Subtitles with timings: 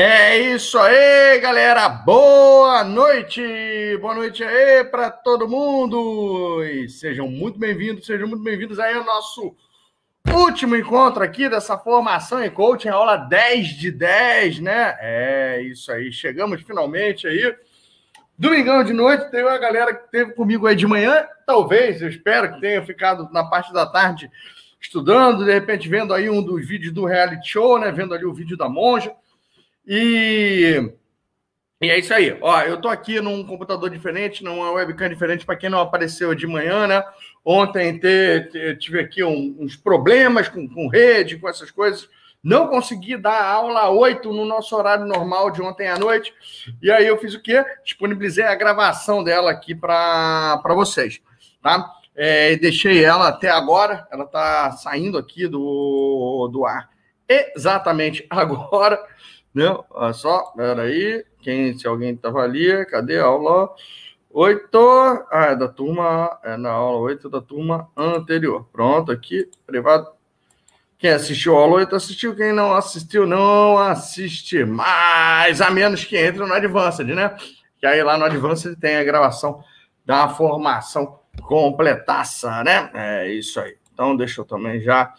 [0.00, 1.88] É isso aí, galera.
[1.88, 3.42] Boa noite.
[4.00, 6.62] Boa noite aí para todo mundo.
[6.62, 9.56] E sejam muito bem-vindos, sejam muito bem-vindos aí ao nosso
[10.32, 14.96] último encontro aqui dessa formação em coaching, aula 10 de 10, né?
[15.00, 16.12] É isso aí.
[16.12, 17.52] Chegamos finalmente aí.
[18.38, 22.54] Domingão de noite, teve uma galera que teve comigo aí de manhã, talvez, eu espero
[22.54, 24.30] que tenha ficado na parte da tarde
[24.80, 27.90] estudando, de repente vendo aí um dos vídeos do reality show, né?
[27.90, 29.12] Vendo ali o vídeo da monja.
[29.90, 30.92] E,
[31.80, 32.36] e é isso aí.
[32.42, 36.46] Ó, eu tô aqui num computador diferente, numa webcam diferente, para quem não apareceu de
[36.46, 37.02] manhã, né?
[37.42, 42.06] Ontem te, te, tive aqui um, uns problemas com, com rede, com essas coisas.
[42.44, 46.34] Não consegui dar aula 8 no nosso horário normal de ontem à noite.
[46.82, 47.64] E aí eu fiz o quê?
[47.82, 51.18] Disponibilizei a gravação dela aqui para vocês,
[51.62, 51.94] tá?
[52.14, 56.90] É, deixei ela até agora, ela está saindo aqui do, do ar
[57.28, 58.98] exatamente agora.
[59.54, 59.64] Né?
[59.90, 61.24] Olha só, peraí.
[61.40, 63.74] Quem, se alguém estava ali, cadê a aula
[64.30, 64.78] 8?
[65.30, 68.68] Ah, é da turma, é na aula 8 da turma anterior.
[68.72, 70.08] Pronto, aqui, privado.
[70.98, 76.16] Quem assistiu a aula 8 assistiu, quem não assistiu, não assiste mais, a menos que
[76.16, 77.36] entre no Advanced, né?
[77.78, 79.62] Que aí lá no Advanced tem a gravação
[80.04, 82.90] da formação completaça, né?
[82.94, 83.76] É isso aí.
[83.92, 85.12] Então, deixa eu também já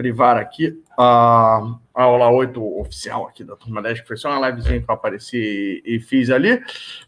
[0.00, 1.60] privar aqui a,
[1.94, 4.94] a aula 8 oficial aqui da turma 10, que foi só uma livezinha que eu
[4.94, 6.58] apareci e, e fiz ali.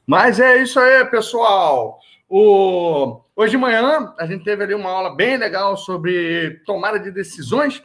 [0.07, 1.99] Mas é isso aí, pessoal.
[2.29, 3.23] O...
[3.35, 7.83] Hoje de manhã a gente teve ali uma aula bem legal sobre tomada de decisões.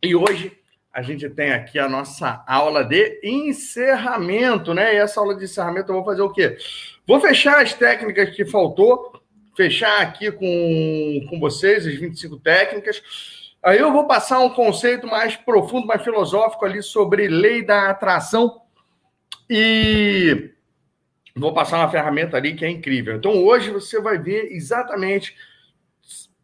[0.00, 0.56] E hoje
[0.92, 4.94] a gente tem aqui a nossa aula de encerramento, né?
[4.94, 6.56] E essa aula de encerramento eu vou fazer o quê?
[7.04, 9.20] Vou fechar as técnicas que faltou,
[9.56, 13.02] fechar aqui com, com vocês, as 25 técnicas
[13.62, 18.62] Aí eu vou passar um conceito mais profundo, mais filosófico ali sobre lei da atração
[19.50, 20.50] e
[21.34, 23.16] vou passar uma ferramenta ali que é incrível.
[23.16, 25.34] Então hoje você vai ver exatamente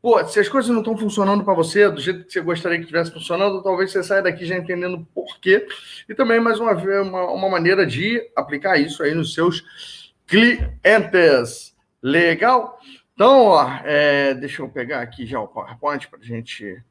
[0.05, 2.84] Pô, se as coisas não estão funcionando para você do jeito que você gostaria que
[2.84, 5.67] estivesse funcionando, talvez você saia daqui já entendendo por quê.
[6.06, 11.75] E também, mais uma vez, uma, uma maneira de aplicar isso aí nos seus clientes.
[12.03, 12.78] Legal?
[13.15, 16.84] Então, ó, é, deixa eu pegar aqui já o PowerPoint para a gente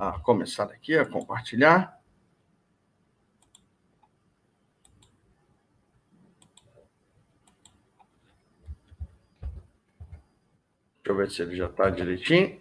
[0.00, 2.00] a começar aqui a compartilhar.
[10.96, 12.58] Deixa eu ver se ele já está direitinho.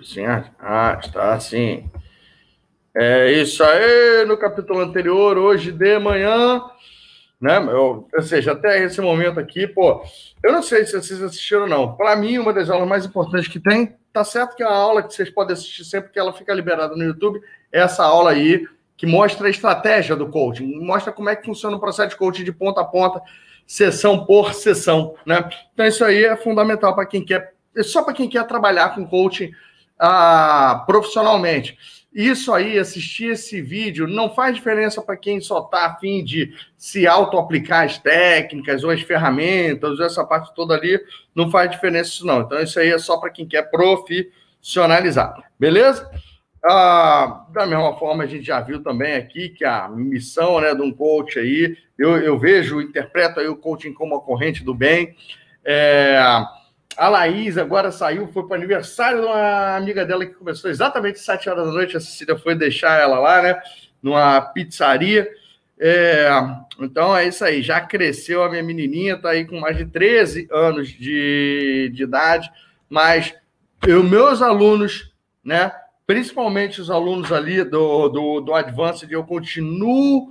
[0.00, 1.90] Assim, ah, está sim.
[2.94, 6.62] É isso aí, no capítulo anterior, hoje de manhã,
[7.38, 7.58] né?
[7.58, 10.02] Eu, ou seja, até esse momento aqui, pô,
[10.42, 11.96] eu não sei se vocês assistiram ou não.
[11.96, 15.14] Para mim, uma das aulas mais importantes que tem Tá certo que a aula que
[15.14, 17.40] vocês podem assistir sempre que ela fica liberada no YouTube
[17.72, 18.66] é essa aula aí
[18.96, 22.44] que mostra a estratégia do coaching, mostra como é que funciona o processo de coaching
[22.44, 23.22] de ponta a ponta,
[23.66, 25.48] sessão por sessão, né?
[25.72, 27.54] Então isso aí é fundamental para quem quer,
[27.84, 29.52] só para quem quer trabalhar com coaching
[29.98, 31.78] ah, profissionalmente.
[32.12, 37.06] Isso aí, assistir esse vídeo, não faz diferença para quem só está afim de se
[37.06, 41.00] auto-aplicar as técnicas ou as ferramentas, ou essa parte toda ali,
[41.34, 42.40] não faz diferença isso não.
[42.40, 46.10] Então, isso aí é só para quem quer profissionalizar, beleza?
[46.64, 50.82] Ah, da mesma forma, a gente já viu também aqui que a missão né, de
[50.82, 55.14] um coach aí, eu, eu vejo, interpreto aí o coaching como a corrente do bem.
[55.64, 56.20] É,
[56.96, 61.16] a Laís agora saiu, foi para o aniversário de uma amiga dela que começou exatamente
[61.16, 61.96] às 7 horas da noite.
[61.96, 63.60] A Cecília foi deixar ela lá, né?
[64.02, 65.28] Numa pizzaria.
[65.82, 66.28] É,
[66.78, 70.46] então é isso aí, já cresceu a minha menininha, está aí com mais de 13
[70.52, 72.50] anos de, de idade,
[72.86, 73.34] mas
[73.86, 75.10] eu, meus alunos,
[75.42, 75.72] né,
[76.06, 80.30] principalmente os alunos ali do, do, do Advanced, eu continuo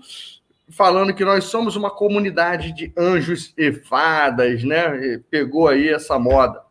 [0.71, 5.19] falando que nós somos uma comunidade de anjos e fadas, né?
[5.29, 6.61] Pegou aí essa moda.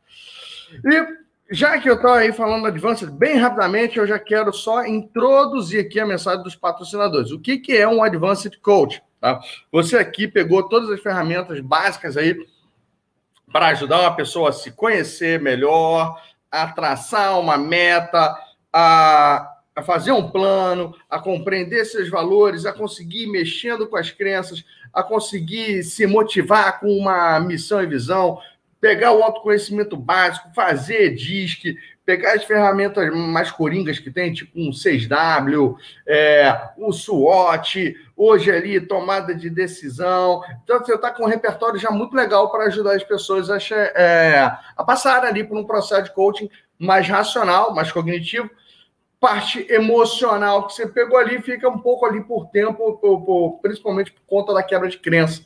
[0.84, 1.18] E
[1.50, 5.80] já que eu estou aí falando do Advanced, bem rapidamente, eu já quero só introduzir
[5.80, 7.30] aqui a mensagem dos patrocinadores.
[7.30, 9.02] O que, que é um Advanced Coach?
[9.20, 9.40] Tá?
[9.72, 12.36] Você aqui pegou todas as ferramentas básicas aí
[13.50, 16.20] para ajudar uma pessoa a se conhecer melhor,
[16.50, 18.36] a traçar uma meta,
[18.72, 24.64] a a fazer um plano, a compreender seus valores, a conseguir mexendo com as crenças,
[24.92, 28.40] a conseguir se motivar com uma missão e visão,
[28.80, 34.70] pegar o autoconhecimento básico, fazer DISC, pegar as ferramentas mais coringas que tem, tipo um
[34.70, 40.42] 6W, é, o SWOT, hoje ali, tomada de decisão.
[40.64, 43.58] Então, você está com um repertório já muito legal para ajudar as pessoas a,
[43.94, 48.50] é, a passar ali por um processo de coaching mais racional, mais cognitivo,
[49.20, 54.12] parte emocional que você pegou ali fica um pouco ali por tempo, por, por, principalmente
[54.12, 55.42] por conta da quebra de crença.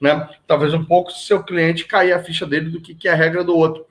[0.00, 0.28] Né?
[0.46, 3.16] Talvez um pouco se seu cliente cair a ficha dele do que, que é a
[3.16, 3.86] regra do outro.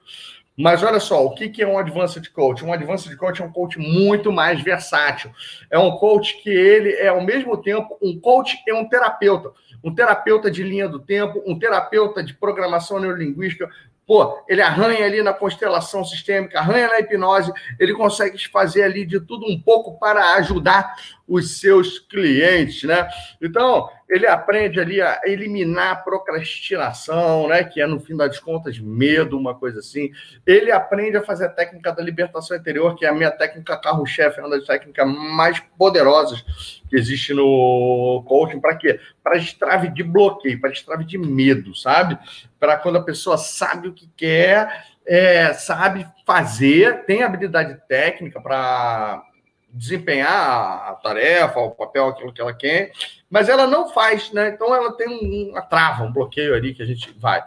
[0.56, 2.64] Mas olha só, o que, que é um advanced coach?
[2.64, 5.32] Um advanced coach é um coach muito mais versátil.
[5.70, 9.52] É um coach que ele é ao mesmo tempo um coach e um terapeuta.
[9.84, 13.68] Um terapeuta de linha do tempo, um terapeuta de programação neurolinguística,
[14.06, 19.20] Pô, ele arranha ali na constelação sistêmica, arranha na hipnose, ele consegue fazer ali de
[19.20, 20.94] tudo um pouco para ajudar
[21.26, 23.08] os seus clientes, né?
[23.42, 27.64] Então, ele aprende ali a eliminar a procrastinação, né?
[27.64, 30.12] Que é, no fim das contas, medo, uma coisa assim.
[30.46, 34.40] Ele aprende a fazer a técnica da libertação interior, que é a minha técnica carro-chefe,
[34.40, 36.42] é uma das técnicas mais poderosas
[36.88, 38.60] que existe no coaching.
[38.60, 39.00] Para quê?
[39.24, 42.16] Para destrave de bloqueio, para destrave de medo, sabe?
[42.60, 49.24] Para quando a pessoa sabe o que quer, é, sabe fazer, tem habilidade técnica para
[49.74, 52.92] desempenhar a tarefa, o papel, aquilo que ela quer,
[53.30, 54.50] mas ela não faz, né?
[54.50, 57.44] Então ela tem uma trava, um bloqueio ali que a gente vai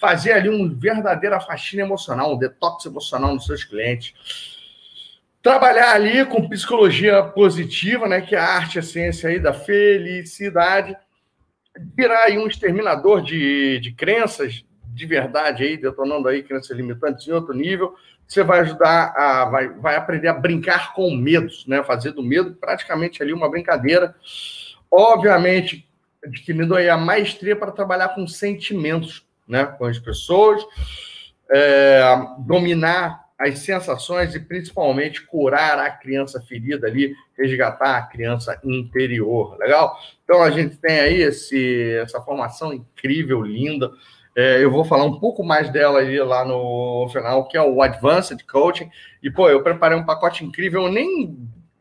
[0.00, 4.58] fazer ali um verdadeira faxina emocional, um detox emocional nos seus clientes.
[5.40, 8.20] Trabalhar ali com psicologia positiva, né?
[8.20, 10.96] Que é a arte, a ciência aí da felicidade.
[11.96, 17.30] Virar aí um exterminador de, de crenças de verdade aí, detonando aí crenças limitantes em
[17.30, 17.94] outro nível
[18.28, 21.82] você vai ajudar a vai, vai aprender a brincar com medos, né?
[21.82, 24.14] Fazer do medo praticamente ali uma brincadeira.
[24.90, 25.88] Obviamente,
[26.22, 29.64] adquirindo aí a maestria para trabalhar com sentimentos, né?
[29.64, 30.62] Com as pessoas,
[31.50, 32.02] é,
[32.40, 39.96] dominar as sensações e principalmente curar a criança ferida ali, resgatar a criança interior, legal?
[40.24, 43.90] Então a gente tem aí esse, essa formação incrível, linda.
[44.40, 47.82] É, eu vou falar um pouco mais dela aí lá no final, que é o
[47.82, 48.88] Advanced Coaching.
[49.20, 51.36] E, pô, eu preparei um pacote incrível, eu nem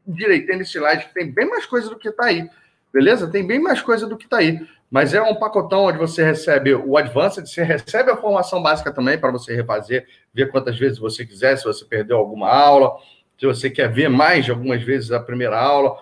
[0.08, 2.50] direitei nesse slide, que tem bem mais coisa do que está aí.
[2.92, 3.30] Beleza?
[3.30, 4.60] Tem bem mais coisa do que está aí.
[4.90, 9.20] Mas é um pacotão onde você recebe o Advanced, você recebe a formação básica também
[9.20, 12.98] para você refazer, ver quantas vezes você quiser, se você perdeu alguma aula,
[13.38, 15.96] se você quer ver mais de algumas vezes a primeira aula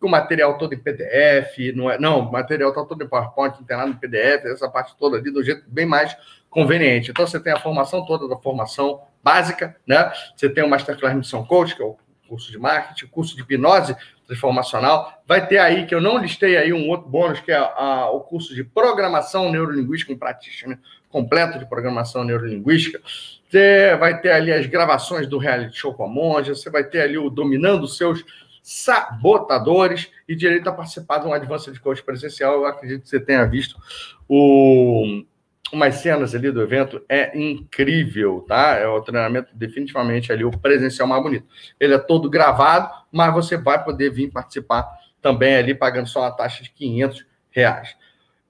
[0.00, 1.98] o material todo em PDF, não é?
[1.98, 5.42] Não, o material está todo em PowerPoint, nada em PDF, essa parte toda ali do
[5.42, 6.16] jeito bem mais
[6.50, 7.10] conveniente.
[7.10, 10.12] Então você tem a formação toda da formação básica, né?
[10.36, 11.96] Você tem o Masterclass Missão Coach, que é o
[12.28, 13.96] curso de marketing, curso de hipnose
[14.26, 15.22] transformacional.
[15.26, 18.20] Vai ter aí, que eu não listei aí, um outro bônus, que é a, o
[18.20, 20.78] curso de programação neurolinguística, um practitioner
[21.08, 23.00] completo de programação neurolinguística.
[23.48, 27.00] Você vai ter ali as gravações do reality show com a monja, você vai ter
[27.00, 28.24] ali o Dominando Seus
[28.66, 32.54] sabotadores e direito a participar de um Advanced Coach presencial.
[32.54, 33.76] Eu acredito que você tenha visto
[34.28, 35.22] o,
[35.72, 37.00] umas cenas ali do evento.
[37.08, 38.74] É incrível, tá?
[38.74, 41.46] É o treinamento definitivamente ali, o presencial mais bonito.
[41.78, 44.84] Ele é todo gravado, mas você vai poder vir participar
[45.22, 47.96] também ali, pagando só uma taxa de 500 reais.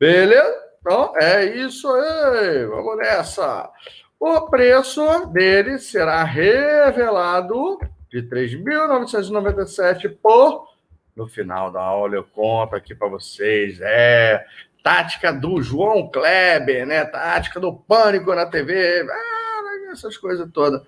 [0.00, 0.64] Beleza?
[0.80, 2.64] Então, é isso aí.
[2.64, 3.70] Vamos nessa.
[4.18, 7.78] O preço dele será revelado
[8.10, 10.68] de 3.997 por.
[11.14, 13.78] No final da aula eu conto aqui para vocês.
[13.80, 14.44] É
[14.82, 17.04] tática do João Kleber, né?
[17.04, 19.06] Tática do pânico na TV.
[19.10, 20.82] Ah, essas coisas todas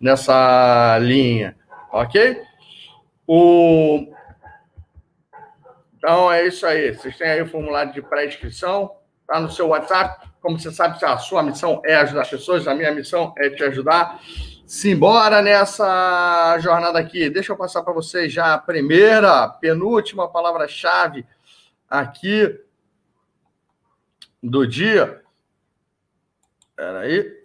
[0.00, 1.56] nessa linha,
[1.90, 2.40] ok?
[3.26, 4.06] O...
[5.96, 6.94] Então é isso aí.
[6.94, 8.90] Vocês têm aí o formulário de pré-inscrição,
[9.26, 10.28] tá no seu WhatsApp.
[10.40, 14.20] Como você sabe, a sua missão é ajudar pessoas, a minha missão é te ajudar.
[14.66, 17.28] Simbora nessa jornada aqui.
[17.28, 21.26] Deixa eu passar para vocês já a primeira, penúltima palavra-chave
[21.88, 22.60] aqui
[24.42, 25.22] do dia.
[26.70, 27.42] Espera aí.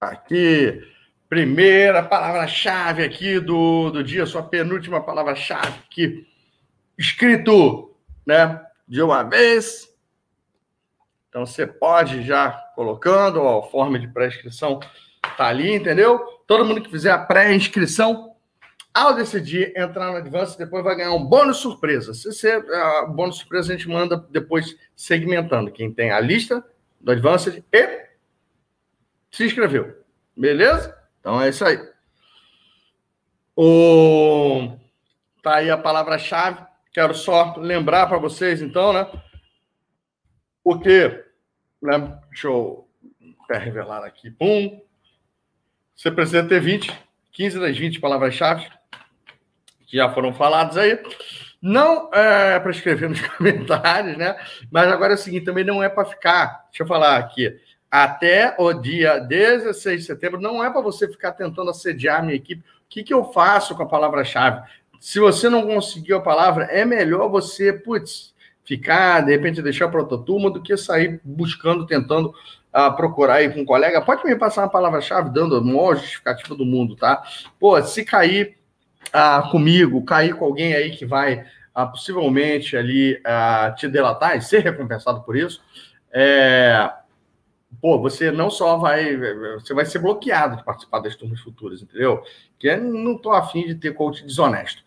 [0.00, 0.93] Aqui.
[1.34, 6.24] Primeira palavra-chave aqui do, do dia, sua penúltima palavra-chave aqui,
[6.96, 7.92] escrito,
[8.24, 9.92] né, de uma vez.
[11.28, 14.78] Então você pode já colocando, a forma de pré-inscrição
[15.36, 16.20] tá ali, entendeu?
[16.46, 18.36] Todo mundo que fizer a pré-inscrição,
[18.94, 22.14] ao decidir entrar no Advance, depois vai ganhar um bônus surpresa.
[22.14, 26.64] Se você, uh, bônus surpresa a gente manda depois segmentando quem tem a lista
[27.00, 28.04] do Advanced e
[29.32, 30.00] se inscreveu.
[30.36, 31.02] Beleza?
[31.24, 31.80] Então é isso aí.
[33.56, 34.76] O...
[35.42, 36.62] Tá aí a palavra-chave.
[36.92, 39.10] Quero só lembrar para vocês, então, né?
[40.62, 41.24] O que?
[41.80, 42.20] Né?
[42.28, 42.86] Deixa eu
[43.42, 44.30] até revelar aqui.
[44.32, 44.82] Pum.
[45.96, 46.92] Você precisa ter 20,
[47.32, 48.70] 15 das 20 palavras-chave
[49.86, 51.02] que já foram faladas aí.
[51.62, 54.36] Não é para escrever nos comentários, né?
[54.70, 56.66] Mas agora é o seguinte, também não é para ficar.
[56.70, 57.58] Deixa eu falar aqui.
[57.94, 62.34] Até o dia 16 de setembro, não é para você ficar tentando assediar a minha
[62.34, 62.60] equipe.
[62.60, 64.68] O que, que eu faço com a palavra-chave?
[64.98, 68.34] Se você não conseguiu a palavra, é melhor você, putz,
[68.64, 72.34] ficar, de repente, deixar para outra turma do que sair buscando, tentando
[72.74, 74.02] uh, procurar aí com um colega.
[74.02, 77.22] Pode me passar uma palavra-chave, dando a maior justificativa do mundo, tá?
[77.60, 78.58] Pô, se cair
[79.14, 81.46] uh, comigo, cair com alguém aí que vai
[81.76, 83.22] uh, possivelmente ali
[83.76, 85.62] te delatar e ser recompensado por isso,
[86.12, 86.90] é
[87.80, 89.16] pô, você não só vai,
[89.54, 92.22] você vai ser bloqueado de participar das turmas futuras, entendeu?
[92.58, 94.82] Que não tô afim de ter coach desonesto.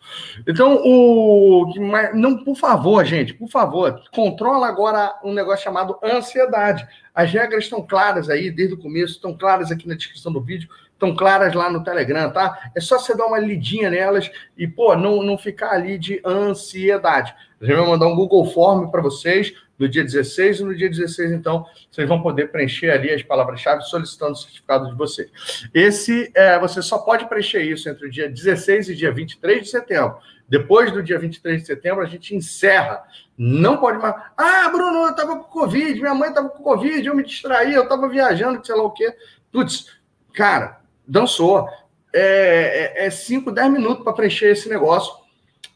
[0.46, 1.72] Então, o
[2.14, 6.86] não, por favor, gente, por favor, controla agora um negócio chamado ansiedade.
[7.14, 10.68] As regras estão claras aí desde o começo, estão claras aqui na descrição do vídeo,
[10.92, 12.70] estão claras lá no Telegram, tá?
[12.74, 17.34] É só você dar uma lidinha nelas e, pô, não, não ficar ali de ansiedade.
[17.60, 21.32] Gente vai mandar um Google Form para vocês no dia 16 e no dia 16,
[21.32, 25.30] então, vocês vão poder preencher ali as palavras-chave solicitando o certificado de vocês.
[25.72, 29.68] Esse, é, você só pode preencher isso entre o dia 16 e dia 23 de
[29.68, 30.18] setembro.
[30.48, 33.04] Depois do dia 23 de setembro, a gente encerra.
[33.36, 34.14] Não pode mais.
[34.36, 37.82] Ah, Bruno, eu estava com Covid, minha mãe estava com Covid, eu me distraí, eu
[37.84, 39.14] estava viajando, sei lá o quê.
[39.52, 39.98] Putz,
[40.32, 41.68] cara, dançou.
[42.12, 45.12] É 5, é, 10 é minutos para preencher esse negócio,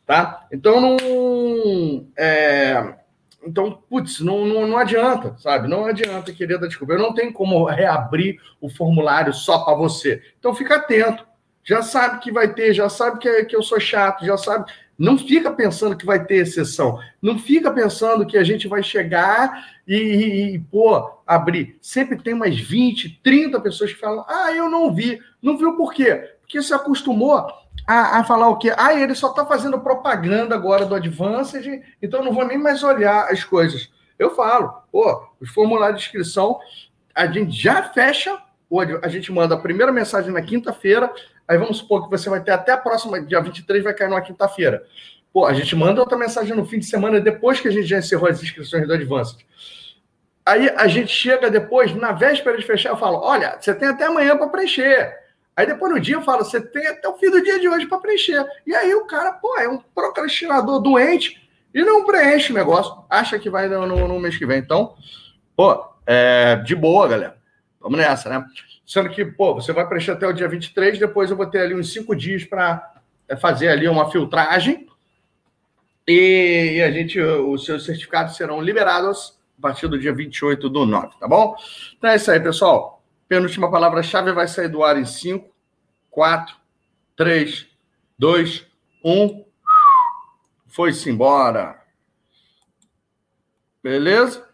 [0.07, 0.47] tá?
[0.51, 2.09] Então, não.
[2.17, 2.95] É,
[3.45, 5.69] então, putz, não, não, não adianta, sabe?
[5.69, 6.95] Não adianta querer dar desculpa.
[6.95, 10.23] Eu não tenho como reabrir o formulário só para você.
[10.39, 11.27] Então, fica atento.
[11.65, 14.71] Já sabe que vai ter, já sabe que, que eu sou chato, já sabe.
[14.99, 16.99] Não fica pensando que vai ter exceção.
[17.21, 21.77] Não fica pensando que a gente vai chegar e, e, e, pô, abrir.
[21.81, 25.21] Sempre tem umas 20, 30 pessoas que falam: ah, eu não vi.
[25.41, 26.37] Não viu por quê?
[26.41, 27.47] Porque se acostumou
[27.87, 28.73] a, a falar o quê?
[28.77, 33.31] Ah, ele só está fazendo propaganda agora do Advanced, então não vou nem mais olhar
[33.31, 33.91] as coisas.
[34.19, 36.61] Eu falo, pô, os formulários de inscrição,
[37.15, 38.39] a gente já fecha,
[39.03, 41.13] a gente manda a primeira mensagem na quinta-feira,
[41.47, 44.21] aí vamos supor que você vai ter até a próxima, dia 23 vai cair numa
[44.21, 44.85] quinta-feira.
[45.33, 47.99] Pô, a gente manda outra mensagem no fim de semana, depois que a gente já
[47.99, 49.45] encerrou as inscrições do Advanced.
[50.45, 54.07] Aí a gente chega depois, na véspera de fechar, eu falo: olha, você tem até
[54.07, 55.22] amanhã para preencher.
[55.57, 57.87] Aí depois no dia eu falo, você tem até o fim do dia de hoje
[57.87, 58.45] para preencher.
[58.67, 61.43] E aí o cara, pô, é um procrastinador doente
[61.75, 63.05] e não preenche o negócio.
[63.09, 64.59] Acha que vai no, no, no mês que vem.
[64.59, 64.95] Então,
[65.55, 67.37] pô, é, de boa, galera.
[67.81, 68.45] Vamos nessa, né?
[68.87, 71.75] Sendo que, pô, você vai preencher até o dia 23, depois eu vou ter ali
[71.75, 72.93] uns cinco dias para
[73.29, 74.87] é, fazer ali uma filtragem.
[76.07, 80.85] E, e a gente, os seus certificados serão liberados a partir do dia 28 do
[80.85, 81.55] 9, tá bom?
[81.97, 83.02] Então é isso aí, pessoal.
[83.33, 85.51] Penúltima palavra-chave vai sair do ar em 5,
[86.11, 86.55] 4,
[87.17, 87.67] 3,
[88.19, 88.67] 2,
[89.03, 89.45] 1.
[90.67, 91.83] Foi-se embora.
[93.83, 94.47] Beleza?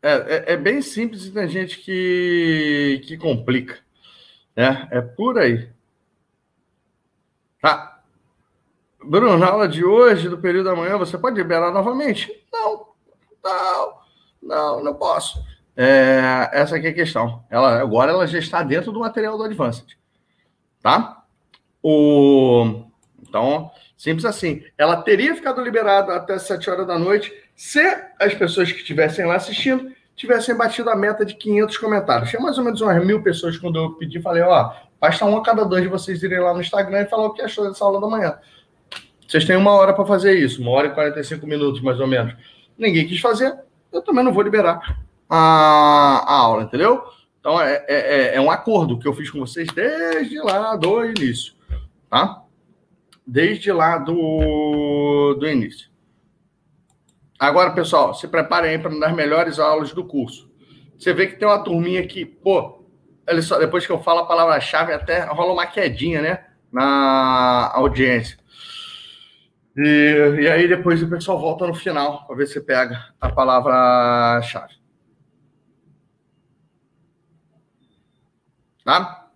[0.00, 3.80] É, é, é, bem simples e tem gente que, que complica.
[4.54, 4.86] Né?
[4.92, 5.68] É por aí.
[7.60, 8.00] Tá.
[9.02, 12.46] Bruno, na aula de hoje, do período da manhã, você pode liberar novamente?
[12.52, 12.87] Não.
[13.48, 13.94] Não,
[14.42, 15.42] não, não posso.
[15.76, 17.44] É, essa aqui é a questão.
[17.48, 19.96] Ela, agora ela já está dentro do material do Advanced.
[20.82, 21.22] Tá?
[21.82, 22.82] O,
[23.22, 24.64] então, simples assim.
[24.76, 27.80] Ela teria ficado liberada até 7 horas da noite se
[28.20, 32.30] as pessoas que estivessem lá assistindo tivessem batido a meta de 500 comentários.
[32.30, 35.42] Tinha mais ou menos umas mil pessoas quando eu pedi, falei, ó, basta um a
[35.44, 38.00] cada dois de vocês irem lá no Instagram e falar o que achou dessa aula
[38.00, 38.36] da manhã.
[39.28, 42.34] Vocês têm uma hora para fazer isso, uma hora e 45 minutos, mais ou menos
[42.78, 43.58] ninguém quis fazer,
[43.92, 47.02] eu também não vou liberar a, a aula, entendeu?
[47.40, 51.04] Então é, é, é, é um acordo que eu fiz com vocês desde lá do
[51.04, 51.54] início,
[52.08, 52.42] tá?
[53.26, 55.88] Desde lá do, do início.
[57.38, 60.50] Agora, pessoal, se preparem aí para uma das melhores aulas do curso.
[60.98, 62.82] Você vê que tem uma turminha aqui, pô,
[63.28, 66.44] olha só, depois que eu falo a palavra-chave, até rola uma quedinha, né?
[66.72, 68.36] Na audiência.
[69.80, 74.74] E, e aí depois o pessoal volta no final para ver se pega a palavra-chave.
[78.84, 79.28] Tá?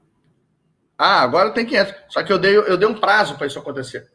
[0.99, 1.95] Ah, agora tem 500.
[2.09, 4.11] Só que eu dei, eu dei um prazo para isso acontecer.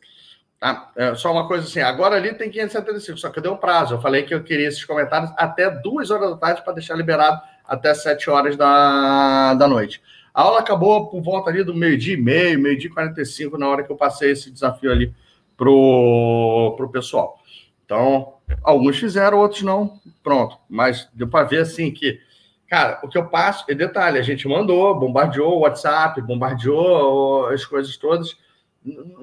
[0.60, 0.91] Tá?
[0.98, 3.93] É só uma coisa assim, agora ali tem 575, só que eu dei um prazo.
[3.93, 7.41] Eu falei que eu queria esses comentários até duas horas da tarde para deixar liberado
[7.65, 10.01] até 7 horas da, da noite.
[10.34, 13.84] A aula acabou por volta ali do meio-dia e meio, meio-dia e 45, na hora
[13.84, 15.15] que eu passei esse desafio ali
[15.58, 17.40] pro, pro pessoal.
[17.84, 20.00] Então, alguns fizeram, outros não.
[20.24, 20.58] Pronto.
[20.70, 22.20] Mas deu para ver assim que
[22.68, 27.64] Cara, o que eu passo, e detalhe, a gente mandou, bombardeou o WhatsApp, bombardeou as
[27.64, 28.36] coisas todas.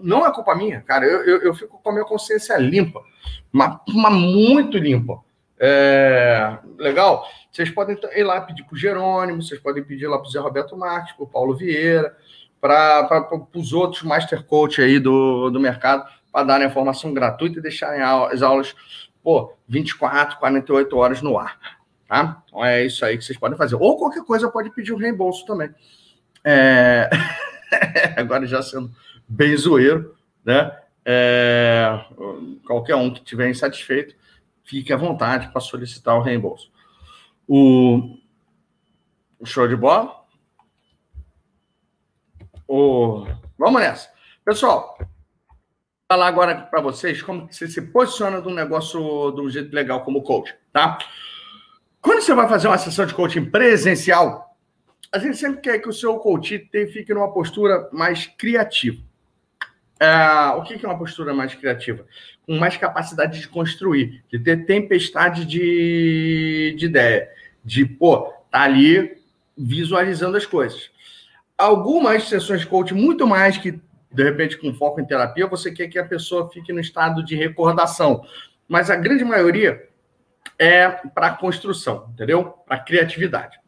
[0.02, 1.04] Não é culpa minha, cara.
[1.04, 3.02] Eu, eu, eu fico com a minha consciência limpa,
[3.52, 5.20] mas, mas muito limpa.
[5.60, 7.26] É, legal?
[7.52, 10.40] Vocês podem ir lá pedir para o Jerônimo, vocês podem pedir lá para o Zé
[10.40, 12.16] Roberto Marques, para o Paulo Vieira,
[12.58, 17.62] para os outros master coach aí do, do mercado, para darem a formação gratuita e
[17.62, 18.74] deixarem as aulas,
[19.22, 21.78] pô, 24, 48 horas no ar.
[22.08, 22.42] Tá?
[22.44, 23.76] Então é isso aí que vocês podem fazer.
[23.76, 25.72] Ou qualquer coisa pode pedir o um reembolso também.
[26.42, 27.08] É...
[28.18, 28.90] Agora já sendo
[29.28, 30.76] bem zoeiro, né?
[31.04, 32.04] É...
[32.66, 34.16] Qualquer um que estiver insatisfeito,
[34.64, 36.68] fique à vontade para solicitar o reembolso.
[37.46, 38.18] O
[39.44, 40.20] show de bola?
[42.66, 43.24] O...
[43.56, 44.08] Vamos nessa.
[44.44, 44.98] Pessoal,
[46.14, 50.22] falar agora para vocês como você se posiciona um negócio de um jeito legal como
[50.22, 50.96] coach, tá?
[52.00, 54.56] Quando você vai fazer uma sessão de coaching presencial,
[55.10, 59.02] a gente sempre quer que o seu coach fique numa postura mais criativa.
[59.98, 62.06] É, o que é uma postura mais criativa?
[62.46, 67.28] Com mais capacidade de construir, de ter tempestade de, de ideia,
[67.64, 69.16] de, pô, tá ali
[69.58, 70.90] visualizando as coisas.
[71.58, 73.80] Algumas sessões de coaching, muito mais que,
[74.14, 77.34] de repente, com foco em terapia, você quer que a pessoa fique no estado de
[77.34, 78.24] recordação.
[78.68, 79.88] Mas a grande maioria
[80.58, 82.44] é para construção, entendeu?
[82.66, 83.58] Para criatividade.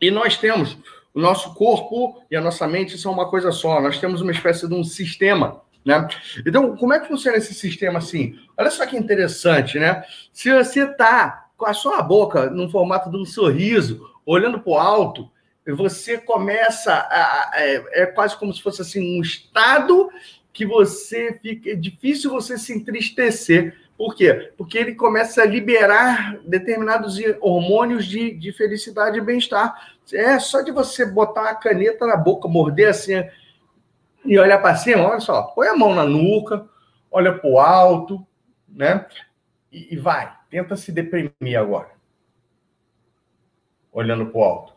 [0.00, 0.78] E nós temos
[1.12, 3.80] o nosso corpo e a nossa mente são uma coisa só.
[3.80, 6.06] Nós temos uma espécie de um sistema, né?
[6.46, 8.38] Então, como é que funciona esse sistema assim?
[8.56, 10.04] Olha só que interessante, né?
[10.32, 14.78] Se você está com a sua boca no formato de um sorriso, olhando para o
[14.78, 15.30] alto,
[15.74, 20.10] você começa a, é, é quase como se fosse assim um estado
[20.52, 24.52] que você fica é difícil você se entristecer por quê?
[24.58, 29.96] Porque ele começa a liberar determinados hormônios de, de felicidade e bem-estar.
[30.12, 33.24] É só de você botar a caneta na boca, morder assim
[34.22, 36.68] e olhar para cima, olha só, põe a mão na nuca,
[37.10, 38.26] olha para o alto,
[38.68, 39.06] né?
[39.72, 41.90] E, e vai, tenta se deprimir agora.
[43.92, 44.75] Olhando para o alto.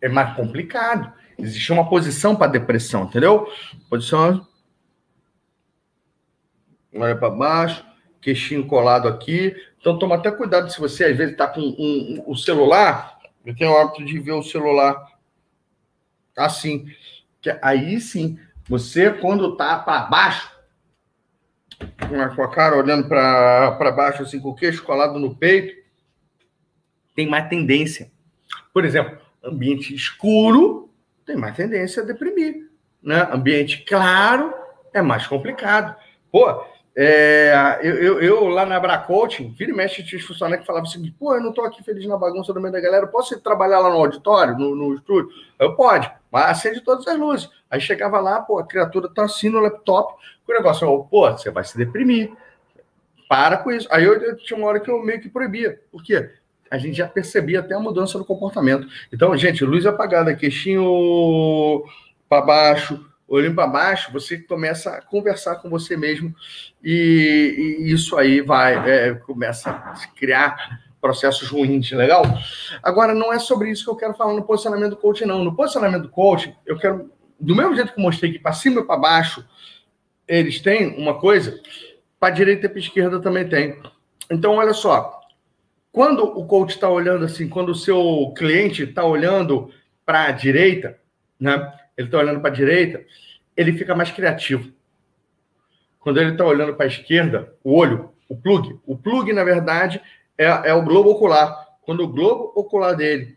[0.00, 1.12] É mais complicado.
[1.38, 3.46] Existe uma posição para depressão, entendeu?
[3.88, 4.46] Posição.
[6.94, 9.54] Olha para baixo queixinho colado aqui.
[9.80, 11.74] Então, toma até cuidado se você, às vezes, está com um,
[12.18, 13.18] um, o celular.
[13.44, 15.08] Eu tenho o hábito de ver o celular
[16.36, 16.86] assim.
[17.40, 20.50] Que aí sim, você, quando está para baixo,
[22.36, 25.80] com a cara olhando para baixo, assim, com o queixo colado no peito,
[27.14, 28.12] tem mais tendência.
[28.72, 30.90] Por exemplo, ambiente escuro
[31.24, 32.68] tem mais tendência a deprimir.
[33.02, 33.28] Né?
[33.32, 34.52] Ambiente claro
[34.92, 35.94] é mais complicado.
[36.30, 36.64] Pô,
[36.96, 41.10] é, eu, eu, eu, lá na Abracoaching, vira e mexe, tinha funcionário que falava assim:
[41.12, 43.78] pô, eu não tô aqui feliz na bagunça do meio da galera, posso ir trabalhar
[43.78, 45.30] lá no auditório, no, no estúdio?
[45.58, 47.48] Eu pode, mas acende todas as luzes.
[47.70, 50.14] Aí chegava lá, pô, a criatura tá assim no laptop,
[50.46, 52.32] o negócio, eu, pô, você vai se deprimir.
[53.28, 53.86] Para com isso.
[53.92, 55.80] Aí eu, eu, tinha uma hora que eu meio que proibia.
[55.92, 56.32] Por quê?
[56.70, 58.86] A gente já percebia até a mudança no comportamento.
[59.12, 61.82] Então, gente, luz apagada, queixinho
[62.28, 66.34] para baixo, olhando para baixo, você começa a conversar com você mesmo
[66.82, 72.22] e, e isso aí vai, é, começa a criar processos ruins, legal?
[72.82, 75.44] Agora, não é sobre isso que eu quero falar no posicionamento do coach, não.
[75.44, 78.80] No posicionamento do coach, eu quero, do mesmo jeito que eu mostrei que para cima
[78.80, 79.44] e para baixo,
[80.26, 81.58] eles têm uma coisa,
[82.18, 83.80] para direita e para esquerda também tem.
[84.30, 85.19] Então, olha só,
[85.92, 89.70] quando o coach está olhando assim, quando o seu cliente está olhando
[90.04, 90.98] para a direita,
[91.38, 91.72] né?
[91.96, 93.04] ele está olhando para a direita,
[93.56, 94.72] ele fica mais criativo.
[95.98, 100.00] Quando ele está olhando para a esquerda, o olho, o plug, o plug, na verdade,
[100.38, 101.68] é, é o globo ocular.
[101.82, 103.36] Quando o globo ocular dele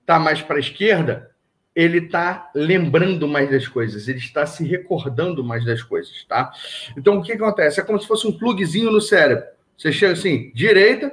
[0.00, 1.30] está mais para a esquerda,
[1.74, 6.52] ele está lembrando mais das coisas, ele está se recordando mais das coisas, tá?
[6.96, 7.80] Então, o que acontece?
[7.80, 9.44] É como se fosse um plugzinho no cérebro.
[9.76, 11.12] Você chega assim, direita,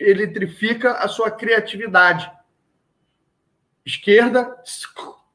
[0.00, 2.30] eletrifica a sua criatividade.
[3.84, 4.56] Esquerda,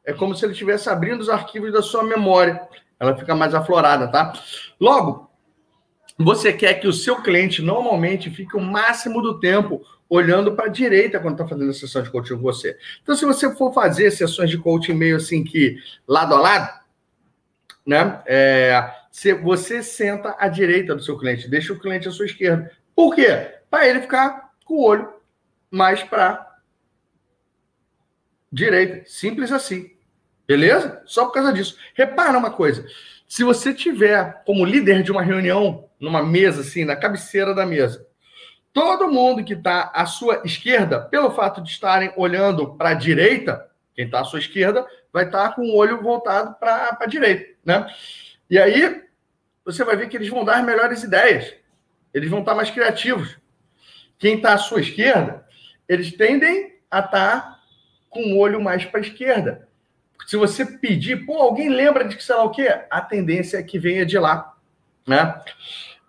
[0.06, 2.62] é como se ele estivesse abrindo os arquivos da sua memória.
[3.00, 4.34] Ela fica mais aflorada, tá?
[4.80, 5.32] Logo,
[6.18, 10.70] você quer que o seu cliente normalmente fique o máximo do tempo olhando para a
[10.70, 12.78] direita quando está fazendo a sessão de coaching com você.
[13.02, 16.82] Então, se você for fazer sessões de coaching meio assim que lado a lado,
[17.86, 18.22] né?
[18.26, 18.92] É,
[19.42, 22.72] você senta à direita do seu cliente, deixa o cliente à sua esquerda.
[22.94, 23.61] Por quê?
[23.72, 25.12] Para ele ficar com o olho
[25.72, 26.60] mais para
[28.52, 29.10] direita.
[29.10, 29.90] Simples assim.
[30.46, 31.02] Beleza?
[31.06, 31.78] Só por causa disso.
[31.96, 32.86] Repara uma coisa.
[33.26, 38.06] Se você tiver como líder de uma reunião, numa mesa assim, na cabeceira da mesa,
[38.74, 43.70] todo mundo que está à sua esquerda, pelo fato de estarem olhando para a direita,
[43.96, 47.56] quem está à sua esquerda vai estar tá com o olho voltado para a direita,
[47.64, 47.88] né?
[48.50, 49.02] E aí
[49.64, 51.54] você vai ver que eles vão dar melhores ideias,
[52.14, 53.41] eles vão estar tá mais criativos.
[54.22, 55.46] Quem está à sua esquerda,
[55.90, 57.60] eles tendem a estar tá
[58.10, 59.68] com o olho mais para a esquerda.
[60.28, 62.68] Se você pedir, pô, alguém lembra de que sei lá o quê?
[62.90, 64.56] A tendência é que venha de lá,
[65.08, 65.42] né?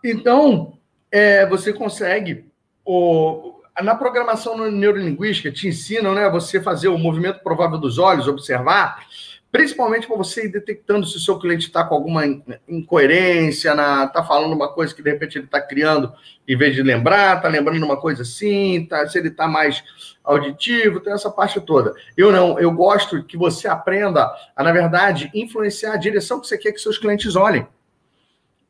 [0.05, 0.79] Então,
[1.11, 2.45] é, você consegue
[2.85, 9.07] o, na programação neurolinguística te ensinam, né, você fazer o movimento provável dos olhos, observar,
[9.53, 12.23] principalmente para você ir detectando se o seu cliente está com alguma
[12.67, 16.11] incoerência, está falando uma coisa que de repente ele está criando
[16.49, 19.85] em vez de lembrar, está lembrando uma coisa assim, tá, se ele está mais
[20.25, 21.93] auditivo, tem essa parte toda.
[22.17, 26.57] Eu não, eu gosto que você aprenda a, na verdade, influenciar a direção que você
[26.57, 27.67] quer que seus clientes olhem,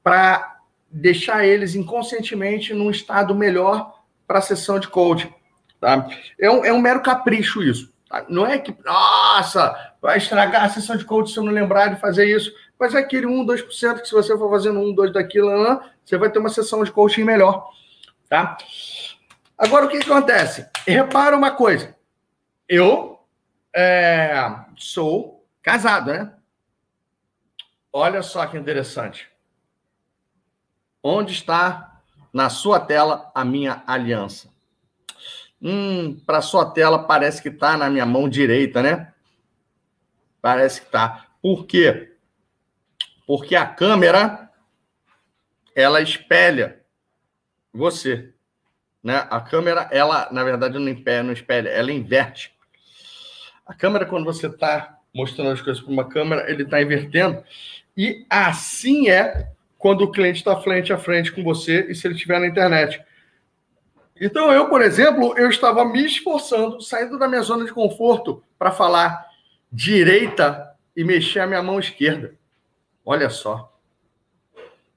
[0.03, 0.57] para
[0.91, 5.33] deixar eles inconscientemente num estado melhor para a sessão de coaching.
[5.81, 6.09] Tá?
[6.41, 7.92] É, um, é um mero capricho isso.
[8.29, 12.01] Não é que, nossa, vai estragar a sessão de coaching se eu não lembrar de
[12.01, 12.53] fazer isso.
[12.79, 16.31] Mas é aquele 1, 2% que se você for fazendo 1, 2 daquilo, você vai
[16.31, 17.71] ter uma sessão de coaching melhor.
[18.29, 18.57] Tá?
[19.57, 20.69] Agora, o que, que acontece?
[20.87, 21.97] Repara uma coisa.
[22.69, 23.21] Eu
[23.75, 24.37] é,
[24.77, 26.33] sou casado, né?
[27.93, 29.31] Olha só que interessante.
[31.03, 32.01] Onde está
[32.33, 34.52] na sua tela a minha aliança.
[35.63, 39.13] Hum, para sua tela parece que está na minha mão direita, né?
[40.41, 41.29] Parece que está.
[41.41, 42.13] Por quê?
[43.27, 44.51] Porque a câmera
[45.75, 46.81] ela espelha
[47.73, 48.33] você,
[49.03, 49.27] né?
[49.31, 52.53] A câmera ela, na verdade, não espelha, não espelha, ela inverte.
[53.65, 57.43] A câmera quando você está mostrando as coisas para uma câmera, ele está invertendo.
[57.97, 59.49] E assim é
[59.79, 63.03] quando o cliente está frente a frente com você e se ele estiver na internet.
[64.25, 68.71] Então, eu, por exemplo, eu estava me esforçando, saindo da minha zona de conforto para
[68.71, 69.29] falar
[69.73, 72.33] direita e mexer a minha mão esquerda.
[73.05, 73.77] Olha só.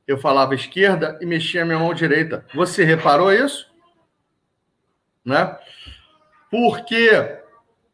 [0.06, 2.46] Eu falava esquerda e mexia a minha mão direita.
[2.54, 3.74] Você reparou isso?
[5.26, 5.58] Né?
[6.52, 7.40] Por quê?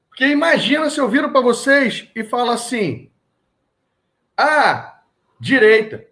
[0.10, 3.10] Porque imagina se eu viro para vocês e falo assim:
[4.36, 5.02] ah,
[5.40, 6.06] direita.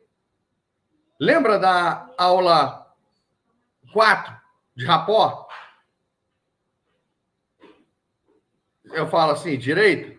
[1.19, 2.95] Lembra da aula
[3.91, 4.38] 4
[4.79, 5.45] de rapó?
[8.85, 10.17] Eu falo assim, direito.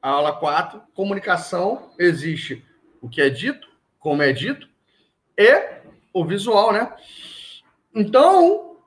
[0.00, 2.64] aula 4, comunicação, existe
[3.02, 4.66] o que é dito, como é dito,
[5.36, 5.80] e
[6.10, 6.90] o visual, né?
[7.94, 8.78] Então,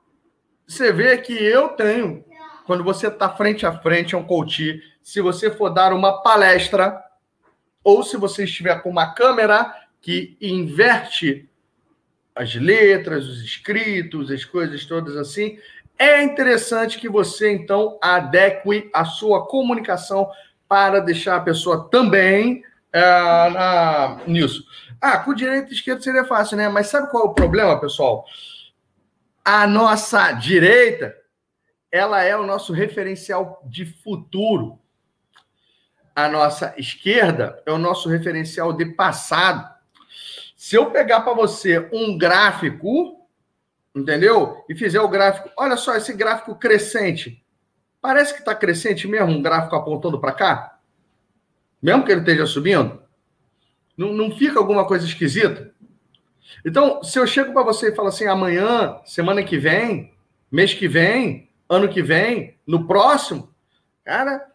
[0.66, 2.24] você vê que eu tenho,
[2.66, 7.00] quando você está frente a frente a um coach, se você for dar uma palestra,
[7.84, 11.48] ou se você estiver com uma câmera que inverte
[12.38, 15.58] as letras, os escritos, as coisas todas assim.
[15.98, 20.30] É interessante que você, então, adeque a sua comunicação
[20.68, 24.64] para deixar a pessoa também é, na, nisso.
[25.00, 26.68] Ah, com direita e esquerda seria fácil, né?
[26.68, 28.24] Mas sabe qual é o problema, pessoal?
[29.44, 31.16] A nossa direita,
[31.90, 34.78] ela é o nosso referencial de futuro.
[36.14, 39.77] A nossa esquerda é o nosso referencial de passado.
[40.68, 43.26] Se eu pegar para você um gráfico,
[43.96, 44.66] entendeu?
[44.68, 47.42] E fizer o gráfico, olha só esse gráfico crescente.
[48.02, 50.78] Parece que está crescente mesmo, um gráfico apontando para cá?
[51.80, 53.02] Mesmo que ele esteja subindo?
[53.96, 55.72] Não, não fica alguma coisa esquisita?
[56.62, 60.12] Então, se eu chego para você e falo assim, amanhã, semana que vem,
[60.52, 63.48] mês que vem, ano que vem, no próximo,
[64.04, 64.46] cara,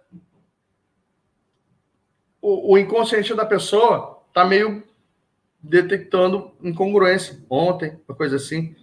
[2.39, 4.92] o, o inconsciente da pessoa tá meio
[5.63, 8.75] detectando incongruência ontem, uma coisa assim.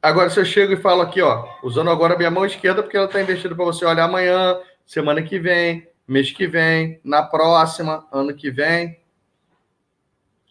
[0.00, 2.96] Agora, se eu chego e falo aqui, ó, usando agora a minha mão esquerda, porque
[2.96, 8.06] ela está investida para você olhar amanhã, semana que vem, mês que vem, na próxima,
[8.10, 8.98] ano que vem.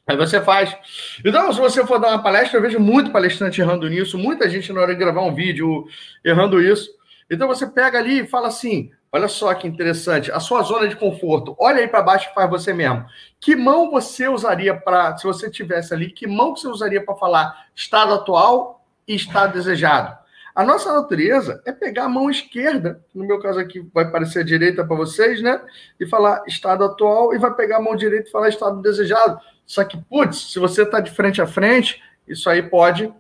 [0.06, 0.76] Aí você faz.
[1.26, 4.72] Então, se você for dar uma palestra, eu vejo muito palestrante errando nisso, muita gente
[4.72, 5.86] na hora de gravar um vídeo
[6.24, 6.90] errando isso.
[7.30, 10.32] Então, você pega ali e fala assim: Olha só que interessante.
[10.32, 11.56] A sua zona de conforto.
[11.60, 13.06] Olha aí para baixo e faz você mesmo.
[13.40, 17.68] Que mão você usaria para, se você tivesse ali, que mão você usaria para falar
[17.76, 20.18] estado atual e estado desejado?
[20.54, 24.44] A nossa natureza é pegar a mão esquerda, no meu caso aqui vai parecer a
[24.44, 25.62] direita para vocês, né?
[26.00, 29.40] E falar estado atual e vai pegar a mão direita e falar estado desejado.
[29.66, 33.14] Só que, putz, se você está de frente a frente, isso aí pode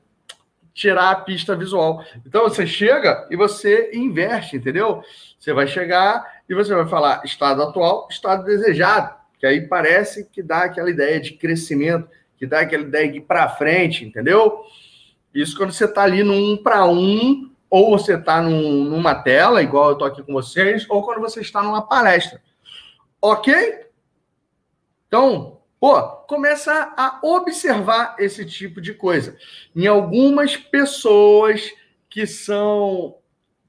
[0.73, 2.03] tirar a pista visual.
[2.25, 5.01] Então você chega e você inverte, entendeu?
[5.39, 10.43] Você vai chegar e você vai falar estado atual, estado desejado, que aí parece que
[10.43, 14.63] dá aquela ideia de crescimento, que dá aquela ideia de ir para frente, entendeu?
[15.33, 19.87] Isso quando você está ali num para um, ou você está num, numa tela, igual
[19.87, 22.41] eu estou aqui com vocês, ou quando você está numa palestra.
[23.21, 23.85] Ok?
[25.07, 29.37] Então, pô, começa a observar esse tipo de coisa.
[29.75, 31.71] Em algumas pessoas
[32.09, 33.15] que são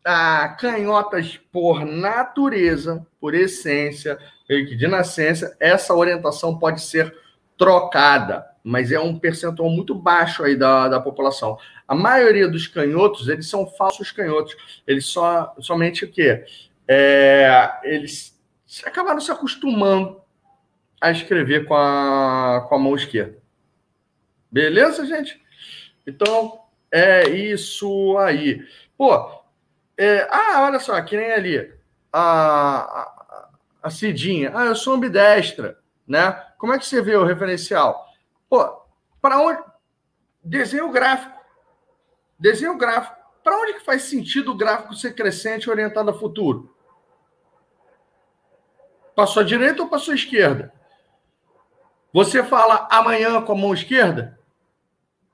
[0.05, 7.15] ah, canhotas por natureza, por essência, de nascença, essa orientação pode ser
[7.57, 11.59] trocada, mas é um percentual muito baixo aí da, da população.
[11.87, 14.57] A maioria dos canhotos, eles são falsos canhotos.
[14.87, 16.45] Eles só somente o quê?
[16.89, 18.39] É, eles
[18.85, 20.21] acabaram se acostumando
[21.01, 23.39] a escrever com a, com a mão esquerda.
[24.51, 25.41] Beleza, gente?
[26.07, 26.61] Então,
[26.91, 28.65] é isso aí.
[28.97, 29.40] Pô,
[30.03, 31.75] é, ah, olha só, que nem ali.
[32.11, 33.51] A, a,
[33.83, 34.51] a Cidinha.
[34.55, 36.33] Ah, eu sou ambidestra, né?
[36.57, 38.09] Como é que você vê o referencial?
[38.49, 38.81] Pô,
[39.21, 39.63] para onde.
[40.43, 41.39] Desenho gráfico.
[42.39, 43.15] Desenho gráfico.
[43.45, 46.75] Para onde que faz sentido o gráfico ser crescente orientado a futuro?
[49.15, 50.73] Para sua direita ou para sua esquerda?
[52.11, 54.41] Você fala amanhã com a mão esquerda?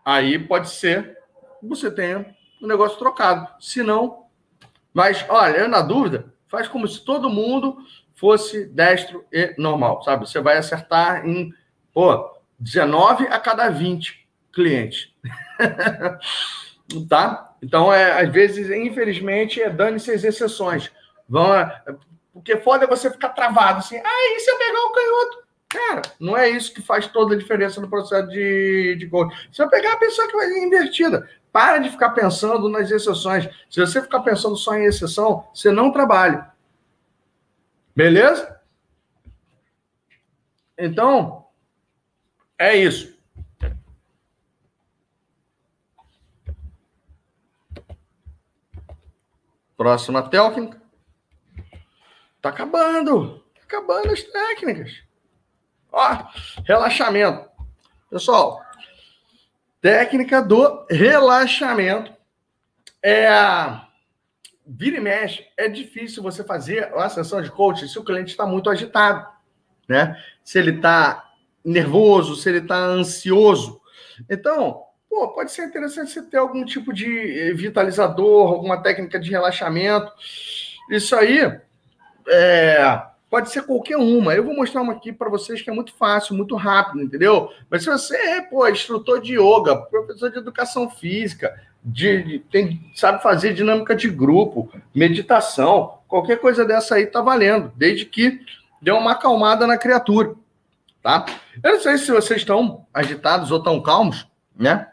[0.05, 1.16] Aí pode ser
[1.61, 3.48] que você tenha o um negócio trocado.
[3.61, 4.25] Se não,
[4.96, 7.76] mas, olha, eu na dúvida, faz como se todo mundo
[8.14, 10.26] fosse destro e normal, sabe?
[10.26, 11.52] Você vai acertar em,
[11.92, 15.12] pô, 19 a cada 20 clientes.
[17.11, 17.54] tá?
[17.62, 20.90] Então, é, às vezes, infelizmente, é dane-se as exceções.
[21.28, 21.50] Vão,
[22.32, 25.45] porque foda é você ficar travado assim, ah, e se eu pegar o canhoto?
[25.76, 29.36] Cara, não é isso que faz toda a diferença no processo de, de coaching.
[29.52, 31.28] Você vai pegar a pessoa que vai invertida.
[31.52, 33.46] Para de ficar pensando nas exceções.
[33.68, 36.50] Se você ficar pensando só em exceção, você não trabalha.
[37.94, 38.58] Beleza?
[40.78, 41.46] Então,
[42.58, 43.14] é isso.
[49.76, 50.80] Próxima técnica.
[52.40, 53.40] Tá acabando.
[53.54, 55.05] Tá acabando as técnicas.
[55.96, 56.18] Ó,
[56.66, 57.48] relaxamento.
[58.11, 58.61] Pessoal,
[59.80, 62.12] Técnica do relaxamento.
[63.02, 63.28] É
[64.66, 68.44] vira e mexe, é difícil você fazer uma sessão de coaching se o cliente está
[68.44, 69.24] muito agitado,
[69.88, 70.20] né?
[70.42, 71.24] Se ele está
[71.64, 73.80] nervoso, se ele está ansioso.
[74.28, 80.11] Então, pô, pode ser interessante você ter algum tipo de vitalizador, alguma técnica de relaxamento.
[80.90, 81.61] Isso aí
[82.28, 83.02] é,
[83.37, 84.35] Pode ser qualquer uma.
[84.35, 87.51] Eu vou mostrar uma aqui para vocês que é muito fácil, muito rápido, entendeu?
[87.68, 92.90] Mas se você é, pô, instrutor de yoga, professor de educação física, de, de, tem,
[92.94, 98.40] sabe fazer dinâmica de grupo, meditação, qualquer coisa dessa aí tá valendo, desde que
[98.81, 100.33] dê uma acalmada na criatura,
[101.03, 101.27] tá?
[101.62, 104.27] Eu não sei se vocês estão agitados ou tão calmos,
[104.59, 104.88] né?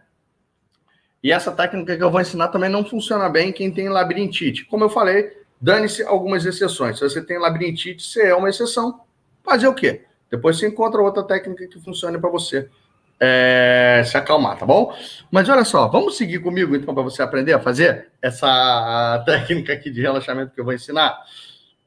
[1.23, 4.65] E essa técnica que eu vou ensinar também não funciona bem quem tem labirintite.
[4.65, 5.31] Como eu falei,
[5.63, 6.99] Dane-se algumas exceções.
[6.99, 8.99] Se você tem labirintite, você é uma exceção.
[9.41, 10.03] Fazer o quê?
[10.29, 12.69] Depois você encontra outra técnica que funcione para você
[13.17, 14.93] é, se acalmar, tá bom?
[15.31, 19.89] Mas olha só, vamos seguir comigo então para você aprender a fazer essa técnica aqui
[19.89, 21.17] de relaxamento que eu vou ensinar.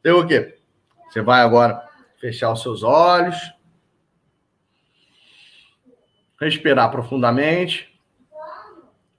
[0.00, 0.56] Então o quê?
[1.10, 1.86] Você vai agora
[2.18, 3.36] fechar os seus olhos,
[6.40, 7.94] respirar profundamente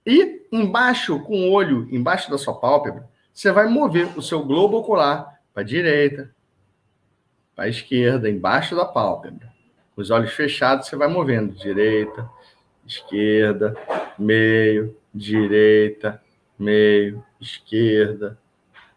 [0.04, 3.08] e embaixo, com o olho embaixo da sua pálpebra,
[3.38, 6.28] você vai mover o seu globo ocular para a direita,
[7.54, 9.52] para a esquerda, embaixo da pálpebra.
[9.94, 12.28] Com os olhos fechados, você vai movendo direita,
[12.84, 13.76] esquerda,
[14.18, 16.20] meio, direita,
[16.58, 18.36] meio, esquerda,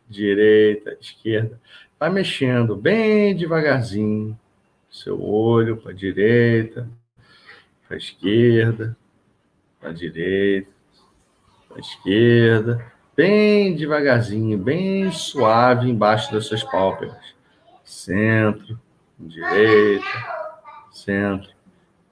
[0.10, 1.62] direita, esquerda.
[2.00, 4.36] Vai mexendo bem devagarzinho.
[4.90, 6.90] Seu olho para a direita,
[7.88, 8.98] para a esquerda,
[9.80, 10.72] para a direita,
[11.70, 17.36] para a esquerda, bem devagarzinho, bem suave embaixo das suas pálpebras.
[17.84, 18.80] Centro,
[19.20, 20.04] direita,
[20.92, 21.52] centro,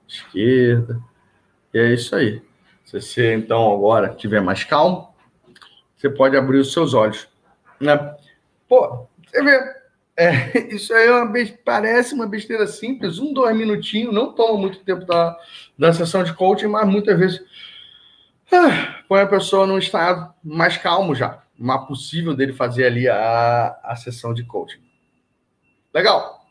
[0.06, 1.00] esquerda.
[1.74, 2.40] E é isso aí.
[2.84, 5.12] Se você então agora estiver mais calmo,
[5.96, 7.28] você pode abrir os seus olhos,
[7.80, 8.14] né?
[8.68, 9.58] Pô, você vê,
[10.16, 11.32] é, isso aí é uma
[11.64, 15.36] parece uma besteira simples, um, dois minutinhos, não toma muito tempo da,
[15.76, 17.42] da sessão de coaching, mas muitas vezes
[19.08, 21.42] põe a pessoa num estado mais calmo já.
[21.58, 24.82] Uma possível dele fazer ali a, a sessão de coaching.
[25.92, 26.46] Legal.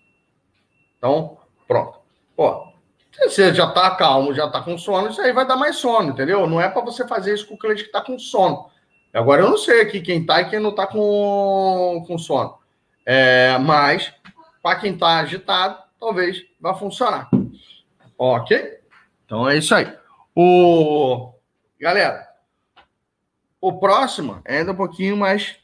[0.97, 1.99] Então, pronto.
[2.35, 2.69] Pô,
[3.17, 6.47] você já tá calmo, já tá com sono, isso aí vai dar mais sono, entendeu?
[6.47, 8.69] Não é para você fazer isso com o cliente que tá com sono.
[9.13, 12.59] Agora, eu não sei aqui quem tá e quem não tá com, com sono.
[13.05, 14.13] É, mas,
[14.61, 17.29] para quem tá agitado, talvez vá funcionar.
[18.17, 18.79] Ok?
[19.25, 19.91] Então é isso aí.
[20.35, 21.33] O
[21.79, 22.27] Galera,
[23.61, 25.57] O próximo é ainda um pouquinho mais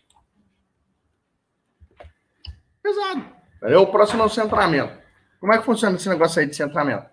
[2.81, 3.25] pesado.
[3.61, 4.97] O próximo é o centramento.
[5.39, 7.09] Como é que funciona esse negócio aí de centramento?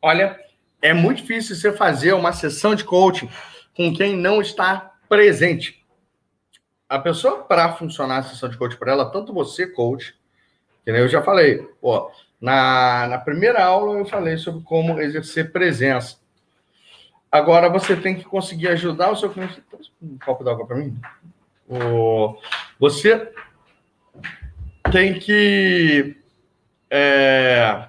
[0.00, 0.38] Olha,
[0.80, 3.28] é muito difícil você fazer uma sessão de coaching
[3.76, 5.84] com quem não está presente.
[6.88, 10.16] A pessoa, para funcionar a sessão de coaching para ela, tanto você, coach,
[10.84, 12.10] que eu já falei, pô,
[12.40, 16.17] na, na primeira aula eu falei sobre como exercer presença.
[17.30, 19.62] Agora você tem que conseguir ajudar o seu cliente.
[20.02, 20.98] Um copo d'água para mim.
[21.68, 22.36] O,
[22.78, 23.30] você
[24.90, 26.16] tem que
[26.90, 27.88] é,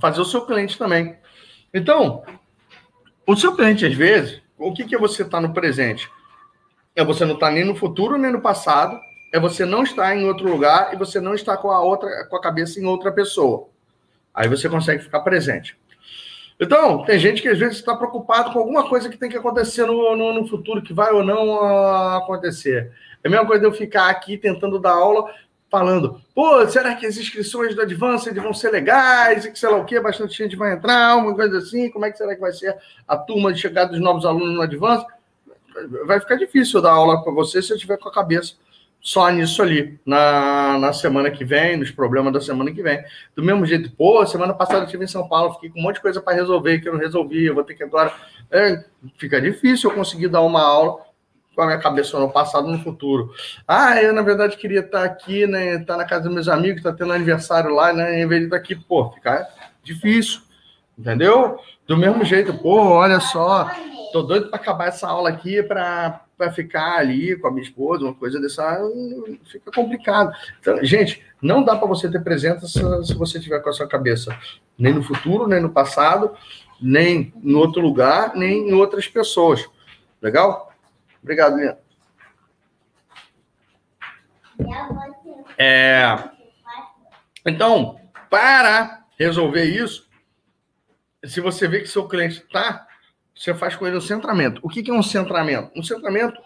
[0.00, 1.16] fazer o seu cliente também.
[1.72, 2.24] Então,
[3.26, 6.10] o seu cliente, às vezes, o que, que é você estar tá no presente?
[6.96, 8.98] É você não estar tá nem no futuro nem no passado,
[9.32, 12.36] é você não estar em outro lugar e você não estar com a outra, com
[12.36, 13.68] a cabeça em outra pessoa.
[14.34, 15.78] Aí você consegue ficar presente.
[16.60, 19.86] Então, tem gente que às vezes está preocupado com alguma coisa que tem que acontecer
[19.86, 22.92] no, no, no futuro, que vai ou não uh, acontecer.
[23.24, 25.32] É a mesma coisa de eu ficar aqui tentando dar aula,
[25.70, 29.46] falando, pô, será que as inscrições do Advanced vão ser legais?
[29.46, 32.10] E que sei lá o quê, bastante gente vai entrar, uma coisa assim, como é
[32.10, 32.76] que será que vai ser
[33.08, 35.06] a turma de chegada dos novos alunos no Advanced?
[36.04, 38.54] Vai ficar difícil dar aula para você se eu tiver com a cabeça
[39.00, 43.02] só nisso ali, na, na semana que vem, nos problemas da semana que vem.
[43.34, 45.96] Do mesmo jeito, pô, semana passada eu estive em São Paulo, fiquei com um monte
[45.96, 48.12] de coisa para resolver que eu não resolvi, eu vou ter que agora.
[48.50, 48.84] É,
[49.16, 50.98] fica difícil eu conseguir dar uma aula
[51.54, 53.32] com a minha cabeça no passado no futuro.
[53.66, 55.76] Ah, eu na verdade queria estar aqui, né?
[55.76, 58.20] Estar na casa dos meus amigos, estar tendo aniversário lá, né?
[58.20, 59.48] Em vez de estar aqui, pô, fica
[59.82, 60.42] difícil,
[60.98, 61.58] entendeu?
[61.86, 63.70] Do mesmo jeito, pô, olha só,
[64.12, 68.02] tô doido para acabar essa aula aqui para para ficar ali com a minha esposa,
[68.02, 68.80] uma coisa dessa,
[69.44, 70.34] fica complicado.
[70.58, 74.34] Então, gente, não dá para você ter presença se, você tiver com a sua cabeça
[74.78, 76.34] nem no futuro, nem no passado,
[76.80, 79.68] nem em outro lugar, nem em outras pessoas.
[80.22, 80.72] Legal?
[81.22, 81.76] Obrigado, Lina.
[85.58, 86.30] É,
[87.46, 88.00] então,
[88.30, 90.08] para resolver isso,
[91.22, 92.86] se você vê que seu cliente está
[93.40, 94.60] você faz com ele um centramento.
[94.62, 95.72] O que, é um centramento?
[95.74, 96.38] Um centramento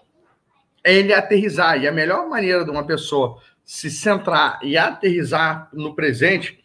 [0.85, 1.77] é ele aterrizar.
[1.77, 6.63] E a melhor maneira de uma pessoa se centrar e aterrizar no presente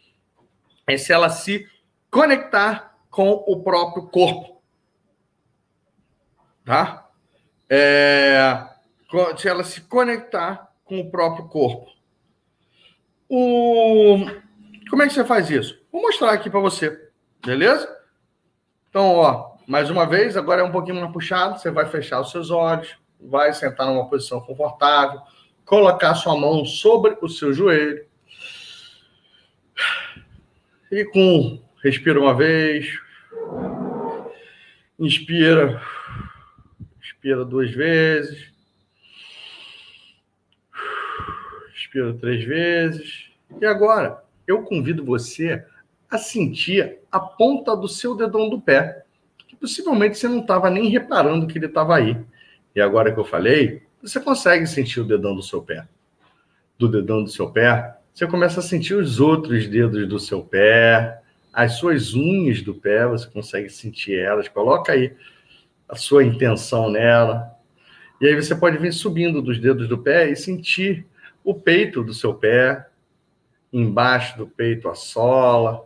[0.86, 1.68] é se ela se
[2.12, 4.62] conectar com o próprio corpo.
[6.64, 7.10] Tá?
[7.68, 8.68] É,
[9.36, 11.90] se ela se conectar com o próprio corpo.
[13.28, 14.28] O...
[14.92, 15.84] Como é que você faz isso?
[15.92, 17.10] Vou mostrar aqui para você,
[17.44, 17.98] beleza?
[18.90, 22.32] Então, ó, mais uma vez, agora é um pouquinho mais puxado, você vai fechar os
[22.32, 25.22] seus olhos, vai sentar numa posição confortável,
[25.64, 28.04] colocar sua mão sobre o seu joelho.
[30.92, 33.00] E com respira uma vez.
[34.98, 35.80] Inspira.
[37.00, 38.52] Inspira duas vezes.
[41.76, 43.30] Inspira três vezes.
[43.62, 45.64] E agora, eu convido você
[46.10, 49.06] a sentir a ponta do seu dedão do pé
[49.60, 52.18] possivelmente você não estava nem reparando que ele estava aí.
[52.76, 55.88] E agora que eu falei, você consegue sentir o dedão do seu pé.
[56.78, 61.22] Do dedão do seu pé, você começa a sentir os outros dedos do seu pé,
[61.54, 64.48] as suas unhas do pé, você consegue sentir elas.
[64.48, 65.14] Coloca aí
[65.88, 67.52] a sua intenção nela.
[68.22, 71.06] E aí você pode vir subindo dos dedos do pé e sentir
[71.44, 72.88] o peito do seu pé,
[73.72, 75.86] embaixo do peito a sola,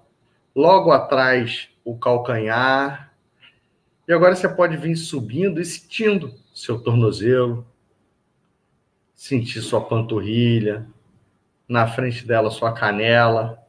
[0.55, 3.12] logo atrás o calcanhar
[4.07, 7.65] e agora você pode vir subindo e sentindo seu tornozelo,
[9.15, 10.85] sentir sua panturrilha,
[11.67, 13.65] na frente dela sua canela,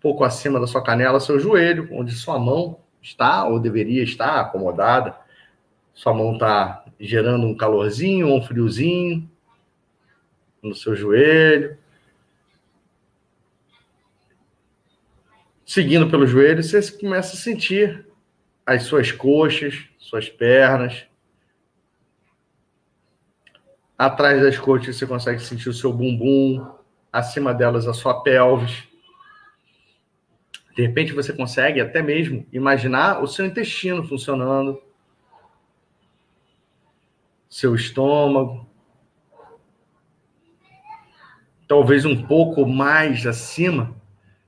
[0.00, 5.16] pouco acima da sua canela seu joelho, onde sua mão está ou deveria estar acomodada.
[5.94, 9.30] Sua mão está gerando um calorzinho um friozinho
[10.62, 11.78] no seu joelho.
[15.64, 18.06] Seguindo pelo joelho, você começa a sentir
[18.66, 21.06] as suas coxas, suas pernas.
[23.98, 26.66] Atrás das coxas você consegue sentir o seu bumbum,
[27.12, 28.88] acima delas a sua pelvis.
[30.74, 34.82] De repente você consegue até mesmo imaginar o seu intestino funcionando,
[37.48, 38.66] seu estômago.
[41.68, 43.94] Talvez um pouco mais acima,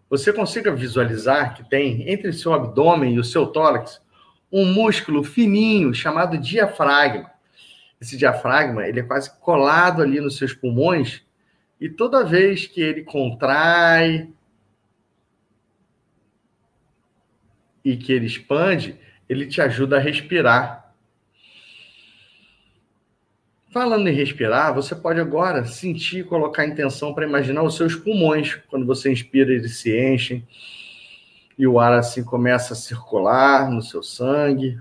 [0.09, 4.04] você consiga visualizar que tem entre seu abdômen e o seu tórax
[4.51, 7.31] um músculo fininho chamado diafragma.
[8.01, 11.23] Esse diafragma ele é quase colado ali nos seus pulmões
[11.81, 14.29] e toda vez que ele contrai
[17.85, 18.97] e que ele expande,
[19.29, 20.95] ele te ajuda a respirar.
[23.71, 28.55] Falando em respirar, você pode agora sentir colocar intenção para imaginar os seus pulmões.
[28.69, 30.47] Quando você inspira, eles se enchem
[31.59, 34.79] e o ar assim começa a circular no seu sangue.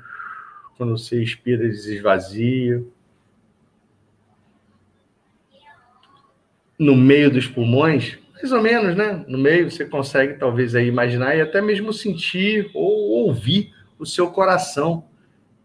[0.77, 2.85] Quando você expira, eles esvaziam.
[6.77, 9.23] No meio dos pulmões, mais ou menos, né?
[9.27, 14.31] No meio você consegue talvez aí imaginar e até mesmo sentir ou ouvir o seu
[14.31, 15.05] coração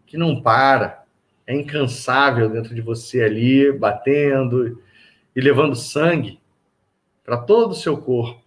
[0.06, 1.04] que não para
[1.48, 4.78] é incansável dentro de você ali, batendo
[5.34, 6.38] e levando sangue
[7.24, 8.42] para todo o seu corpo,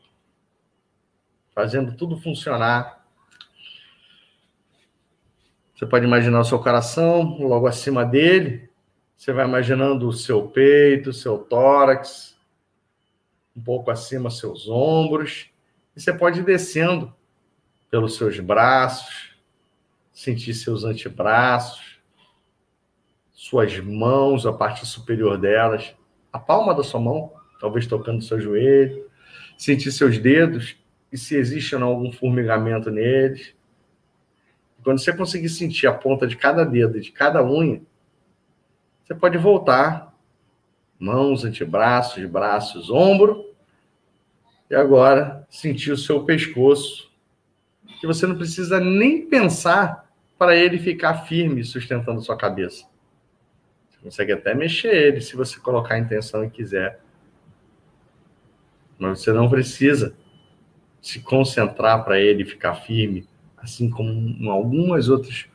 [1.54, 3.06] fazendo tudo funcionar.
[5.76, 8.70] Você pode imaginar o seu coração logo acima dele.
[9.18, 12.38] Você vai imaginando o seu peito, o seu tórax,
[13.56, 15.50] um pouco acima seus ombros.
[15.96, 17.14] E você pode ir descendo
[17.90, 19.36] pelos seus braços,
[20.14, 22.00] sentir seus antebraços,
[23.32, 25.94] suas mãos, a parte superior delas,
[26.32, 29.10] a palma da sua mão, talvez tocando seu joelho,
[29.58, 30.81] sentir seus dedos
[31.12, 33.54] e se existe ou não algum formigamento neles.
[34.84, 37.82] Quando você conseguir sentir a ponta de cada dedo, de cada unha,
[39.04, 40.16] você pode voltar,
[41.00, 43.46] mãos, antebraços, braços, ombro,
[44.70, 47.12] e agora sentir o seu pescoço,
[48.00, 52.90] que você não precisa nem pensar para ele ficar firme sustentando sua cabeça
[54.02, 57.00] consegue até mexer ele se você colocar a intenção e quiser.
[58.98, 60.16] Mas você não precisa
[61.02, 63.28] se concentrar para ele ficar firme,
[63.58, 65.48] assim como em algumas outros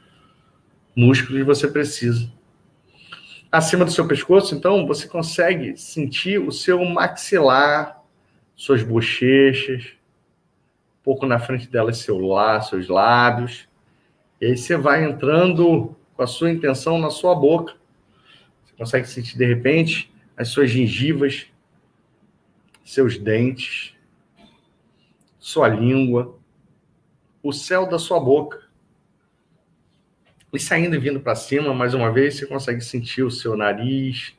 [0.94, 2.30] músculos você precisa.
[3.50, 8.02] Acima do seu pescoço, então, você consegue sentir o seu maxilar,
[8.54, 9.84] suas bochechas,
[11.00, 13.68] um pouco na frente delas seu lá, seus lábios.
[14.40, 17.74] E aí você vai entrando com a sua intenção na sua boca
[18.76, 21.46] consegue sentir de repente as suas gengivas,
[22.84, 23.94] seus dentes,
[25.46, 26.36] sua língua,
[27.40, 28.68] o céu da sua boca.
[30.52, 34.36] E saindo e vindo para cima, mais uma vez, você consegue sentir o seu nariz,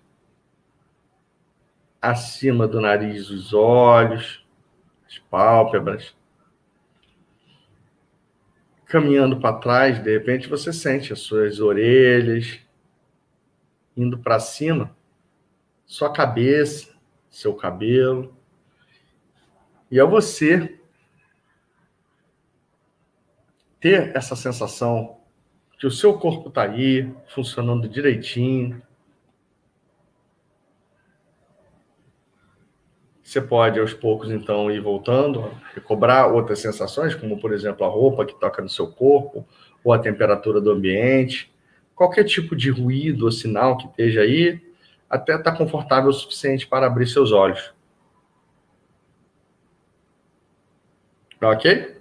[2.01, 4.45] acima do nariz, os olhos,
[5.07, 6.13] as pálpebras.
[8.85, 12.59] Caminhando para trás, de repente você sente as suas orelhas,
[13.95, 14.93] indo para cima,
[15.85, 16.93] sua cabeça,
[17.29, 18.35] seu cabelo.
[19.89, 20.76] E é você
[23.79, 25.17] ter essa sensação
[25.79, 28.81] que o seu corpo está aí, funcionando direitinho.
[33.21, 38.25] Você pode, aos poucos, então, ir voltando, recobrar outras sensações, como, por exemplo, a roupa
[38.25, 39.45] que toca no seu corpo,
[39.83, 41.53] ou a temperatura do ambiente
[41.97, 44.61] qualquer tipo de ruído ou sinal que esteja aí,
[45.09, 47.73] até estar tá confortável o suficiente para abrir seus olhos.
[51.41, 51.96] Ok?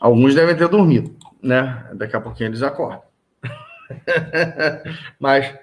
[0.00, 1.90] Alguns devem ter dormido, né?
[1.94, 3.02] Daqui a pouquinho eles acordam.
[5.18, 5.58] Mas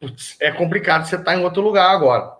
[0.00, 2.36] putz, é complicado você estar tá em outro lugar agora.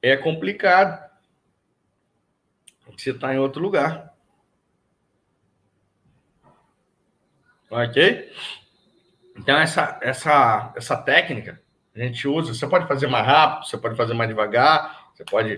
[0.00, 1.02] É complicado
[2.86, 4.14] você estar tá em outro lugar.
[7.70, 8.30] Ok?
[9.36, 11.60] Então, essa, essa, essa técnica
[11.94, 12.54] a gente usa.
[12.54, 15.56] Você pode fazer mais rápido, você pode fazer mais devagar, você pode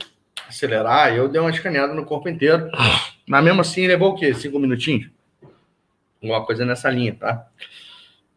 [0.48, 1.14] acelerar.
[1.14, 2.70] Eu dei uma escaneada no corpo inteiro,
[3.26, 4.34] mas mesmo assim levou o quê?
[4.34, 5.10] Cinco minutinhos?
[6.22, 7.46] Alguma coisa nessa linha, tá?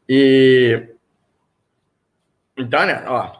[0.08, 0.88] E.
[2.58, 3.40] Então, né, ó.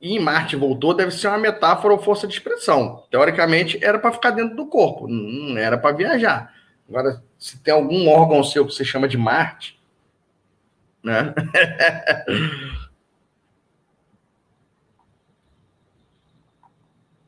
[0.00, 3.04] E Marte voltou deve ser uma metáfora ou força de expressão.
[3.08, 6.52] Teoricamente, era para ficar dentro do corpo, não era para viajar.
[6.88, 9.80] Agora, se tem algum órgão seu que você chama de Marte,
[11.02, 11.32] né?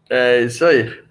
[0.08, 1.04] é isso aí.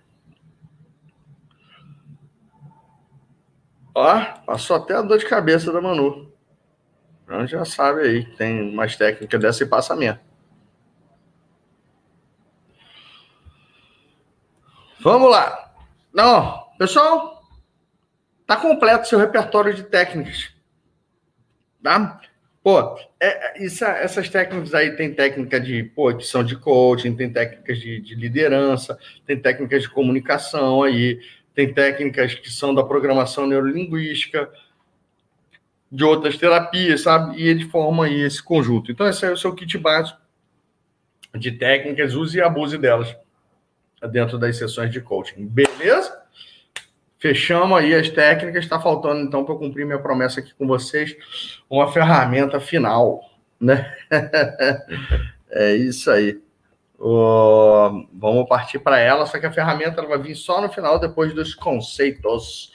[3.96, 6.32] Ó, passou até a dor de cabeça da Manu.
[7.24, 10.20] Então já sabe aí que tem mais técnica dessa e passa mesmo.
[15.00, 15.74] Vamos lá.
[16.14, 17.34] Não, pessoal,
[18.46, 20.54] Tá completo seu repertório de técnicas.
[21.82, 22.22] Tá?
[22.64, 27.78] Pô, é, isso, essas técnicas aí tem técnica de pô, são de coaching, tem técnicas
[27.78, 31.20] de, de liderança, tem técnicas de comunicação aí,
[31.54, 34.50] tem técnicas que são da programação neurolinguística,
[35.92, 37.40] de outras terapias, sabe?
[37.40, 38.92] E ele forma aí esse conjunto.
[38.92, 40.18] Então, esse é o seu kit básico
[41.36, 43.16] de técnicas, use e abuse delas
[44.12, 45.46] dentro das sessões de coaching.
[45.46, 46.23] Beleza?
[47.24, 48.66] Fechamos aí as técnicas.
[48.66, 51.16] Está faltando, então, para cumprir minha promessa aqui com vocês,
[51.70, 53.22] uma ferramenta final.
[53.62, 53.96] Né?
[55.50, 56.42] é isso aí.
[57.00, 61.00] Uh, vamos partir para ela, só que a ferramenta ela vai vir só no final,
[61.00, 62.74] depois dos conceitos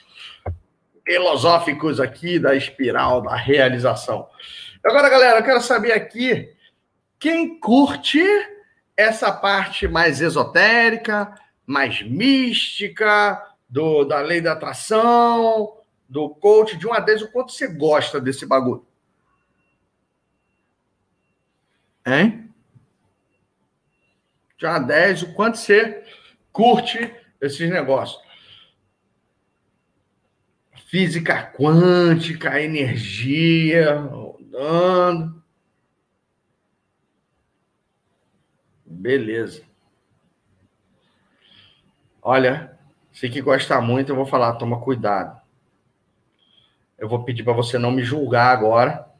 [1.05, 4.27] filosóficos aqui da espiral da realização.
[4.83, 6.49] Agora, galera, eu quero saber aqui
[7.19, 8.23] quem curte
[8.97, 11.35] essa parte mais esotérica,
[11.67, 13.39] mais mística,
[13.69, 18.45] do, da lei da atração, do coach, de uma vez, o quanto você gosta desse
[18.45, 18.85] bagulho?
[22.05, 22.51] Hein?
[24.57, 26.03] De uma 10, o quanto você
[26.51, 28.19] curte esses negócios?
[30.87, 35.43] Física quântica, energia, andando.
[38.83, 39.63] Beleza.
[42.21, 42.78] Olha,
[43.19, 45.41] se que gosta muito, eu vou falar, toma cuidado.
[46.97, 49.11] Eu vou pedir para você não me julgar agora,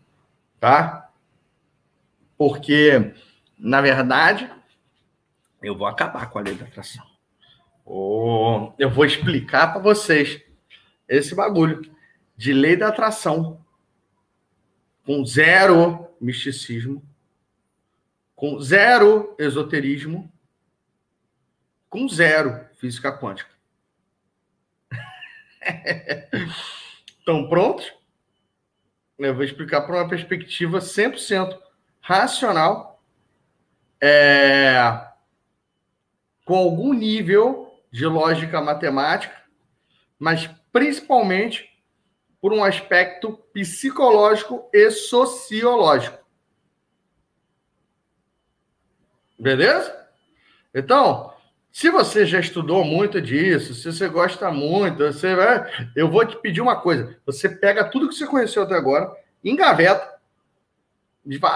[0.57, 1.11] tá?
[2.37, 3.13] Porque,
[3.57, 4.49] na verdade,
[5.61, 7.05] eu vou acabar com a lei da atração.
[7.83, 10.41] Oh, eu vou explicar para vocês
[11.05, 11.81] esse bagulho
[12.37, 13.59] de lei da atração
[15.05, 17.03] com zero misticismo,
[18.33, 20.31] com zero esoterismo,
[21.89, 23.58] com zero física quântica.
[27.19, 27.93] Estão prontos?
[29.17, 31.59] Eu vou explicar para uma perspectiva 100%
[31.99, 33.03] racional,
[34.01, 34.79] é,
[36.45, 39.35] com algum nível de lógica matemática,
[40.17, 41.69] mas principalmente
[42.41, 46.17] por um aspecto psicológico e sociológico.
[49.37, 50.07] Beleza?
[50.73, 51.33] Então,
[51.79, 56.35] se você já estudou muito disso, se você gosta muito, você vai, eu vou te
[56.35, 57.15] pedir uma coisa.
[57.25, 59.09] Você pega tudo que você conheceu até agora,
[59.41, 60.19] engaveta,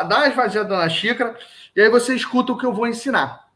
[0.08, 1.38] dá uma esvaziada na xícara,
[1.76, 3.50] e aí você escuta o que eu vou ensinar.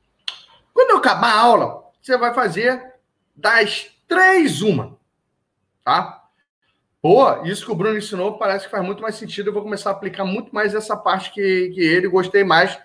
[0.74, 2.96] Quando eu acabar a aula, você vai fazer
[3.34, 4.98] das três uma,
[5.86, 6.22] tá?
[7.02, 9.48] Pô, isso que o Bruno ensinou parece que faz muito mais sentido.
[9.48, 12.78] Eu vou começar a aplicar muito mais essa parte que, que ele gostei mais.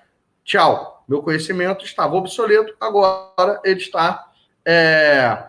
[0.45, 0.92] Tchau.
[1.09, 4.31] Meu conhecimento estava obsoleto, agora ele está
[4.65, 5.45] é,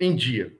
[0.00, 0.52] em dia.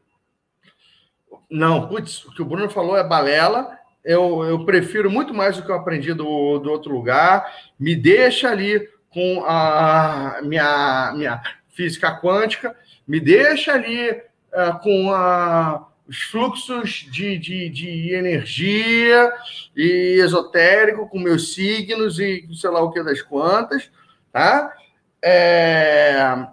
[1.51, 3.79] Não, putz, o que o Bruno falou é balela.
[4.05, 7.53] Eu, eu prefiro muito mais o que eu aprendi do, do outro lugar.
[7.79, 12.75] Me deixa ali com a minha, minha física quântica,
[13.07, 19.33] me deixa ali uh, com a os fluxos de, de, de energia
[19.75, 23.91] e esotérico com meus signos e sei lá o que das quantas,
[24.31, 24.75] tá?
[25.23, 26.47] É...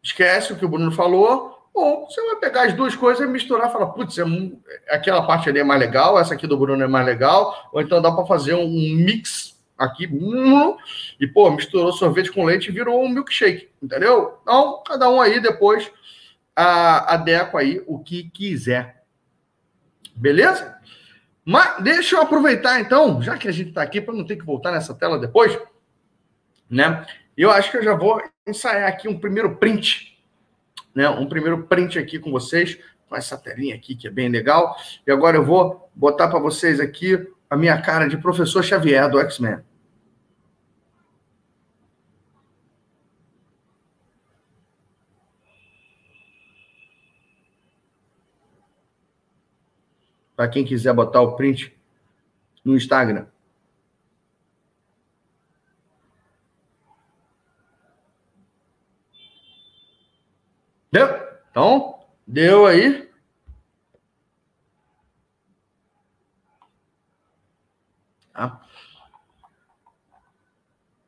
[0.00, 3.72] esquece o que o Bruno falou, ou você vai pegar as duas coisas e misturar
[3.72, 4.24] falar, putz, é,
[4.88, 8.00] aquela parte ali é mais legal, essa aqui do Bruno é mais legal, ou então
[8.00, 10.08] dá para fazer um mix aqui,
[11.18, 14.38] e pô, misturou sorvete com leite e virou um milkshake, entendeu?
[14.42, 15.90] Então, cada um aí depois
[16.56, 19.02] adequa aí o que quiser.
[20.14, 20.78] Beleza?
[21.44, 24.44] Mas deixa eu aproveitar então, já que a gente está aqui, para não ter que
[24.44, 25.58] voltar nessa tela depois,
[26.70, 27.04] né?
[27.36, 30.18] Eu acho que eu já vou ensaiar aqui um primeiro print,
[30.94, 31.08] né?
[31.08, 32.78] Um primeiro print aqui com vocês,
[33.08, 34.76] com essa telinha aqui que é bem legal.
[35.06, 39.20] E agora eu vou botar para vocês aqui a minha cara de professor Xavier do
[39.20, 39.58] X-Men.
[50.36, 51.74] Para quem quiser botar o print
[52.64, 53.26] no Instagram.
[60.90, 61.08] Deu?
[61.50, 63.08] Então, deu aí.
[68.32, 68.60] Tá?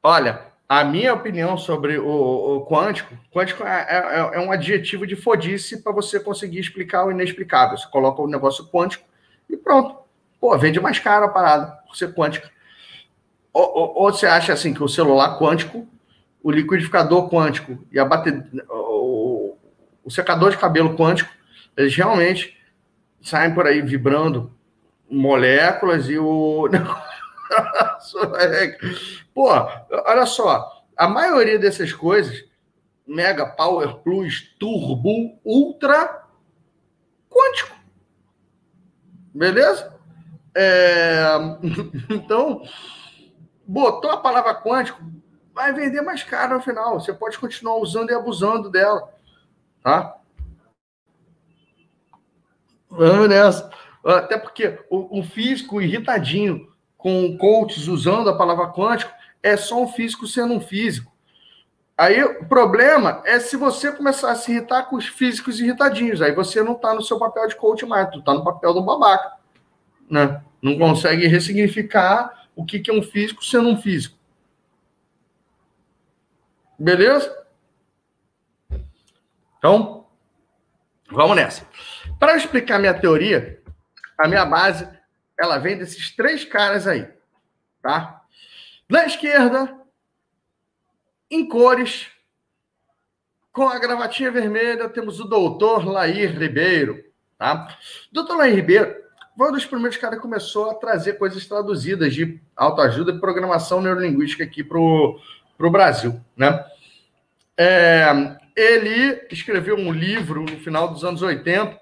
[0.02, 5.14] Olha, a minha opinião sobre o, o quântico, quântico é, é, é, um adjetivo de
[5.14, 7.76] fodice para você conseguir explicar o inexplicável.
[7.78, 9.04] Você coloca o negócio quântico
[9.48, 9.96] e pronto.
[10.40, 12.50] Pô, vende mais caro a parada, por ser quântica.
[13.52, 15.88] Ou, ou, ou, você acha assim que o celular quântico,
[16.42, 19.56] o liquidificador quântico e a bateria, o,
[20.04, 21.30] o secador de cabelo quântico,
[21.76, 22.56] eles realmente
[23.22, 24.54] saem por aí vibrando
[25.10, 26.68] moléculas e o.
[29.34, 29.48] Pô,
[30.06, 32.44] olha só, a maioria dessas coisas,
[33.06, 36.24] Mega Power Plus, Turbo, Ultra,
[37.30, 37.75] quântico.
[39.36, 39.94] Beleza?
[40.54, 41.36] É...
[42.08, 42.62] então,
[43.66, 45.02] botou a palavra quântico,
[45.54, 46.98] vai vender mais caro no final.
[46.98, 49.12] Você pode continuar usando e abusando dela.
[49.82, 50.16] Tá?
[52.88, 53.70] Vamos nessa.
[54.02, 59.12] Até porque o, o físico irritadinho com coaches usando a palavra quântico
[59.42, 61.12] é só um físico sendo um físico.
[61.96, 66.20] Aí o problema é se você começar a se irritar com os físicos irritadinhos.
[66.20, 68.82] Aí você não está no seu papel de coach mais, tu está no papel do
[68.82, 69.32] babaca.
[70.08, 70.42] Né?
[70.60, 74.16] Não consegue ressignificar o que, que é um físico sendo um físico.
[76.78, 77.34] Beleza?
[79.58, 80.06] Então,
[81.10, 81.66] vamos nessa.
[82.18, 83.62] Para explicar minha teoria,
[84.18, 84.86] a minha base,
[85.38, 87.08] ela vem desses três caras aí,
[87.82, 88.22] tá?
[88.88, 89.85] Na esquerda,
[91.30, 92.08] em cores,
[93.52, 97.04] com a gravatinha vermelha, temos o doutor Lair Ribeiro,
[97.38, 97.76] tá?
[98.12, 98.94] Doutor Lair Ribeiro
[99.36, 103.82] foi um dos primeiros caras que começou a trazer coisas traduzidas de autoajuda e programação
[103.82, 106.64] neurolinguística aqui para o Brasil, né?
[107.56, 108.06] É,
[108.54, 111.78] ele escreveu um livro no final dos anos 80,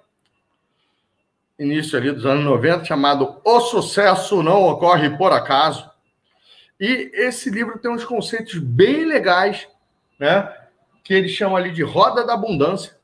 [1.58, 5.88] início ali dos anos 90, chamado O Sucesso Não Ocorre Por Acaso.
[6.80, 9.68] E esse livro tem uns conceitos bem legais,
[10.18, 10.52] né?
[11.02, 12.96] Que ele chama ali de roda da abundância.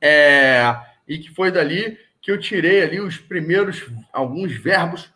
[0.00, 0.76] É,
[1.06, 5.12] e que foi dali que eu tirei ali os primeiros, alguns verbos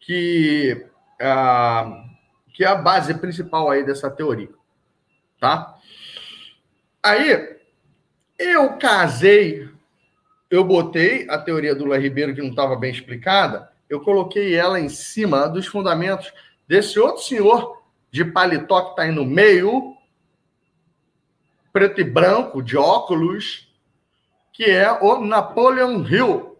[0.00, 0.86] que,
[1.20, 2.04] ah,
[2.52, 4.50] que é a base principal aí dessa teoria,
[5.38, 5.78] tá?
[7.02, 7.56] Aí,
[8.38, 9.68] eu casei,
[10.50, 14.78] eu botei a teoria do Lula Ribeiro, que não estava bem explicada, eu coloquei ela
[14.78, 16.32] em cima dos fundamentos
[16.66, 19.96] desse outro senhor de paletó que está aí no meio,
[21.72, 23.68] preto e branco, de óculos,
[24.52, 26.56] que é o Napoleon Hill.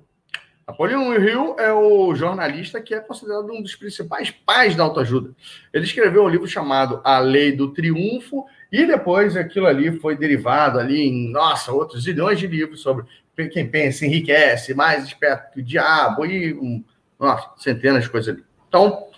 [0.66, 5.32] Napoleon Hill é o jornalista que é considerado um dos principais pais da autoajuda.
[5.72, 10.78] Ele escreveu um livro chamado A Lei do Triunfo e depois aquilo ali foi derivado
[10.78, 13.04] ali em, nossa, outros zilhões de livros sobre
[13.52, 16.84] quem pensa enriquece, mais esperto que o diabo e um,
[17.20, 18.44] nossa, centenas de coisas ali.
[18.66, 19.08] Então,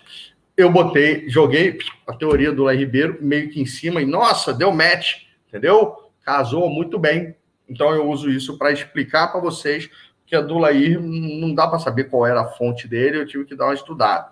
[0.57, 4.71] eu botei, joguei a teoria do Lai Ribeiro meio que em cima e, nossa, deu
[4.71, 6.11] match, entendeu?
[6.23, 7.35] Casou muito bem.
[7.67, 9.89] Então, eu uso isso para explicar para vocês
[10.25, 13.45] que a do Lair não dá para saber qual era a fonte dele, eu tive
[13.45, 14.31] que dar uma estudada.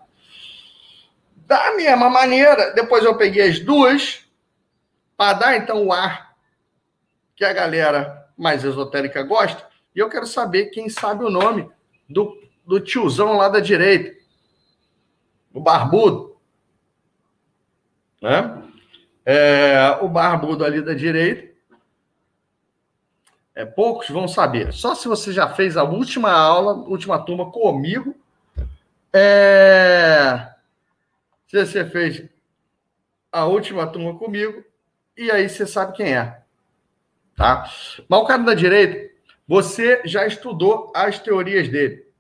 [1.46, 4.26] Da mesma maneira, depois eu peguei as duas
[5.18, 6.36] para dar então o ar
[7.36, 11.70] que a galera mais esotérica gosta, e eu quero saber quem sabe o nome
[12.10, 12.36] do
[12.66, 14.18] do tiozão lá da direita,
[15.54, 16.38] o barbudo.
[18.22, 18.64] Né?
[19.26, 21.52] É, o barbudo ali da direita.
[23.54, 24.72] É, poucos vão saber.
[24.72, 28.16] Só se você já fez a última aula, última turma comigo.
[29.14, 30.50] É,
[31.48, 32.24] se você fez
[33.30, 34.64] a última turma comigo,
[35.18, 36.42] e aí você sabe quem é.
[37.36, 37.70] Tá?
[38.08, 39.14] Mas o cara da direita,
[39.46, 42.11] você já estudou as teorias dele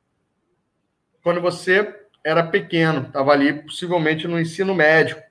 [1.23, 5.21] quando você era pequeno, estava ali possivelmente no ensino médio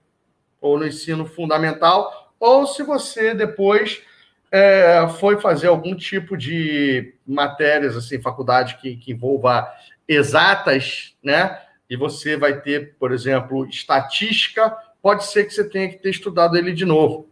[0.61, 4.03] ou no ensino fundamental, ou se você depois
[4.51, 9.69] é, foi fazer algum tipo de matérias, assim, faculdade que, que envolva
[10.09, 11.61] exatas, né?
[11.89, 16.57] E você vai ter, por exemplo, estatística, pode ser que você tenha que ter estudado
[16.57, 17.29] ele de novo.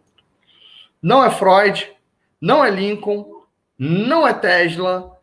[1.02, 1.92] Não é Freud,
[2.40, 3.42] não é Lincoln,
[3.78, 5.16] não é Tesla,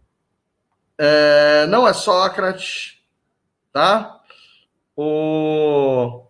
[0.98, 2.95] é, não é Sócrates,
[3.76, 4.22] tá?
[4.96, 6.24] O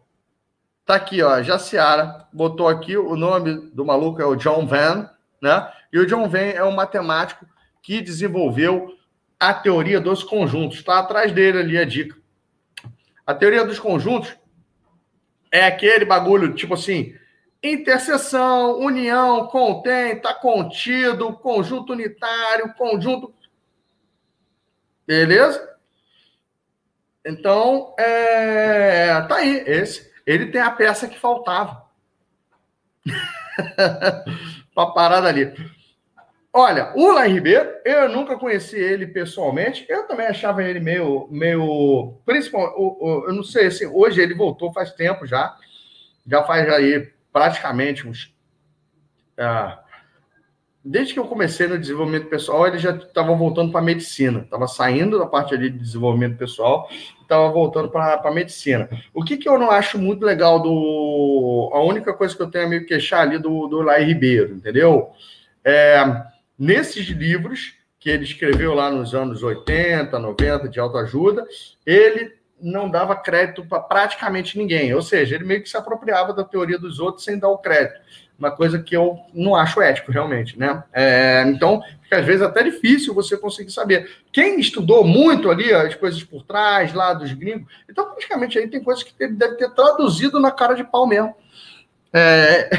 [0.83, 5.71] tá aqui, ó, Jaciara botou aqui o nome do maluco é o John Van, né?
[5.93, 7.45] E o John Van é um matemático
[7.83, 8.97] que desenvolveu
[9.39, 10.79] a teoria dos conjuntos.
[10.79, 12.17] Está atrás dele ali a dica.
[13.27, 14.35] A teoria dos conjuntos
[15.51, 17.13] é aquele bagulho, tipo assim,
[17.61, 23.31] interseção, união, contém, tá contido, conjunto unitário, conjunto.
[25.05, 25.74] Beleza?
[27.25, 30.13] Então, é, tá aí, esse.
[30.25, 31.85] Ele tem a peça que faltava.
[34.75, 35.53] Para parada ali.
[36.53, 39.85] Olha, o Lai Ribeiro, eu nunca conheci ele pessoalmente.
[39.89, 41.27] Eu também achava ele meio.
[41.31, 42.73] meio principal,
[43.27, 45.57] eu não sei, assim, hoje ele voltou faz tempo já.
[46.25, 48.33] Já faz aí praticamente uns.
[49.37, 49.83] Ah,
[50.85, 54.41] desde que eu comecei no desenvolvimento pessoal, ele já estava voltando para a medicina.
[54.41, 56.87] Estava saindo da parte ali de desenvolvimento pessoal,
[57.19, 58.87] estava voltando para a medicina.
[59.11, 61.71] O que, que eu não acho muito legal do.
[61.73, 65.09] A única coisa que eu tenho a me queixar ali do, do Lai Ribeiro, entendeu?
[65.63, 66.03] É,
[66.57, 71.43] nesses livros que ele escreveu lá nos anos 80, 90 de autoajuda,
[71.83, 72.31] ele
[72.61, 74.93] não dava crédito para praticamente ninguém.
[74.93, 77.99] Ou seja, ele meio que se apropriava da teoria dos outros sem dar o crédito.
[78.37, 80.83] Uma coisa que eu não acho ético, realmente, né?
[80.91, 84.09] É, então, fica às vezes até difícil você conseguir saber.
[84.31, 88.83] Quem estudou muito ali as coisas por trás, lá dos gringos, então praticamente aí tem
[88.83, 91.33] coisas que ele deve ter traduzido na cara de pau mesmo.
[92.11, 92.69] É...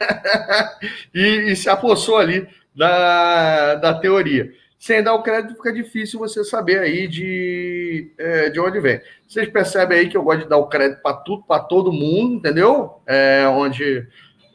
[1.14, 4.52] e, e se apossou ali da, da teoria
[4.84, 9.00] sem dar o crédito fica difícil você saber aí de, é, de onde vem.
[9.26, 12.34] Vocês percebem aí que eu gosto de dar o crédito para tudo, para todo mundo,
[12.34, 13.00] entendeu?
[13.06, 14.06] É, onde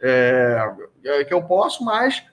[0.01, 0.71] é,
[1.03, 2.23] é, que eu posso, mas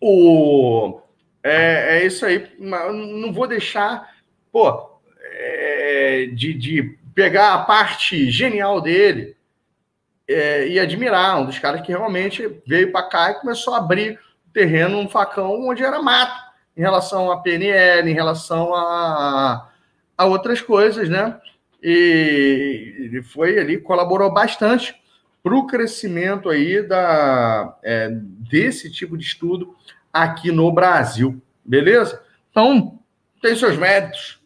[0.00, 1.00] o,
[1.42, 2.50] é, é isso aí.
[2.58, 4.14] Não vou deixar,
[4.50, 9.36] pô, é, de, de pegar a parte genial dele
[10.28, 14.18] é, e admirar um dos caras que realmente veio para cá e começou a abrir
[14.52, 19.68] terreno, um facão onde era mato em relação à PNL, em relação a,
[20.16, 21.38] a outras coisas, né?
[21.82, 24.94] E ele foi ali, colaborou bastante
[25.42, 29.76] para o crescimento aí da, é, desse tipo de estudo
[30.12, 32.22] aqui no Brasil, beleza?
[32.50, 33.00] Então,
[33.40, 34.40] tem seus méritos.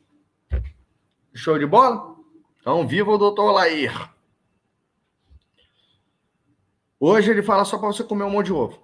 [1.35, 2.17] Show de bola?
[2.61, 3.93] Então, viva o doutor Lair.
[6.99, 8.83] Hoje ele fala só para você comer um monte de ovo.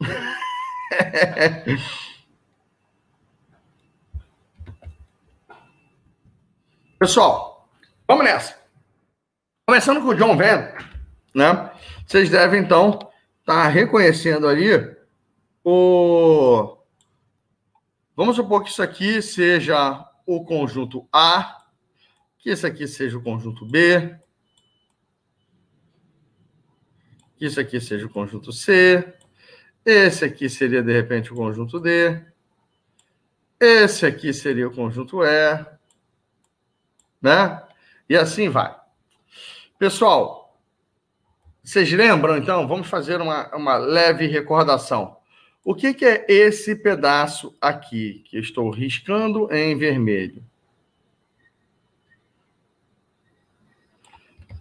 [6.96, 7.68] Pessoal,
[8.06, 8.56] vamos nessa.
[9.66, 10.68] Começando com o John Venn,
[11.34, 11.70] né?
[12.06, 12.98] Vocês devem, então,
[13.40, 14.96] estar tá reconhecendo ali
[15.64, 16.76] o.
[18.14, 21.64] Vamos supor que isso aqui seja o conjunto A,
[22.38, 24.16] que isso aqui seja o conjunto B,
[27.36, 29.14] que isso aqui seja o conjunto C,
[29.84, 32.20] esse aqui seria, de repente, o conjunto D,
[33.58, 35.66] esse aqui seria o conjunto E,
[37.20, 37.62] né?
[38.08, 38.76] E assim vai.
[39.78, 40.41] Pessoal,
[41.62, 42.66] vocês lembram, então?
[42.66, 45.16] Vamos fazer uma, uma leve recordação.
[45.64, 50.42] O que, que é esse pedaço aqui, que estou riscando em vermelho?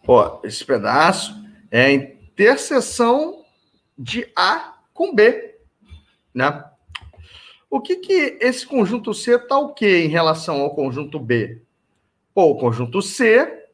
[0.08, 1.34] Ó, esse pedaço
[1.72, 3.44] é a interseção
[3.98, 5.56] de A com B,
[6.34, 6.66] né?
[7.70, 11.64] O que que esse conjunto C está o quê em relação ao conjunto B?
[12.34, 13.70] Pô, o conjunto C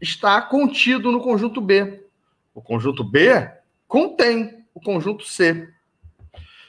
[0.00, 2.01] está contido no conjunto B.
[2.54, 3.50] O conjunto B
[3.86, 5.68] contém o conjunto C.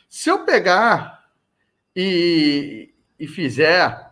[0.09, 1.25] Se eu pegar
[1.95, 4.11] e, e fizer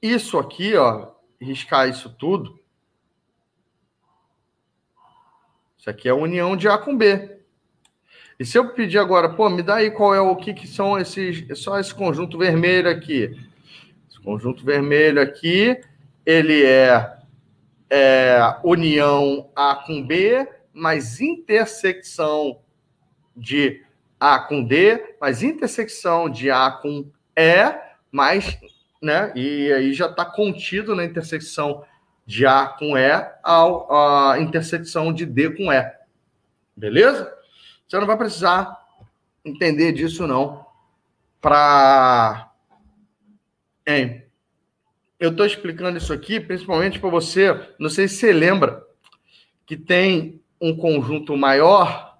[0.00, 2.58] isso aqui, ó, riscar isso tudo,
[5.78, 7.38] isso aqui é a união de A com B.
[8.38, 10.98] E se eu pedir agora, pô, me dá aí qual é o que, que são
[10.98, 13.50] esses, só esse conjunto vermelho aqui
[14.22, 15.80] conjunto vermelho aqui,
[16.24, 17.18] ele é,
[17.90, 22.60] é união A com B, mais intersecção
[23.36, 23.84] de
[24.18, 27.74] A com D, mais intersecção de A com E,
[28.12, 28.58] mais,
[29.02, 29.32] né?
[29.34, 31.84] E aí já está contido na intersecção
[32.24, 35.92] de A com E ao, a intersecção de D com E.
[36.76, 37.36] Beleza?
[37.88, 38.78] Você não vai precisar
[39.44, 40.64] entender disso, não,
[41.40, 42.50] para
[43.86, 44.29] Hein?
[45.20, 48.82] Eu estou explicando isso aqui principalmente para você, não sei se você lembra,
[49.66, 52.18] que tem um conjunto maior,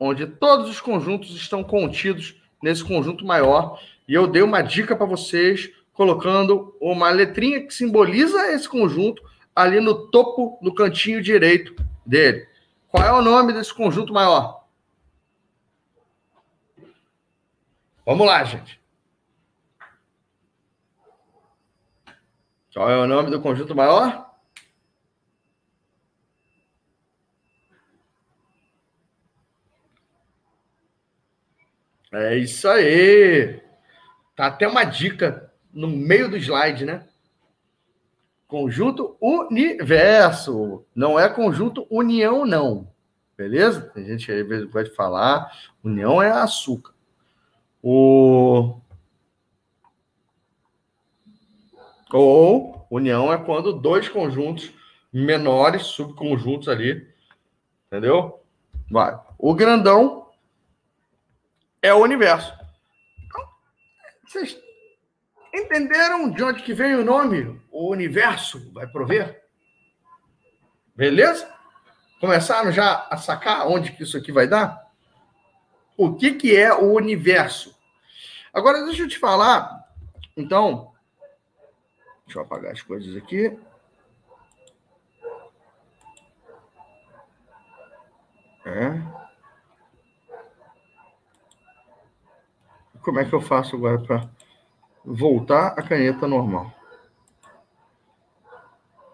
[0.00, 5.06] onde todos os conjuntos estão contidos nesse conjunto maior, e eu dei uma dica para
[5.06, 9.22] vocês, colocando uma letrinha que simboliza esse conjunto
[9.54, 11.72] ali no topo, no cantinho direito
[12.04, 12.48] dele.
[12.88, 14.65] Qual é o nome desse conjunto maior?
[18.06, 18.80] Vamos lá, gente.
[22.72, 24.30] Qual é o nome do conjunto maior?
[32.12, 33.60] É isso aí.
[34.36, 37.08] Tá até uma dica no meio do slide, né?
[38.46, 40.86] Conjunto universo.
[40.94, 42.88] Não é conjunto união, não.
[43.36, 43.80] Beleza?
[43.80, 45.50] Tem gente que pode falar.
[45.82, 46.95] União é açúcar.
[47.82, 48.80] O...
[52.12, 54.72] Ou união é quando dois conjuntos
[55.12, 57.08] menores, subconjuntos ali,
[57.86, 58.42] entendeu?
[58.90, 59.18] Vai.
[59.38, 60.30] O grandão
[61.82, 62.52] é o universo.
[63.24, 63.48] Então,
[64.26, 64.58] vocês
[65.54, 67.60] entenderam de onde que vem o nome?
[67.70, 69.42] O universo vai prover?
[70.94, 71.52] Beleza?
[72.20, 74.85] Começaram já a sacar onde que isso aqui vai dar?
[75.96, 77.74] O que, que é o universo?
[78.52, 79.86] Agora, deixa eu te falar.
[80.36, 80.92] Então,
[82.26, 83.58] deixa eu apagar as coisas aqui.
[88.66, 89.00] É.
[93.00, 94.28] Como é que eu faço agora para
[95.04, 96.72] voltar a caneta normal?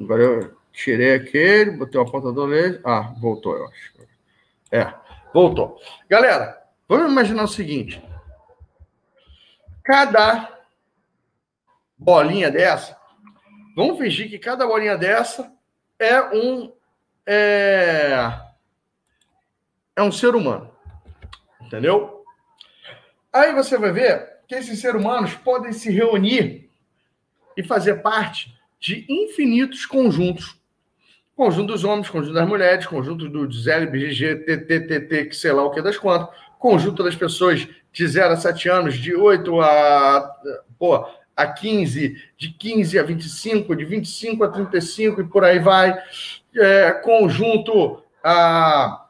[0.00, 2.80] Agora eu tirei aquele, botei o apontador laser.
[2.84, 3.92] Ah, voltou, eu acho.
[4.70, 4.94] É,
[5.34, 5.78] voltou.
[6.08, 6.61] Galera,
[6.98, 8.02] vamos imaginar o seguinte:
[9.82, 10.58] cada
[11.96, 12.96] bolinha dessa,
[13.76, 15.52] vamos fingir que cada bolinha dessa
[15.98, 16.72] é um
[17.26, 18.40] é,
[19.94, 20.70] é um ser humano,
[21.60, 22.24] entendeu?
[23.32, 26.68] Aí você vai ver que esses seres humanos podem se reunir
[27.56, 30.60] e fazer parte de infinitos conjuntos.
[31.34, 35.80] Conjunto dos homens, conjunto das mulheres, conjunto dos LBGG, TTTT, que sei lá o que
[35.80, 40.32] das quantas, conjunto das pessoas de 0 a 7 anos, de 8 a,
[40.78, 41.04] pô,
[41.36, 45.92] a 15, de 15 a 25, de 25 a 35 e por aí vai.
[46.54, 49.08] É, conjunto a,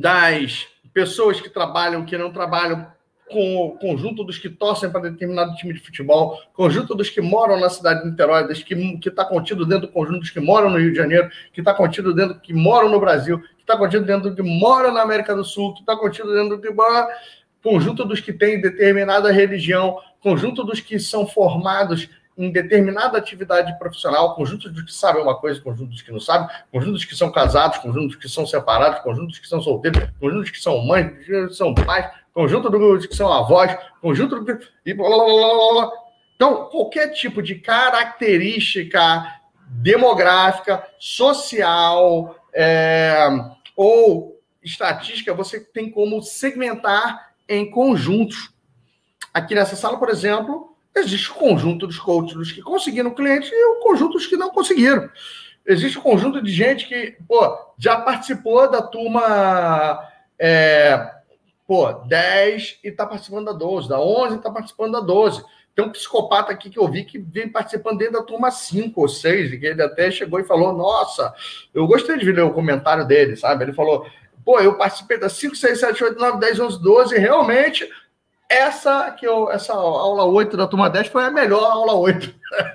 [0.00, 2.90] das pessoas que trabalham, que não trabalham,
[3.30, 7.58] com o conjunto dos que torcem para determinado time de futebol, conjunto dos que moram
[7.58, 8.74] na cidade de Niterói, dos que
[9.06, 12.12] está contido dentro do conjunto dos que moram no Rio de Janeiro, que está contido
[12.12, 15.74] dentro que moram no Brasil, está contido dentro do que mora na América do Sul,
[15.74, 17.08] que está contido dentro do que mora,
[17.62, 24.34] conjunto dos que têm determinada religião, conjunto dos que são formados em determinada atividade profissional,
[24.34, 27.30] conjunto dos que sabem uma coisa, conjunto dos que não sabem, conjunto dos que são
[27.30, 30.84] casados, conjunto dos que são separados, conjunto dos que são solteiros, conjunto dos que são
[30.84, 35.72] mães, que são pais, conjunto dos que são avós, conjunto do e blá, blá, blá,
[35.72, 35.92] blá.
[36.34, 43.28] Então, qualquer tipo de característica demográfica, social é,
[43.76, 48.52] ou estatística, você tem como segmentar em conjuntos.
[49.32, 53.64] Aqui nessa sala, por exemplo, existe o conjunto dos coaches dos que conseguiram cliente e
[53.64, 55.08] o conjunto dos que não conseguiram.
[55.66, 60.08] Existe um conjunto de gente que pô, já participou da turma
[60.38, 61.12] é,
[61.66, 65.44] pô, 10 e está participando da 12, da 11 e está participando da 12.
[65.74, 69.08] Tem um psicopata aqui que eu vi que vem participando dentro da turma 5 ou
[69.08, 71.32] 6, e que ele até chegou e falou: Nossa,
[71.72, 73.64] eu gostei de ver o comentário dele, sabe?
[73.64, 74.06] Ele falou:
[74.44, 77.88] Pô, eu participei da 5, 6, 7, 8, 9, 10, 11, 12, e realmente
[78.52, 82.34] essa que eu, essa aula 8 da turma 10 foi a melhor aula 8.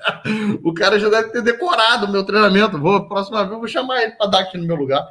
[0.63, 2.79] o cara já deve ter decorado o meu treinamento.
[2.79, 5.07] Vou, próxima vez, vou chamar ele para dar aqui no meu lugar.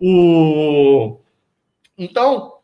[0.00, 1.18] O...
[1.98, 2.58] Então,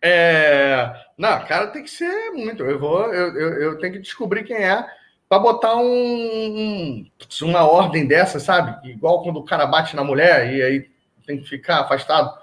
[0.00, 0.90] é...
[1.22, 2.64] Não, cara tem que ser muito.
[2.64, 4.84] Eu vou, eu, eu, eu tenho que descobrir quem é
[5.28, 7.06] para botar um, um,
[7.42, 8.90] uma ordem dessa, sabe?
[8.90, 10.90] Igual quando o cara bate na mulher e aí
[11.24, 12.36] tem que ficar afastado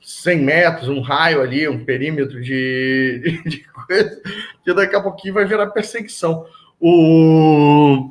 [0.00, 4.22] 100 metros, um raio ali, um perímetro de, de, de coisa,
[4.64, 6.44] que daqui a pouquinho vai virar perseguição.
[6.80, 8.10] O...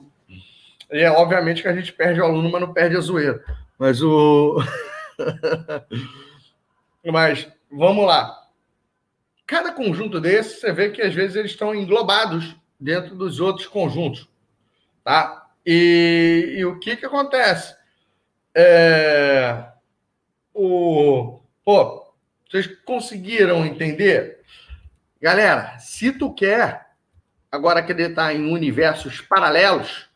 [0.90, 3.44] E é obviamente que a gente perde o aluno, mas não perde a zoeira.
[3.78, 4.64] Mas o.
[7.04, 8.43] mas vamos lá
[9.46, 14.28] cada conjunto desse, você vê que às vezes eles estão englobados dentro dos outros conjuntos,
[15.04, 15.48] tá?
[15.66, 17.76] E, e o que que acontece?
[18.56, 19.66] É,
[20.54, 22.14] o, pô,
[22.50, 24.41] vocês conseguiram entender?
[25.22, 26.88] Galera, se tu quer
[27.52, 30.10] agora acreditar em universos paralelos,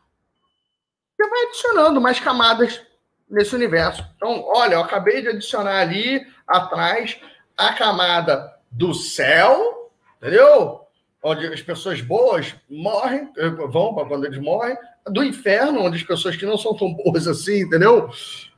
[1.16, 2.82] você vai adicionando mais camadas
[3.28, 4.06] nesse universo.
[4.16, 7.18] Então, olha, eu acabei de adicionar ali atrás
[7.56, 10.80] a camada do céu, entendeu?
[11.22, 16.02] Onde as pessoas boas morrem, eh, vão para quando eles morrem, do inferno, onde as
[16.02, 18.08] pessoas que não são tão boas assim, entendeu?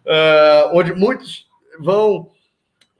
[0.05, 1.47] Uh, onde muitos
[1.79, 2.31] vão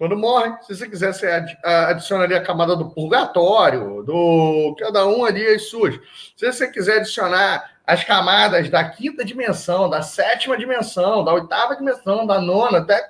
[0.01, 0.57] quando morrem.
[0.63, 1.27] Se você quiser, você
[1.63, 5.95] adiciona ali a camada do purgatório, do cada um ali as suas.
[6.35, 12.27] Se você quiser adicionar as camadas da quinta dimensão, da sétima dimensão, da oitava dimensão,
[12.27, 13.07] da nona, até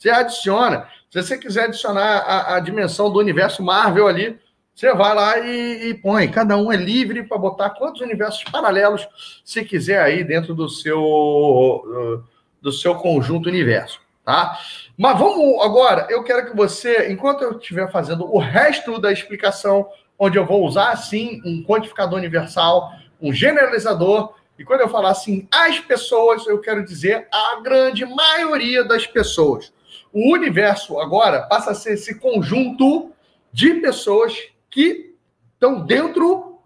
[0.00, 0.88] você adiciona.
[1.10, 4.40] Se você quiser adicionar a, a dimensão do universo Marvel ali,
[4.74, 6.26] você vai lá e, e põe.
[6.30, 9.06] Cada um é livre para botar quantos universos paralelos
[9.44, 12.24] você quiser aí dentro do seu,
[12.62, 14.58] do seu conjunto universo, tá?
[14.96, 19.86] Mas vamos agora, eu quero que você, enquanto eu estiver fazendo o resto da explicação,
[20.18, 22.90] onde eu vou usar, sim, um quantificador universal,
[23.20, 28.84] um generalizador, e quando eu falar assim, as pessoas, eu quero dizer a grande maioria
[28.84, 29.72] das pessoas.
[30.12, 33.12] O universo agora passa a ser esse conjunto
[33.52, 34.34] de pessoas
[34.70, 35.14] que
[35.54, 36.58] estão dentro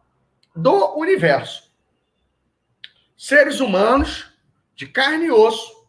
[0.54, 1.70] do universo.
[3.16, 4.32] Seres humanos
[4.74, 5.84] de carne e osso.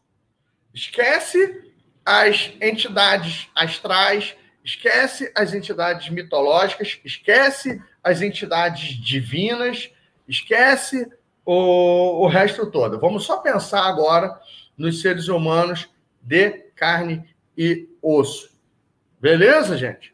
[0.74, 1.72] Esquece
[2.06, 4.36] as entidades astrais,
[4.66, 9.92] Esquece as entidades mitológicas, esquece as entidades divinas,
[10.28, 11.08] esquece
[11.46, 13.00] o, o resto todo.
[13.00, 14.42] Vamos só pensar agora
[14.76, 15.88] nos seres humanos
[16.20, 18.50] de carne e osso.
[19.20, 20.14] Beleza, gente?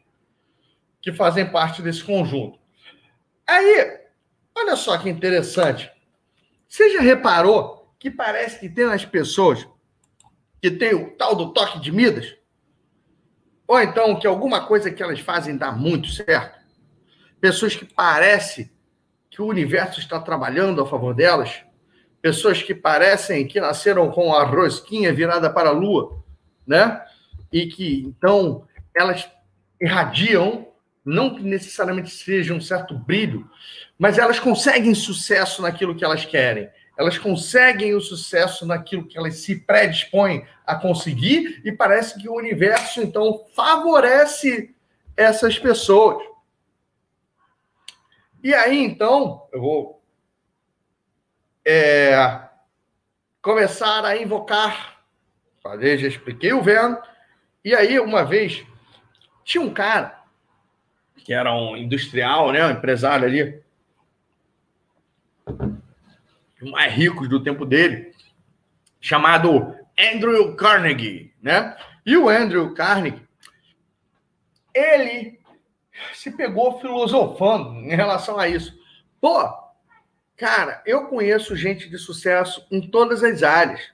[1.01, 2.59] Que fazem parte desse conjunto.
[3.45, 3.99] Aí,
[4.55, 5.91] olha só que interessante.
[6.67, 9.67] Você já reparou que parece que tem as pessoas
[10.61, 12.35] que tem o tal do toque de Midas?
[13.67, 16.59] Ou então que alguma coisa que elas fazem dá muito certo.
[17.39, 18.71] Pessoas que parecem
[19.29, 21.63] que o universo está trabalhando a favor delas.
[22.21, 26.23] Pessoas que parecem que nasceram com a rosquinha virada para a lua,
[26.67, 27.03] né?
[27.51, 29.29] E que então elas
[29.79, 30.67] irradiam,
[31.03, 33.49] não que necessariamente seja um certo brilho,
[33.97, 36.69] mas elas conseguem sucesso naquilo que elas querem
[37.01, 42.35] elas conseguem o sucesso naquilo que elas se predispõem a conseguir e parece que o
[42.35, 44.75] universo então favorece
[45.17, 46.23] essas pessoas.
[48.43, 50.03] E aí então eu vou
[51.65, 52.41] é,
[53.41, 55.01] começar a invocar.
[55.63, 57.10] Já expliquei o vento.
[57.63, 58.65] E aí uma vez
[59.43, 60.21] tinha um cara
[61.23, 63.61] que era um industrial, né, um empresário ali
[66.61, 68.13] mais ricos do tempo dele,
[68.99, 71.75] chamado Andrew Carnegie, né?
[72.05, 73.27] E o Andrew Carnegie,
[74.73, 75.39] ele
[76.13, 78.79] se pegou filosofando em relação a isso.
[79.19, 79.47] Pô,
[80.37, 83.91] cara, eu conheço gente de sucesso em todas as áreas.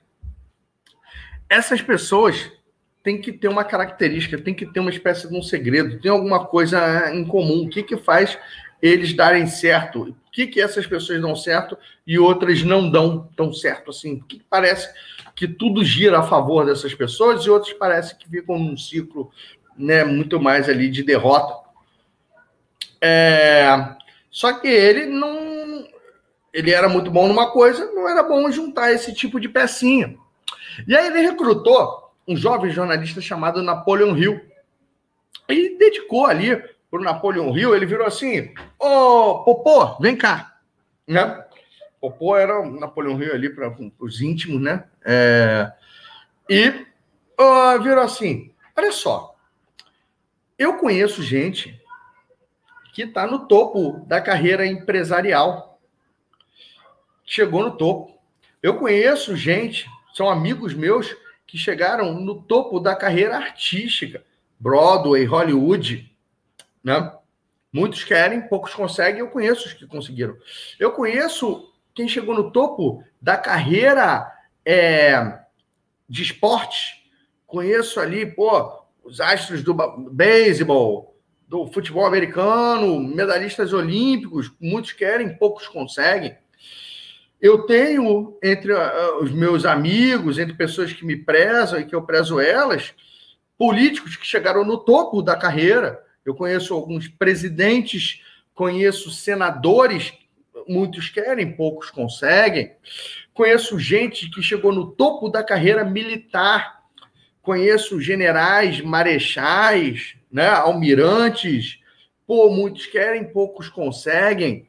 [1.48, 2.50] Essas pessoas
[3.08, 6.44] têm que ter uma característica, têm que ter uma espécie de um segredo, tem alguma
[6.44, 7.64] coisa em comum.
[7.64, 8.38] O que, que faz
[8.82, 10.02] eles darem certo?
[10.02, 14.22] O que, que essas pessoas dão certo e outras não dão tão certo assim?
[14.50, 14.92] Parece
[15.34, 19.30] que tudo gira a favor dessas pessoas e outras parece que ficam num ciclo
[19.74, 21.66] né, muito mais ali de derrota.
[23.00, 23.96] É...
[24.30, 25.88] Só que ele não.
[26.52, 30.14] Ele era muito bom numa coisa, não era bom juntar esse tipo de pecinha.
[30.86, 34.38] E aí ele recrutou um jovem jornalista chamado Napoleon Hill
[35.48, 36.56] e dedicou ali
[36.90, 40.58] para o Napoleão Hill, ele virou assim: Ô, Popô, vem cá.
[41.06, 41.44] Né?
[42.00, 44.84] Popô era o Napoleão Hill ali para os íntimos, né?
[45.04, 45.72] É...
[46.48, 49.34] E uh, virou assim: olha só,
[50.58, 51.80] eu conheço gente
[52.92, 55.80] que está no topo da carreira empresarial.
[57.24, 58.18] Chegou no topo.
[58.62, 61.14] Eu conheço gente, são amigos meus,
[61.48, 64.22] que chegaram no topo da carreira artística.
[64.60, 66.14] Broadway, Hollywood,
[66.84, 67.12] né?
[67.72, 69.20] Muitos querem, poucos conseguem.
[69.20, 70.36] Eu conheço os que conseguiram.
[70.78, 74.30] Eu conheço quem chegou no topo da carreira
[74.64, 75.40] é,
[76.06, 77.10] de esporte.
[77.46, 79.74] Conheço ali, pô, os astros do
[80.10, 84.52] beisebol, do futebol americano, medalhistas olímpicos.
[84.60, 86.36] Muitos querem, poucos conseguem.
[87.40, 92.02] Eu tenho entre uh, os meus amigos, entre pessoas que me prezam e que eu
[92.02, 92.94] prezo elas,
[93.56, 98.20] políticos que chegaram no topo da carreira eu conheço alguns presidentes,
[98.54, 100.12] conheço senadores,
[100.68, 102.72] muitos querem, poucos conseguem.
[103.32, 106.82] Conheço gente que chegou no topo da carreira militar.
[107.40, 111.80] Conheço generais, marechais, né, almirantes.
[112.26, 114.68] Pô, muitos querem, poucos conseguem.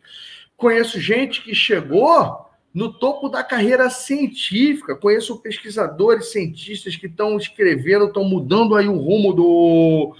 [0.56, 4.96] Conheço gente que chegou no topo da carreira científica.
[4.96, 10.16] Conheço pesquisadores, cientistas que estão escrevendo, estão mudando aí o rumo do,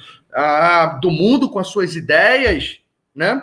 [1.02, 2.80] do mundo com as suas ideias,
[3.14, 3.42] né?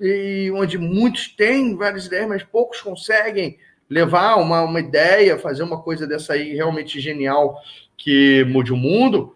[0.00, 5.80] E onde muitos têm várias ideias, mas poucos conseguem levar uma, uma ideia, fazer uma
[5.80, 7.60] coisa dessa aí realmente genial
[7.96, 9.34] que mude o mundo.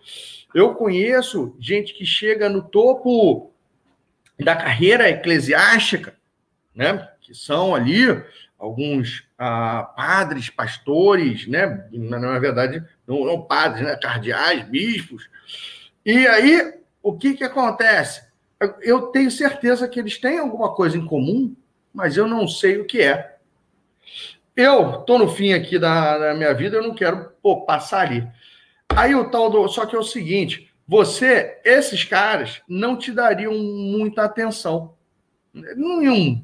[0.54, 3.52] Eu conheço gente que chega no topo
[4.40, 6.16] da carreira eclesiástica,
[6.74, 7.08] né?
[7.20, 8.06] Que são ali
[8.58, 11.88] alguns ah, padres, pastores, né?
[11.92, 13.96] Na, verdade, não, não padres, né?
[13.96, 15.28] Cardeais, bispos,
[16.06, 18.24] e aí, o que, que acontece?
[18.80, 21.52] Eu tenho certeza que eles têm alguma coisa em comum,
[21.92, 23.38] mas eu não sei o que é.
[24.54, 28.24] Eu estou no fim aqui da, da, minha vida, eu não quero pô, passar ali.
[28.90, 29.66] Aí o tal do.
[29.66, 34.94] Só que é o seguinte: você, esses caras, não te dariam muita atenção.
[35.52, 36.40] Nenhum.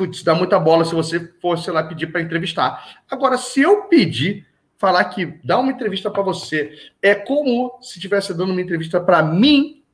[0.00, 3.02] Putz, dá muita bola se você fosse lá pedir para entrevistar.
[3.10, 4.46] Agora, se eu pedir
[4.78, 9.22] falar que dar uma entrevista para você é como se estivesse dando uma entrevista para
[9.22, 9.84] mim.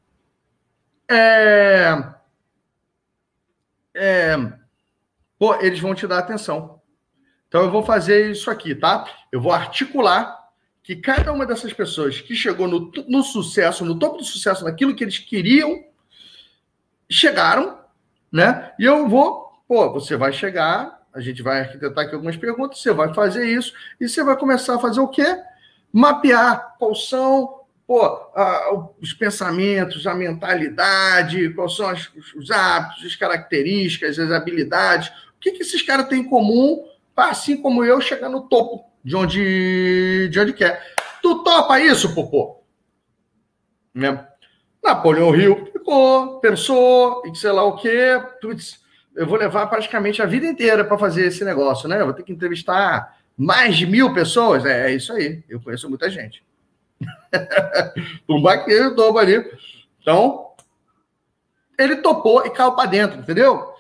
[1.11, 2.05] É...
[3.93, 4.37] É...
[5.37, 6.81] Pô, eles vão te dar atenção.
[7.49, 9.11] Então eu vou fazer isso aqui, tá?
[9.33, 10.39] Eu vou articular
[10.85, 14.95] que cada uma dessas pessoas que chegou no, no sucesso, no topo do sucesso, naquilo
[14.95, 15.83] que eles queriam,
[17.11, 17.81] chegaram,
[18.31, 18.73] né?
[18.79, 22.93] E eu vou, pô, você vai chegar, a gente vai arquitetar aqui algumas perguntas, você
[22.93, 25.25] vai fazer isso, e você vai começar a fazer o quê?
[25.93, 28.19] Mapear quais são pô,
[29.01, 35.53] os pensamentos, a mentalidade, quais são as, os hábitos, as características, as habilidades, o que,
[35.53, 40.29] que esses caras têm em comum para, assim como eu, chegar no topo de onde,
[40.31, 40.95] de onde quer.
[41.23, 42.61] Tu topa isso, Popô?
[43.95, 44.27] Né?
[44.83, 48.21] Napoleão Rio ficou, pensou, e sei lá o quê.
[48.41, 48.81] Putz,
[49.17, 52.01] eu vou levar praticamente a vida inteira para fazer esse negócio, né?
[52.01, 54.65] Eu vou ter que entrevistar mais de mil pessoas.
[54.65, 56.45] É, é isso aí, eu conheço muita gente.
[58.29, 59.43] um baqueiro topa ali.
[60.01, 60.51] Então,
[61.79, 63.75] ele topou e caiu para dentro, entendeu?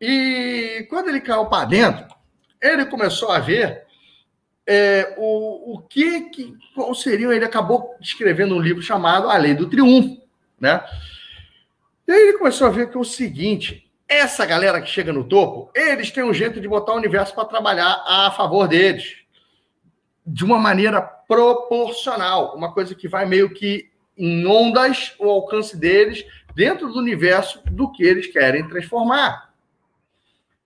[0.00, 2.06] E quando ele caiu para dentro,
[2.60, 3.84] ele começou a ver
[4.66, 9.54] é, o, o que, que qual seria, ele acabou escrevendo um livro chamado A Lei
[9.54, 10.22] do Triunfo,
[10.58, 10.82] né?
[12.06, 15.24] E aí ele começou a ver que é o seguinte, essa galera que chega no
[15.24, 19.18] topo, eles têm um jeito de botar o universo para trabalhar a favor deles,
[20.26, 26.24] de uma maneira proporcional, uma coisa que vai meio que em ondas o alcance deles
[26.54, 29.52] dentro do universo do que eles querem transformar.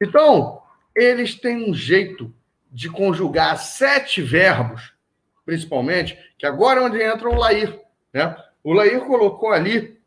[0.01, 0.63] Então,
[0.95, 2.33] eles têm um jeito
[2.71, 4.95] de conjugar sete verbos,
[5.45, 7.81] principalmente, que agora é onde entra o Lair.
[8.13, 8.37] Né?
[8.65, 10.01] O Lair colocou ali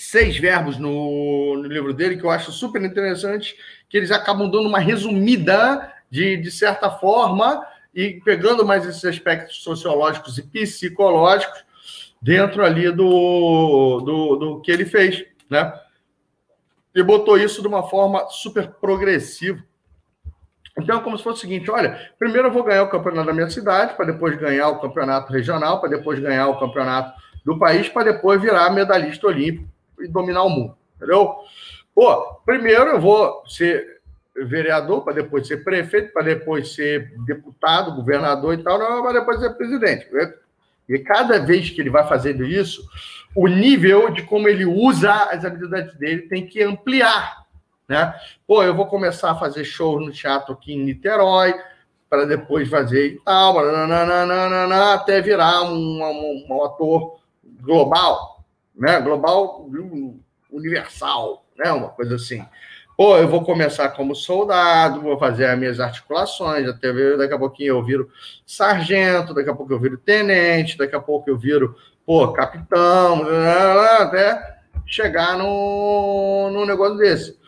[0.00, 3.54] seis verbos no, no, livro dele, que eu acho super interessante,
[3.86, 7.62] que eles acabam dando uma resumida de, de certa forma
[7.94, 11.66] e pegando mais esses aspectos sociológicos e psicológicos
[12.20, 15.70] dentro ali do, do, do que ele fez, né?
[16.94, 19.62] E botou isso de uma forma super progressiva.
[20.78, 23.34] Então, é como se fosse o seguinte: olha, primeiro eu vou ganhar o campeonato da
[23.34, 27.88] minha cidade, para depois ganhar o campeonato regional, para depois ganhar o campeonato do país,
[27.88, 29.68] para depois virar medalhista olímpico
[30.02, 30.76] e dominar o mundo.
[30.96, 31.34] Entendeu?
[31.94, 34.00] Pô, primeiro eu vou ser
[34.46, 39.50] vereador, para depois ser prefeito, para depois ser deputado, governador e tal, para depois ser
[39.50, 40.08] presidente.
[40.88, 42.82] E cada vez que ele vai fazendo isso,
[43.34, 47.40] o nível de como ele usa as habilidades dele tem que ampliar
[47.90, 48.14] né?
[48.46, 51.52] Pô, eu vou começar a fazer show no teatro aqui em Niterói,
[52.08, 53.58] para depois fazer e tal,
[54.94, 57.18] até virar um, um, um, ator
[57.60, 58.39] global,
[58.80, 58.98] né?
[59.00, 59.68] Global
[60.50, 61.70] universal, né?
[61.70, 62.42] Uma coisa assim.
[62.96, 67.68] Pô, eu vou começar como soldado, vou fazer as minhas articulações, até daqui a pouquinho
[67.76, 68.10] eu viro
[68.44, 73.22] sargento, daqui a pouco eu viro tenente, daqui a pouco eu viro, pô, capitão,
[74.00, 77.38] até chegar no, no negócio desse.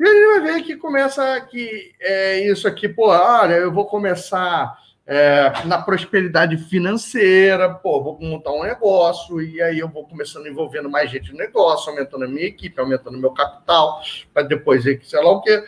[0.00, 4.78] E ele vai ver que começa que é isso aqui, pô, olha, eu vou começar
[5.10, 10.90] é, na prosperidade financeira, pô, vou montar um negócio, e aí eu vou começando envolvendo
[10.90, 14.02] mais gente no negócio, aumentando a minha equipe, aumentando meu capital,
[14.34, 15.64] para depois sei lá o quê.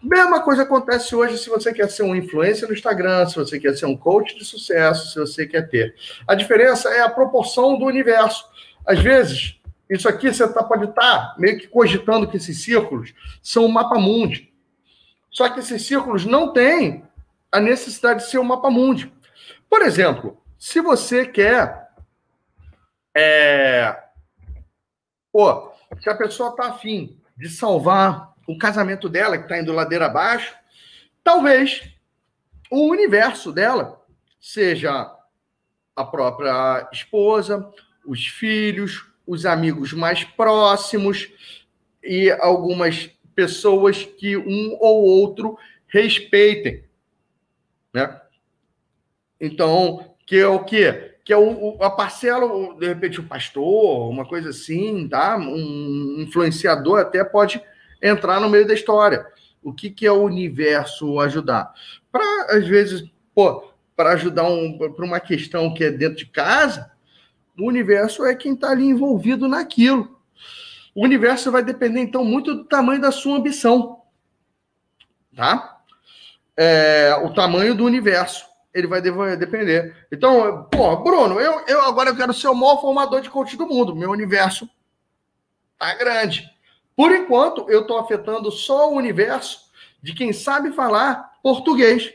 [0.00, 3.76] Mesma coisa acontece hoje se você quer ser um influencer no Instagram, se você quer
[3.76, 5.92] ser um coach de sucesso, se você quer ter.
[6.26, 8.44] A diferença é a proporção do universo.
[8.86, 9.60] Às vezes,
[9.90, 13.12] isso aqui você tá, pode estar tá meio que cogitando que esses círculos
[13.42, 14.48] são um mapa mundi.
[15.28, 17.04] Só que esses círculos não têm
[17.50, 19.12] a necessidade de ser um mapa mundi.
[19.68, 21.88] Por exemplo, se você quer.
[23.16, 23.96] É,
[25.32, 30.06] pô, se a pessoa está afim de salvar o casamento dela, que está indo ladeira
[30.06, 30.54] abaixo,
[31.24, 31.82] talvez
[32.70, 34.00] o universo dela
[34.40, 35.12] seja
[35.96, 37.68] a própria esposa,
[38.06, 41.30] os filhos, os amigos mais próximos
[42.02, 45.58] e algumas pessoas que um ou outro
[45.88, 46.84] respeitem,
[47.92, 48.20] né?
[49.40, 51.16] Então, que é o quê?
[51.24, 55.36] Que é o, a parcela, de repente, o pastor, uma coisa assim, tá?
[55.36, 57.62] Um influenciador até pode
[58.02, 59.26] entrar no meio da história.
[59.62, 61.72] O que, que é o universo ajudar?
[62.10, 66.90] Para, às vezes, pô, para ajudar um, para uma questão que é dentro de casa,
[67.58, 70.18] o universo é quem está ali envolvido naquilo.
[70.94, 74.00] O universo vai depender, então, muito do tamanho da sua ambição.
[75.36, 75.79] Tá?
[76.62, 78.44] É, o tamanho do universo.
[78.74, 79.96] Ele vai depender.
[80.12, 83.96] Então, pô, Bruno, eu, eu agora quero ser o maior formador de coach do mundo.
[83.96, 84.68] Meu universo
[85.78, 86.44] tá grande.
[86.94, 89.70] Por enquanto, eu estou afetando só o universo
[90.02, 92.12] de quem sabe falar português.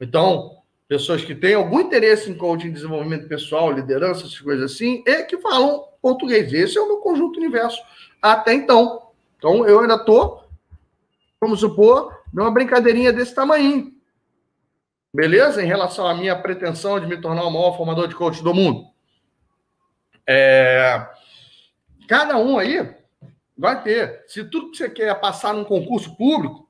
[0.00, 0.56] Então,
[0.88, 5.38] pessoas que têm algum interesse em coaching, desenvolvimento pessoal, liderança, essas coisas assim, e que
[5.38, 6.52] falam português.
[6.52, 7.80] Esse é o meu conjunto universo
[8.20, 9.10] até então.
[9.38, 10.44] Então, eu ainda estou,
[11.40, 13.92] vamos supor, numa brincadeirinha desse tamanho.
[15.12, 15.62] Beleza?
[15.62, 18.86] Em relação à minha pretensão de me tornar o maior formador de coach do mundo.
[20.26, 21.06] É...
[22.08, 22.94] Cada um aí
[23.58, 24.24] vai ter.
[24.26, 26.68] Se tudo que você quer é passar num concurso público,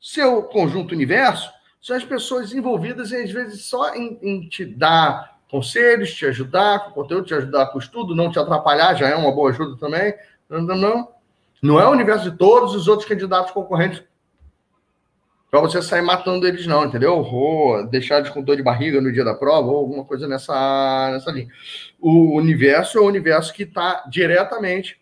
[0.00, 5.38] seu conjunto universo, são as pessoas envolvidas e às vezes só em, em te dar
[5.50, 9.32] conselhos, te ajudar com conteúdo, te ajudar com estudo, não te atrapalhar, já é uma
[9.32, 10.14] boa ajuda também.
[10.48, 11.08] Não, não, não.
[11.62, 14.02] Não é o universo de todos os outros candidatos concorrentes
[15.52, 17.18] para você sair matando eles, não, entendeu?
[17.18, 21.10] Ou deixar eles com dor de barriga no dia da prova, ou alguma coisa nessa,
[21.12, 21.48] nessa linha.
[22.00, 24.98] O universo é o universo que está diretamente,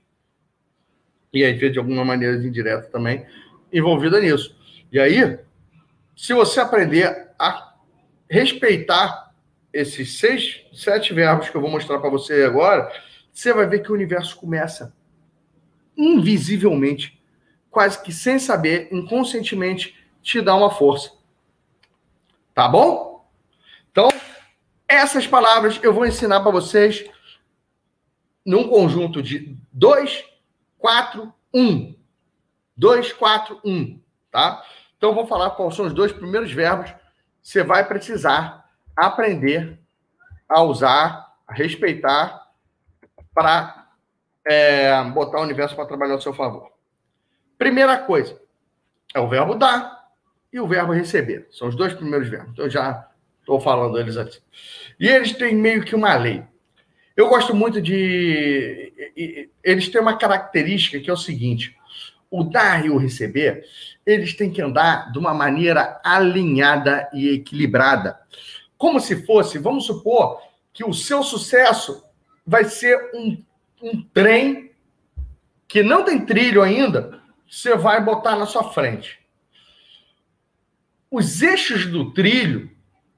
[1.33, 3.25] e vezes de alguma maneira indireta também,
[3.73, 4.57] envolvida nisso.
[4.91, 5.39] E aí,
[6.17, 7.77] se você aprender a
[8.29, 9.33] respeitar
[9.73, 12.91] esses seis, sete verbos que eu vou mostrar para você agora,
[13.33, 14.93] você vai ver que o universo começa
[15.97, 17.23] invisivelmente,
[17.71, 21.13] quase que sem saber, inconscientemente, te dar uma força.
[22.55, 23.29] Tá bom?
[23.91, 24.09] Então,
[24.87, 27.09] essas palavras eu vou ensinar para vocês
[28.45, 30.25] num conjunto de 2,
[30.79, 31.95] 4, 1.
[32.77, 34.01] 2, 4, 1.
[34.31, 34.65] Tá?
[34.97, 36.93] Então, eu vou falar quais são os dois primeiros verbos.
[37.43, 39.79] Você vai precisar aprender
[40.49, 42.51] a usar, a respeitar,
[43.33, 43.89] para
[44.45, 46.71] é, botar o universo para trabalhar ao seu favor.
[47.57, 48.41] Primeira coisa
[49.15, 50.00] é o verbo dar
[50.53, 51.47] e o verbo receber.
[51.51, 52.51] São os dois primeiros verbos.
[52.53, 53.09] Então, eu já
[53.41, 54.41] estou falando eles assim.
[54.99, 56.43] E eles têm meio que uma lei.
[57.17, 58.93] Eu gosto muito de.
[59.63, 61.77] Eles têm uma característica que é o seguinte:
[62.31, 63.65] o dar e o receber,
[64.05, 68.19] eles têm que andar de uma maneira alinhada e equilibrada.
[68.77, 70.41] Como se fosse, vamos supor,
[70.73, 72.03] que o seu sucesso
[72.47, 73.43] vai ser um,
[73.83, 74.71] um trem
[75.69, 79.20] que não tem trilho ainda, você vai botar na sua frente
[81.11, 82.71] os eixos do trilho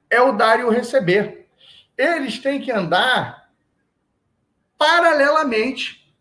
[0.09, 1.47] é o dar e o receber.
[1.97, 3.51] Eles têm que andar
[4.78, 6.12] paralelamente,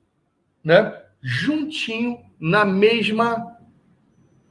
[0.64, 1.02] né?
[1.22, 3.58] Juntinho, na mesma,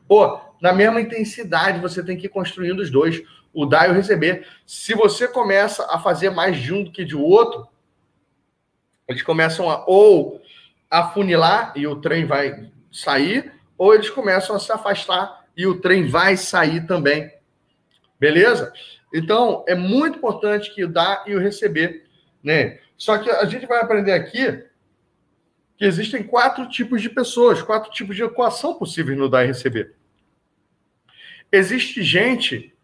[0.08, 1.80] oh, na mesma intensidade.
[1.80, 3.22] Você tem que ir construindo os dois,
[3.52, 4.46] o dar e o receber.
[4.66, 7.68] Se você começa a fazer mais de um do que de outro,
[9.06, 10.40] eles começam a ou
[10.88, 16.08] afunilar e o trem vai sair, ou eles começam a se afastar e o trem
[16.08, 17.30] vai sair também.
[18.18, 18.72] Beleza?
[19.12, 22.06] Então, é muito importante que o dar e o receber,
[22.42, 22.80] né?
[22.96, 24.64] Só que a gente vai aprender aqui
[25.76, 29.94] que existem quatro tipos de pessoas, quatro tipos de equação possíveis no dar e receber.
[31.52, 32.74] Existe gente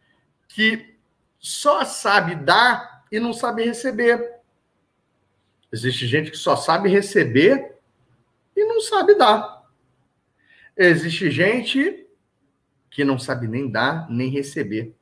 [0.46, 0.94] que
[1.38, 4.34] só sabe dar e não sabe receber.
[5.72, 7.74] Existe gente que só sabe receber
[8.54, 9.64] e não sabe dar.
[10.76, 12.05] Existe gente
[12.96, 14.94] que não sabe nem dar nem receber.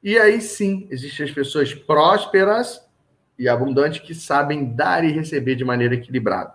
[0.00, 2.80] E aí sim, existem as pessoas prósperas
[3.36, 6.54] e abundantes que sabem dar e receber de maneira equilibrada.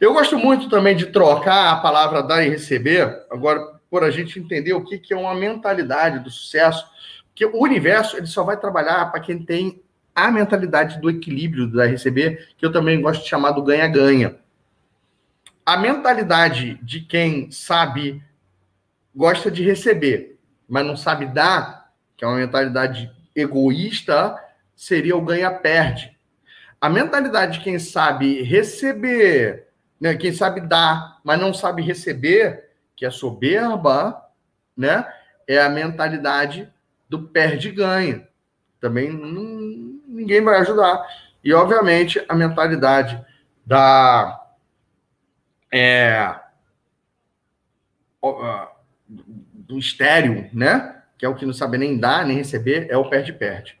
[0.00, 3.60] Eu gosto muito também de trocar a palavra dar e receber, agora,
[3.90, 6.86] por a gente entender o que, é uma mentalidade do sucesso,
[7.34, 9.82] que o universo ele só vai trabalhar para quem tem
[10.14, 14.36] a mentalidade do equilíbrio e receber, que eu também gosto de chamar do ganha-ganha.
[15.64, 18.22] A mentalidade de quem sabe
[19.20, 24.34] gosta de receber, mas não sabe dar, que é uma mentalidade egoísta,
[24.74, 26.16] seria o ganha-perde.
[26.80, 29.68] A mentalidade de quem sabe receber,
[30.00, 34.26] né, quem sabe dar, mas não sabe receber, que é soberba,
[34.74, 35.06] né,
[35.46, 36.72] é a mentalidade
[37.06, 38.26] do perde-ganha.
[38.80, 39.42] Também não,
[40.08, 41.06] ninguém vai ajudar.
[41.44, 43.22] E, obviamente, a mentalidade
[43.66, 44.46] da.
[45.70, 46.40] É,
[49.70, 51.02] do estéreo, né?
[51.16, 53.78] Que é o que não sabe nem dar, nem receber, é o perde-perde.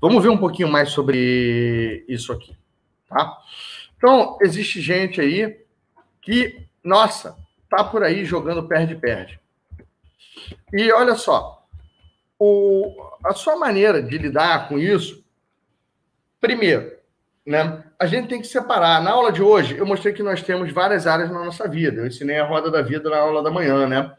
[0.00, 2.56] Vamos ver um pouquinho mais sobre isso aqui,
[3.08, 3.38] tá?
[3.96, 5.60] Então, existe gente aí
[6.22, 7.36] que, nossa,
[7.68, 9.40] tá por aí jogando perde-perde.
[10.72, 11.66] E olha só,
[12.38, 12.94] o,
[13.24, 15.24] a sua maneira de lidar com isso,
[16.40, 16.92] primeiro,
[17.46, 17.84] né?
[17.98, 19.02] A gente tem que separar.
[19.02, 22.00] Na aula de hoje, eu mostrei que nós temos várias áreas na nossa vida.
[22.00, 24.12] Eu ensinei a roda da vida na aula da manhã, né?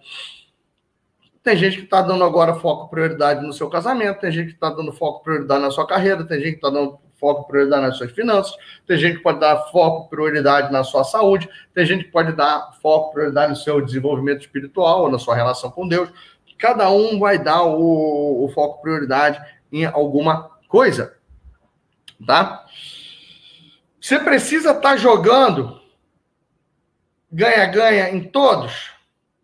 [1.46, 4.72] Tem gente que está dando agora foco, prioridade no seu casamento, tem gente que está
[4.72, 8.12] dando foco, prioridade na sua carreira, tem gente que está dando foco, prioridade nas suas
[8.14, 8.56] finanças,
[8.88, 12.72] tem gente que pode dar foco, prioridade na sua saúde, tem gente que pode dar
[12.82, 16.10] foco, prioridade no seu desenvolvimento espiritual ou na sua relação com Deus.
[16.58, 19.40] Cada um vai dar o, o foco, prioridade
[19.72, 21.16] em alguma coisa,
[22.26, 22.66] tá?
[24.02, 25.80] Você precisa estar tá jogando
[27.32, 28.90] ganha-ganha em todos?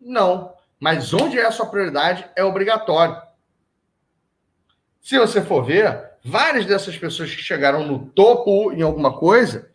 [0.00, 0.51] Não.
[0.82, 3.16] Mas onde é a sua prioridade é obrigatório.
[5.00, 9.70] se você for ver, várias dessas pessoas que chegaram no topo em alguma coisa,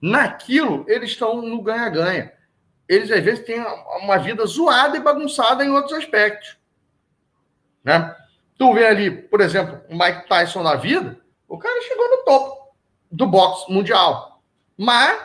[0.00, 2.32] naquilo eles estão no ganha-ganha.
[2.88, 3.60] Eles às vezes têm
[4.00, 6.56] uma vida zoada e bagunçada em outros aspectos.
[7.84, 8.16] Né?
[8.56, 12.74] Tu vê ali, por exemplo, o Mike Tyson na vida, o cara chegou no topo
[13.12, 14.40] do boxe mundial.
[14.74, 15.20] Mas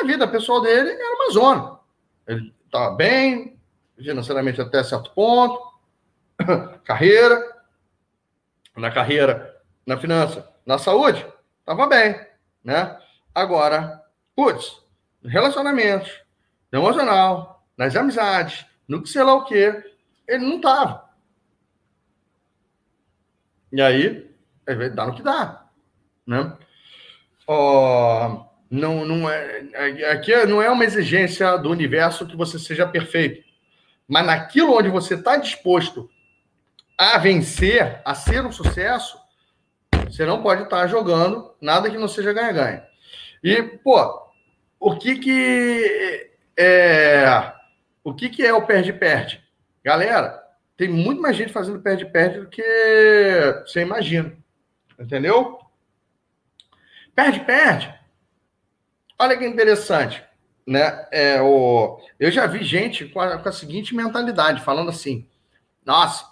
[0.00, 1.78] a vida pessoal dele era uma zona.
[2.26, 3.51] Ele estava bem,
[4.02, 5.60] financeiramente até certo ponto,
[6.84, 7.40] carreira,
[8.76, 11.26] na carreira, na finança, na saúde,
[11.60, 12.18] estava bem,
[12.64, 12.98] né?
[13.34, 14.02] Agora,
[14.34, 14.82] putz,
[15.24, 16.10] relacionamentos,
[16.70, 19.82] no emocional, nas amizades, no que sei lá o quê,
[20.26, 21.10] ele não estava.
[23.72, 24.30] E aí,
[24.94, 25.66] dá no que dá,
[26.26, 26.56] né?
[27.46, 33.42] Oh, não, não é, aqui não é uma exigência do universo que você seja perfeito,
[34.08, 36.08] mas naquilo onde você está disposto
[36.96, 39.18] a vencer, a ser um sucesso,
[40.06, 42.86] você não pode estar jogando nada que não seja ganha-ganha.
[43.42, 44.30] E, pô,
[44.78, 47.52] o que que é,
[48.04, 49.42] o que que é o perde-perde?
[49.84, 50.42] Galera,
[50.76, 52.62] tem muito mais gente fazendo perde-perde do que
[53.66, 54.36] você imagina.
[54.98, 55.58] Entendeu?
[57.14, 57.92] Perde-perde.
[59.18, 60.24] Olha que interessante.
[60.66, 61.06] Né?
[61.10, 62.00] É, o...
[62.18, 65.26] Eu já vi gente com a, com a seguinte mentalidade, falando assim:
[65.84, 66.26] nossa,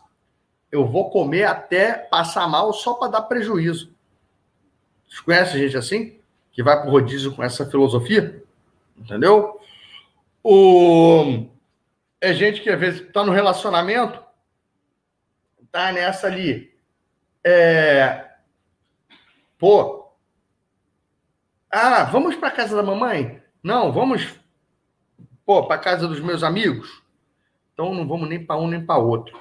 [0.70, 3.92] eu vou comer até passar mal só para dar prejuízo.
[5.08, 6.20] Vocês conhecem gente assim?
[6.52, 8.42] Que vai para rodízio com essa filosofia?
[8.96, 9.60] Entendeu?
[10.42, 11.46] O...
[12.20, 14.22] É gente que às vezes está no relacionamento,
[15.72, 16.72] tá nessa ali.
[17.42, 18.26] É...
[19.58, 20.12] Pô.
[21.70, 23.42] Ah, vamos para casa da mamãe?
[23.62, 24.40] Não, vamos
[25.44, 27.02] pô, para casa dos meus amigos.
[27.72, 29.38] Então não vamos nem para um nem para outro.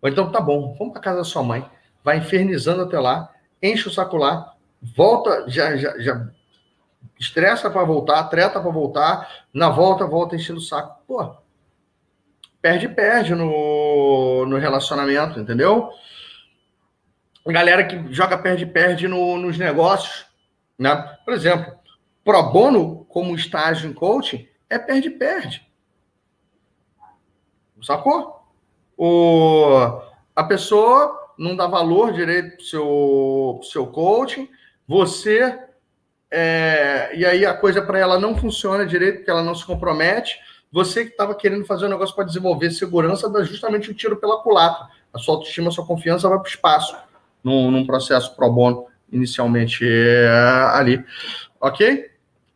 [0.00, 1.68] Ou então, tá bom, vamos para casa da sua mãe,
[2.02, 3.28] vai infernizando até lá,
[3.62, 6.28] enche o saco lá, volta, já, já, já
[7.18, 11.02] estressa para voltar, treta para voltar, na volta, volta enchendo o saco.
[11.06, 11.34] Pô,
[12.62, 15.90] perde, perde no, no relacionamento, entendeu?
[17.46, 20.26] Galera que joga perde, perde no, nos negócios,
[20.78, 20.94] né?
[21.24, 21.74] Por exemplo,
[22.24, 25.68] pro bono como estágio em coaching é perde, perde.
[27.82, 28.40] Sacou?
[29.02, 30.02] o,
[30.36, 34.46] a pessoa não dá valor direito para o seu, pro seu coaching,
[34.86, 35.58] você.
[36.30, 40.38] É, e aí a coisa para ela não funciona direito, porque ela não se compromete.
[40.70, 44.18] Você que estava querendo fazer um negócio para desenvolver segurança, dá justamente o um tiro
[44.18, 44.86] pela culatra.
[45.14, 46.94] A sua autoestima, a sua confiança vai para o espaço
[47.42, 50.28] num, num, processo pro bono, inicialmente é,
[50.74, 51.02] ali.
[51.58, 52.09] Ok?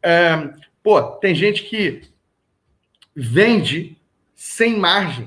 [0.05, 0.51] É,
[0.83, 2.03] pô, tem gente que
[3.17, 3.97] vende
[4.35, 5.27] sem margem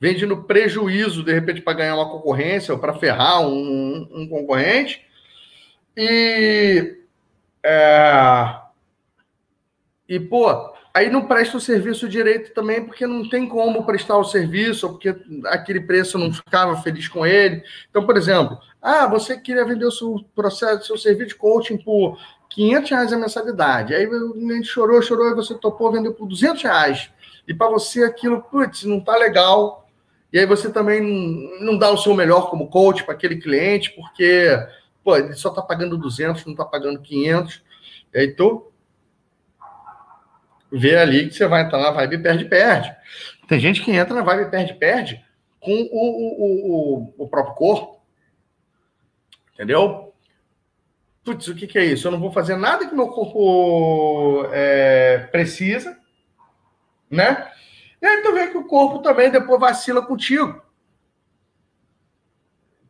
[0.00, 5.04] vende no prejuízo, de repente, para ganhar uma concorrência ou para ferrar um, um, concorrente.
[5.96, 6.96] E.
[7.62, 8.56] É,
[10.08, 14.24] e, pô, aí não presta o serviço direito também, porque não tem como prestar o
[14.24, 15.14] serviço, ou porque
[15.46, 17.62] aquele preço não ficava feliz com ele.
[17.90, 22.18] Então, por exemplo, ah, você queria vender o seu processo, seu serviço de coaching por
[22.50, 23.94] 500 reais a mensalidade.
[23.94, 27.10] Aí o cliente chorou, chorou, e você topou, vendeu por 200 reais.
[27.46, 29.88] E para você aquilo, putz, não tá legal
[30.32, 31.00] e aí você também
[31.60, 34.48] não dá o seu melhor como coach para aquele cliente, porque
[35.02, 37.62] pô, ele só está pagando 200, não está pagando 500.
[38.12, 38.70] E aí tu
[40.70, 42.94] vê ali que você vai entrar na vibe perde-perde.
[43.48, 45.24] Tem gente que entra na vibe perde-perde
[45.60, 48.02] com o, o, o, o próprio corpo.
[49.54, 50.07] Entendeu?
[51.28, 52.08] Putz, o que, que, é isso?
[52.08, 55.94] Eu não vou fazer nada que meu corpo é, precisa,
[57.10, 57.52] né?
[58.00, 60.62] E aí tu vê que o corpo também depois vacila contigo.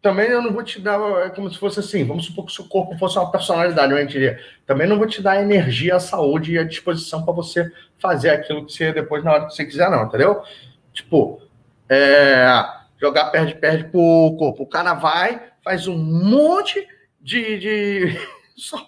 [0.00, 2.54] Também eu não vou te dar, é como se fosse assim, vamos supor que o
[2.54, 4.38] seu corpo fosse uma personalidade, eu diria.
[4.64, 8.30] Também não vou te dar a energia, a saúde e a disposição para você fazer
[8.30, 10.44] aquilo que você depois, na hora que você quiser, não, entendeu?
[10.92, 11.42] Tipo,
[11.88, 12.46] é,
[13.00, 14.62] jogar perde-perde pro corpo.
[14.62, 16.86] O cara vai, faz um monte
[17.28, 18.20] de, de
[18.56, 18.86] só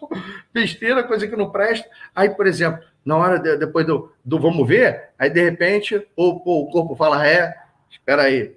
[0.53, 1.89] besteira, coisa que não presta.
[2.15, 6.29] Aí, por exemplo, na hora de, depois do, do vamos ver, aí de repente o,
[6.29, 7.55] o corpo fala, é,
[7.91, 8.57] espera aí,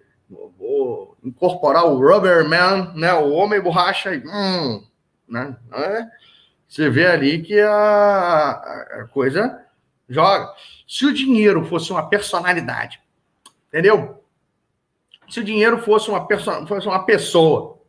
[0.58, 4.84] vou incorporar o Rubber Man, né, o homem borracha, e, hum,
[5.28, 6.08] né, é,
[6.68, 8.50] você vê ali que a,
[9.02, 9.62] a coisa
[10.08, 10.54] joga.
[10.88, 13.02] Se o dinheiro fosse uma personalidade,
[13.68, 14.24] entendeu?
[15.30, 16.28] Se o dinheiro fosse uma,
[16.68, 17.80] fosse uma pessoa,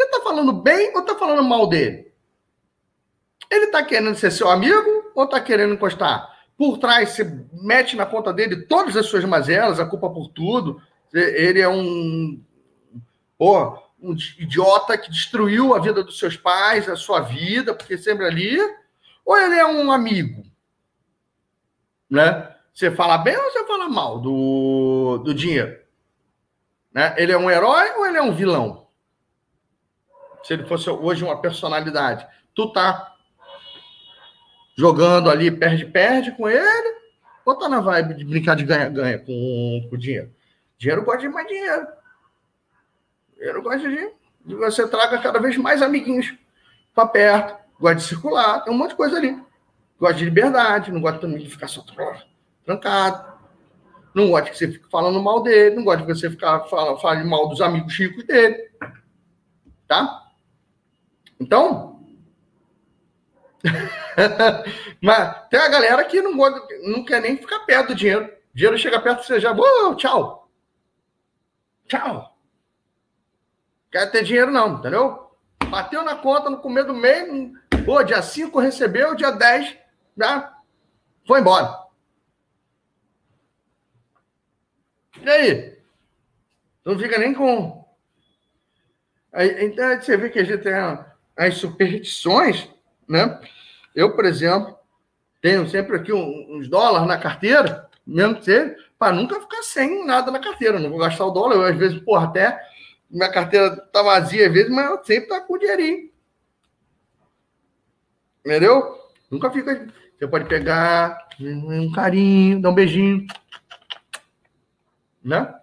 [0.00, 2.10] você está falando bem ou está falando mal dele?
[3.50, 6.38] Ele está querendo ser seu amigo ou tá querendo encostar?
[6.56, 10.80] Por trás, você mete na conta dele todas as suas mazelas, a culpa por tudo.
[11.12, 12.42] Ele é um.
[13.36, 18.24] Pô, um idiota que destruiu a vida dos seus pais, a sua vida, porque sempre
[18.24, 18.58] ali,
[19.24, 20.42] ou ele é um amigo?
[22.08, 22.54] Né?
[22.72, 25.78] Você fala bem ou você fala mal do, do dinheiro?
[26.92, 27.14] Né?
[27.18, 28.89] Ele é um herói ou ele é um vilão?
[30.42, 33.14] Se ele fosse hoje uma personalidade, tu tá
[34.76, 37.00] jogando ali, perde-perde com ele,
[37.44, 40.32] ou tá na vibe de brincar de ganha-ganha com, com dinheiro?
[40.78, 41.86] Dinheiro gosta de mais dinheiro.
[43.36, 44.10] Dinheiro gosta de,
[44.46, 46.34] de você traga cada vez mais amiguinhos
[46.94, 49.40] para perto, gosta de circular, tem um monte de coisa ali.
[49.98, 51.84] Gosta de liberdade, não gosta também de ficar só
[52.64, 53.30] trancado.
[54.14, 57.22] Não gosta que você fique falando mal dele, não gosta que você ficar fala, fale
[57.22, 58.70] mal dos amigos ricos dele.
[59.86, 60.29] Tá?
[61.40, 62.04] Então.
[65.00, 68.26] Mas tem a galera que não, não quer nem ficar perto do dinheiro.
[68.26, 69.52] O dinheiro chega perto, você já.
[69.52, 70.50] Oh, tchau.
[71.86, 72.36] Tchau.
[73.90, 75.30] Quer ter dinheiro, não, entendeu?
[75.68, 77.52] Bateu na conta no começo do mês.
[77.84, 79.76] Pô, dia 5 recebeu, dia 10
[80.16, 80.56] já
[81.26, 81.80] foi embora.
[85.22, 85.78] E aí?
[86.84, 87.88] Não fica nem com.
[89.32, 90.74] Então você vê que a gente tem
[91.40, 92.68] as superstições,
[93.08, 93.40] né?
[93.94, 94.76] Eu, por exemplo,
[95.40, 100.30] tenho sempre aqui uns dólares na carteira, mesmo que seja, para nunca ficar sem nada
[100.30, 100.78] na carteira.
[100.78, 101.54] Não vou gastar o dólar.
[101.54, 102.60] Eu, às vezes, porra, até
[103.10, 106.10] minha carteira tá vazia às vezes, mas eu sempre tá com dinheirinho.
[108.44, 108.98] Entendeu?
[109.30, 109.88] Nunca fica.
[110.18, 113.26] Você pode pegar um carinho, dar um beijinho
[115.22, 115.54] né?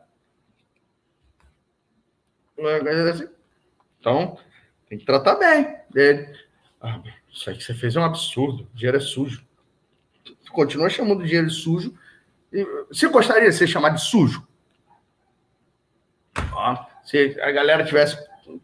[3.11, 3.29] Assim.
[3.99, 4.37] Então,
[4.89, 6.27] tem que tratar bem dele.
[6.81, 7.01] Ah,
[7.31, 8.64] isso aí que você fez é um absurdo.
[8.64, 9.45] O dinheiro é sujo.
[10.23, 11.93] Você continua chamando o dinheiro de sujo.
[12.89, 14.47] Você gostaria de ser chamado de sujo?
[17.03, 18.18] se a galera tivesse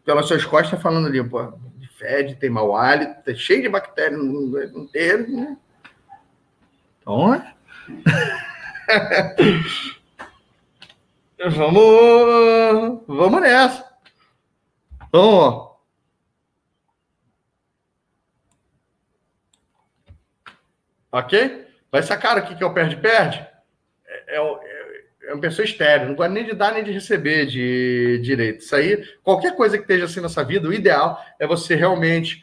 [0.04, 4.22] pelas suas costas falando ali, pô, de fede, tem mau hálito, tá cheio de bactérias
[4.22, 5.56] no inteiro, né?
[7.00, 7.54] Então, é.
[11.50, 13.84] Vamos, vamos nessa.
[15.12, 15.73] Vamos.
[21.14, 21.64] Ok?
[21.92, 23.46] Vai sacar o que é o perde-perde?
[24.04, 28.18] É, é, é, uma pessoa estéreo, não gosta nem de dar nem de receber de
[28.20, 28.62] direito.
[28.62, 32.42] Isso aí, qualquer coisa que esteja assim nessa vida, o ideal é você realmente,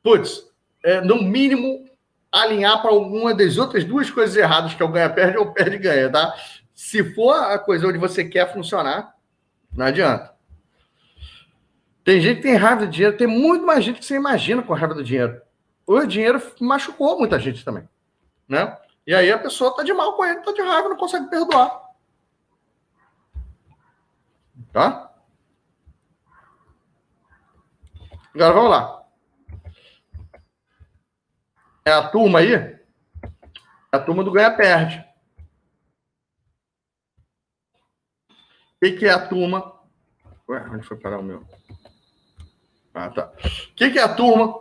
[0.00, 0.48] putz,
[0.84, 1.88] é, no mínimo,
[2.30, 6.32] alinhar para alguma das outras duas coisas erradas, que é o ganha-perde ou perde-ganha, tá?
[6.72, 9.12] Se for a coisa onde você quer funcionar,
[9.72, 10.32] não adianta.
[12.04, 14.72] Tem gente que tem raiva do dinheiro, tem muito mais gente que você imagina com
[14.72, 15.42] raiva do dinheiro.
[15.84, 17.88] O dinheiro machucou muita gente também,
[18.48, 18.78] né?
[19.06, 21.82] E aí a pessoa tá de mal com ele, tá de raiva, não consegue perdoar.
[24.72, 25.12] Tá?
[28.34, 29.04] Agora vamos lá.
[31.84, 32.54] É a turma aí?
[32.54, 32.80] É
[33.92, 35.04] a turma do ganha-perde.
[38.90, 39.72] que, que é a turma?
[40.48, 41.46] Ué, onde foi parar o meu?
[42.92, 43.32] Ah, tá.
[43.70, 44.60] O que é a turma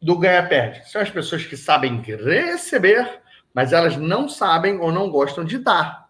[0.00, 0.88] do ganha-perde?
[0.90, 3.20] São as pessoas que sabem receber,
[3.52, 6.08] mas elas não sabem ou não gostam de dar.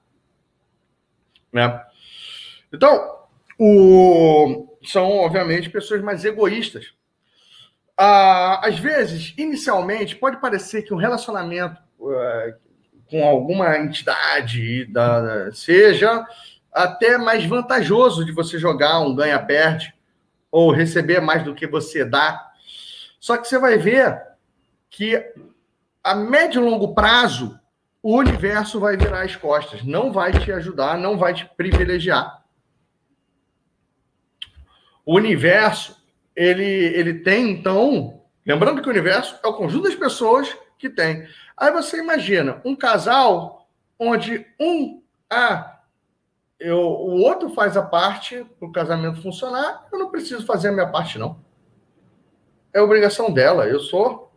[1.53, 1.83] Né?
[2.73, 3.17] Então,
[3.59, 4.79] o...
[4.85, 6.93] são, obviamente, pessoas mais egoístas.
[7.97, 12.55] Ah, às vezes, inicialmente, pode parecer que um relacionamento uh,
[13.09, 16.27] com alguma entidade da, seja
[16.73, 19.95] até mais vantajoso de você jogar um ganha-perde
[20.51, 22.51] ou receber mais do que você dá.
[23.27, 24.23] Só que você vai ver
[24.89, 25.21] que
[26.01, 27.59] a médio e longo prazo
[28.01, 32.45] o universo vai virar as costas, não vai te ajudar, não vai te privilegiar.
[35.05, 36.01] O universo,
[36.37, 41.27] ele, ele tem, então, lembrando que o universo é o conjunto das pessoas que tem.
[41.57, 45.81] Aí você imagina um casal onde um ah,
[46.61, 50.73] eu, o outro faz a parte para o casamento funcionar, eu não preciso fazer a
[50.73, 51.45] minha parte, não.
[52.77, 53.67] É obrigação dela.
[53.67, 54.33] Eu sou.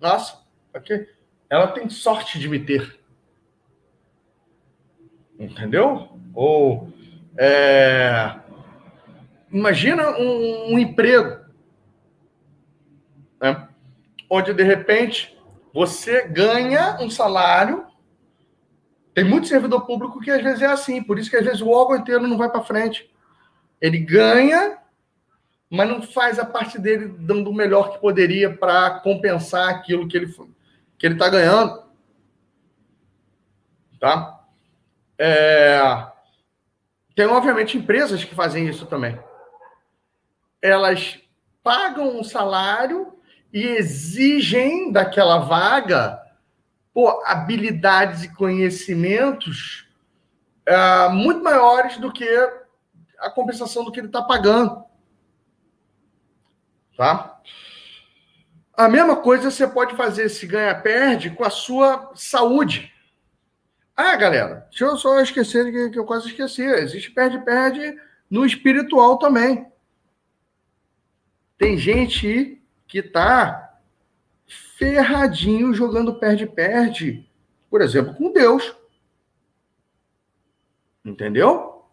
[0.00, 0.42] Nossa,
[0.74, 1.08] aqui.
[1.48, 3.00] Ela tem sorte de me ter.
[5.38, 6.08] Entendeu?
[6.34, 6.92] Ou.
[7.38, 8.34] É...
[9.50, 11.40] Imagina um, um emprego.
[13.40, 13.68] Né?
[14.28, 15.38] Onde, de repente,
[15.72, 17.86] você ganha um salário
[19.18, 21.70] tem muito servidor público que às vezes é assim, por isso que às vezes o
[21.70, 23.10] órgão inteiro não vai para frente.
[23.80, 24.78] Ele ganha,
[25.70, 30.16] mas não faz a parte dele dando o melhor que poderia para compensar aquilo que
[30.16, 30.34] ele
[30.98, 31.84] que ele está ganhando,
[34.00, 34.40] tá?
[35.16, 35.80] É...
[37.14, 39.18] Tem obviamente empresas que fazem isso também.
[40.60, 41.20] elas
[41.62, 43.12] pagam um salário
[43.52, 46.20] e exigem daquela vaga
[46.92, 49.86] pô, habilidades e conhecimentos
[50.68, 52.28] uh, muito maiores do que
[53.18, 54.84] a compensação do que ele está pagando.
[56.98, 57.40] Tá?
[58.76, 62.92] A mesma coisa você pode fazer esse ganha-perde com a sua saúde.
[63.96, 66.62] Ah, galera, deixa eu só esquecer que, que eu quase esqueci.
[66.62, 67.96] Existe perde-perde
[68.28, 69.70] no espiritual também.
[71.56, 73.78] Tem gente que tá
[74.76, 77.30] ferradinho jogando perde-perde,
[77.70, 78.74] por exemplo, com Deus.
[81.04, 81.84] Entendeu?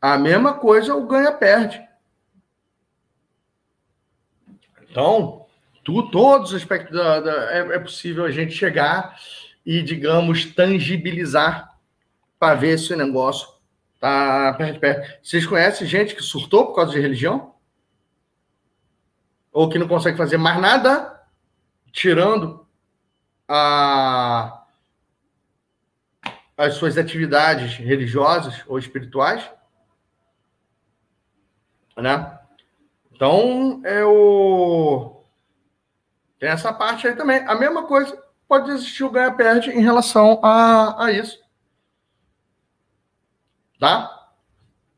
[0.00, 1.89] A mesma coisa o ganha-perde.
[4.90, 5.46] Então,
[5.84, 9.16] tu, todos os aspectos da, da é, é, possível a gente chegar
[9.64, 11.78] e, digamos, tangibilizar
[12.38, 13.48] para ver se o negócio
[14.00, 15.24] tá perto perto.
[15.24, 17.54] Vocês conhecem gente que surtou por causa de religião?
[19.52, 21.22] Ou que não consegue fazer mais nada,
[21.92, 22.66] tirando
[23.46, 24.64] a,
[26.56, 29.48] as suas atividades religiosas ou espirituais?
[31.96, 32.39] Né?
[33.20, 35.26] Então, é o...
[36.38, 37.44] tem essa parte aí também.
[37.46, 38.18] A mesma coisa
[38.48, 41.38] pode existir o ganha-perde em relação a, a isso.
[43.78, 44.30] Tá?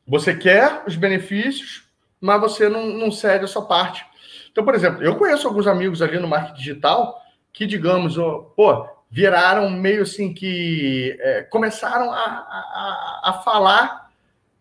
[0.07, 1.83] Você quer os benefícios,
[2.21, 4.05] mas você não, não cede a sua parte.
[4.49, 7.21] Então, por exemplo, eu conheço alguns amigos ali no marketing digital
[7.51, 8.15] que, digamos,
[8.55, 14.09] pô, viraram meio assim que é, começaram a, a, a falar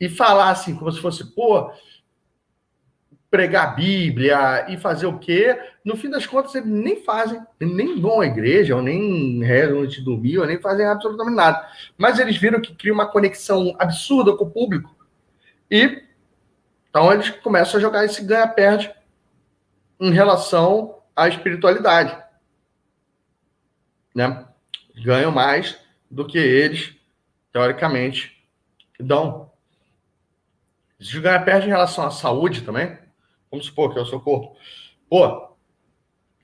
[0.00, 1.70] e falar assim, como se fosse, pô,
[3.32, 5.58] pregar a Bíblia e fazer o quê?
[5.82, 9.96] No fim das contas, eles nem fazem, nem vão à igreja, ou nem rezam antes
[9.96, 11.66] de dormir, ou nem fazem absolutamente nada.
[11.96, 14.94] Mas eles viram que cria uma conexão absurda com o público.
[15.70, 16.02] E
[16.90, 18.94] então eles começam a jogar esse ganha-perde
[19.98, 22.14] em relação à espiritualidade.
[24.14, 24.44] Né?
[25.02, 25.78] Ganham mais
[26.10, 26.94] do que eles,
[27.50, 28.46] teoricamente,
[29.00, 29.50] dão.
[31.00, 33.00] Existe ganha-perde em relação à saúde também.
[33.52, 34.56] Vamos supor que é o seu corpo.
[35.10, 35.54] Pô,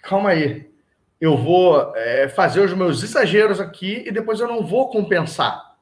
[0.02, 0.70] calma aí.
[1.18, 5.76] Eu vou é, fazer os meus exageros aqui e depois eu não vou compensar.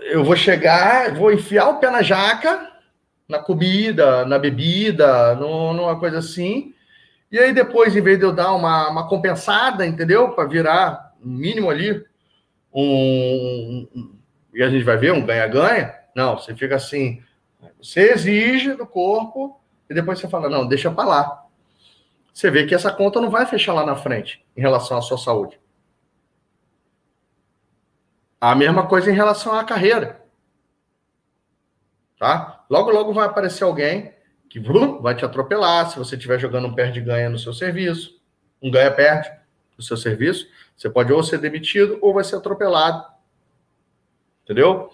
[0.00, 2.70] Eu vou chegar, vou enfiar o pé na jaca,
[3.28, 6.72] na comida, na bebida, numa coisa assim.
[7.32, 10.30] E aí depois, em vez de eu dar uma, uma compensada, entendeu?
[10.32, 12.04] Para virar um mínimo ali,
[12.72, 14.18] um, um,
[14.54, 15.94] e a gente vai ver um ganha-ganha.
[16.14, 17.20] Não, você fica assim,
[17.80, 21.46] você exige do corpo e depois você fala, não, deixa para lá.
[22.32, 25.18] Você vê que essa conta não vai fechar lá na frente em relação à sua
[25.18, 25.60] saúde.
[28.40, 30.24] A mesma coisa em relação à carreira.
[32.18, 32.64] Tá?
[32.68, 34.12] Logo, logo vai aparecer alguém
[34.48, 34.60] que
[35.00, 38.20] vai te atropelar se você estiver jogando um perde-ganha no seu serviço,
[38.62, 39.30] um ganha-perde
[39.76, 40.46] no seu serviço.
[40.76, 43.04] Você pode ou ser demitido ou vai ser atropelado.
[44.44, 44.90] Entendeu?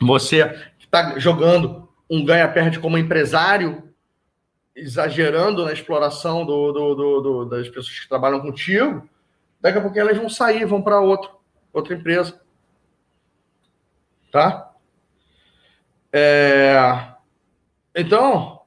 [0.00, 3.90] Você está jogando um ganha-perde como empresário,
[4.76, 9.08] exagerando na exploração do, do, do, das pessoas que trabalham contigo,
[9.58, 12.38] daqui a pouco elas vão sair, vão para outra empresa.
[14.30, 14.70] Tá?
[16.12, 17.14] É...
[17.94, 18.60] Então,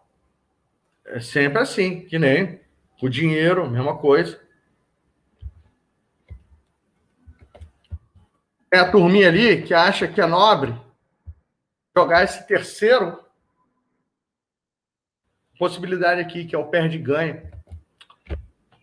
[1.05, 2.59] é sempre assim, que nem
[3.01, 4.39] o dinheiro, mesma coisa.
[8.71, 10.84] É a turminha ali que acha que é nobre
[11.97, 13.23] jogar esse terceiro
[15.57, 17.49] possibilidade aqui, que é o perde-ganha.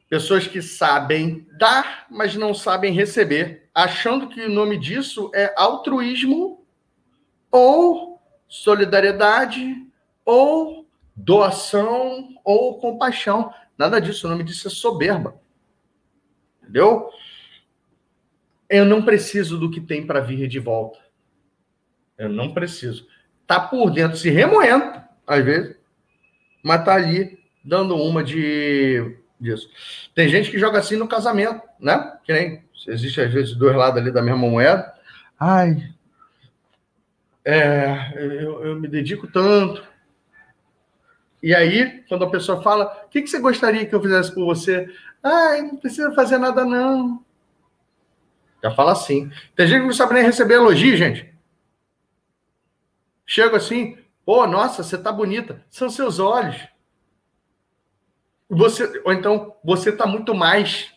[0.08, 6.64] Pessoas que sabem dar, mas não sabem receber, achando que o nome disso é altruísmo
[7.50, 8.18] ou
[8.48, 9.86] solidariedade
[10.24, 13.52] ou doação ou compaixão.
[13.76, 15.38] Nada disso, o nome disso é soberba.
[16.62, 17.10] Entendeu?
[18.70, 21.01] Eu não preciso do que tem para vir de volta.
[22.22, 23.06] Eu não preciso.
[23.46, 25.76] Tá por dentro se remoendo, às vezes,
[26.62, 29.68] mas tá ali dando uma de disso.
[30.14, 32.16] Tem gente que joga assim no casamento, né?
[32.24, 34.94] Que nem existe às vezes dois lados ali da mesma moeda.
[35.38, 35.92] Ai,
[37.44, 39.82] é, eu, eu me dedico tanto.
[41.42, 44.44] E aí, quando a pessoa fala, o que, que você gostaria que eu fizesse por
[44.44, 44.88] você?
[45.20, 47.20] Ai, não precisa fazer nada, não.
[48.62, 49.28] Já fala assim.
[49.56, 51.31] Tem gente que não sabe nem receber elogio, gente.
[53.26, 55.64] Chego assim, pô, nossa, você tá bonita.
[55.70, 56.56] São seus olhos.
[58.48, 60.92] Você, ou então, você tá muito mais.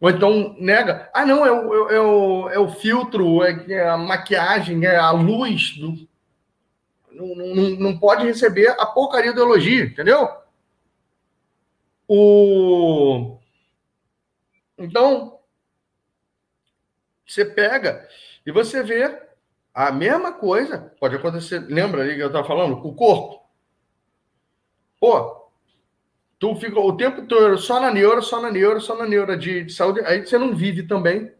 [0.00, 1.10] Ou então nega.
[1.12, 5.10] Ah, não, é o, é o, é o filtro, é, é a maquiagem, é a
[5.10, 5.76] luz.
[5.78, 6.08] Do...
[7.10, 10.28] não, não, não pode receber a porcaria do elogio, entendeu?
[12.06, 13.38] O...
[14.76, 15.40] Então,
[17.26, 18.08] você pega
[18.46, 19.27] e você vê
[19.78, 23.48] a mesma coisa, pode acontecer, lembra ali que eu estava falando, com o corpo.
[24.98, 25.48] Pô,
[26.36, 29.62] tu fica o tempo todo só na neura, só na neura, só na neura de,
[29.62, 31.32] de saúde, aí você não vive também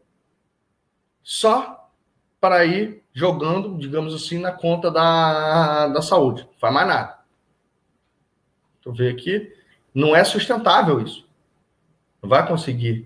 [1.21, 1.91] só
[2.39, 6.43] para ir jogando, digamos assim, na conta da, da saúde.
[6.43, 7.19] Não faz mais nada.
[8.81, 9.53] Tu vê aqui,
[9.93, 11.27] não é sustentável isso.
[12.23, 13.05] Não vai conseguir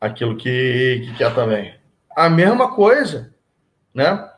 [0.00, 1.74] aquilo que, que quer também.
[2.16, 3.34] A mesma coisa,
[3.96, 4.30] né?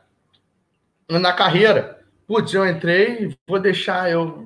[1.09, 1.99] Na carreira.
[2.25, 4.37] Putz, eu entrei, vou deixar eu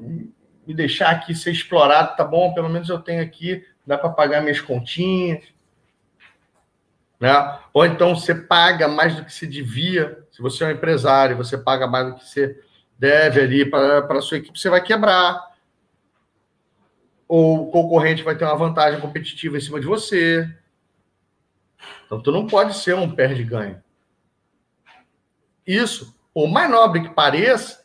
[0.66, 2.54] me deixar aqui ser explorado, tá bom?
[2.54, 5.44] Pelo menos eu tenho aqui, dá para pagar minhas continhas.
[7.20, 7.60] Né?
[7.74, 10.26] Ou então você paga mais do que se devia.
[10.32, 12.60] Se você é um empresário, você paga mais do que você
[12.98, 15.54] deve ali para a sua equipe, você vai quebrar
[17.28, 20.50] ou o concorrente vai ter uma vantagem competitiva em cima de você.
[22.06, 23.83] Então, tu não pode ser um perde-ganho.
[25.66, 27.84] Isso, por mais nobre que pareça,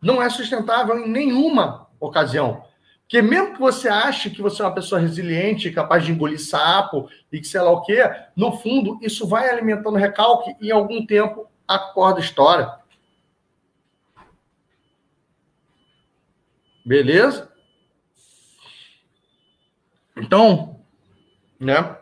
[0.00, 2.64] não é sustentável em nenhuma ocasião.
[3.00, 7.08] Porque mesmo que você ache que você é uma pessoa resiliente, capaz de engolir sapo
[7.30, 8.02] e que sei lá o quê,
[8.34, 12.80] no fundo, isso vai alimentando recalque e em algum tempo a corda estoura.
[16.84, 17.52] Beleza?
[20.16, 20.80] Então,
[21.60, 21.96] né?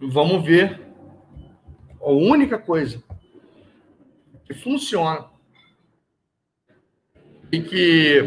[0.00, 0.80] Vamos ver.
[2.00, 3.02] A única coisa
[4.54, 5.28] funciona
[7.52, 8.22] e que,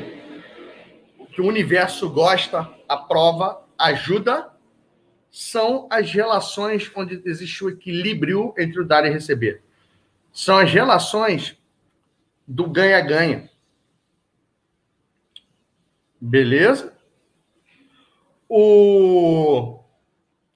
[1.34, 4.52] que o universo gosta, aprova, ajuda,
[5.32, 9.64] são as relações onde existe o equilíbrio entre o dar e receber.
[10.32, 11.58] São as relações
[12.48, 13.50] do ganha-ganha.
[16.20, 16.96] Beleza?
[18.48, 19.80] O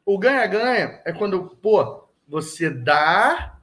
[0.06, 3.57] o ganha-ganha é quando, pô, você dá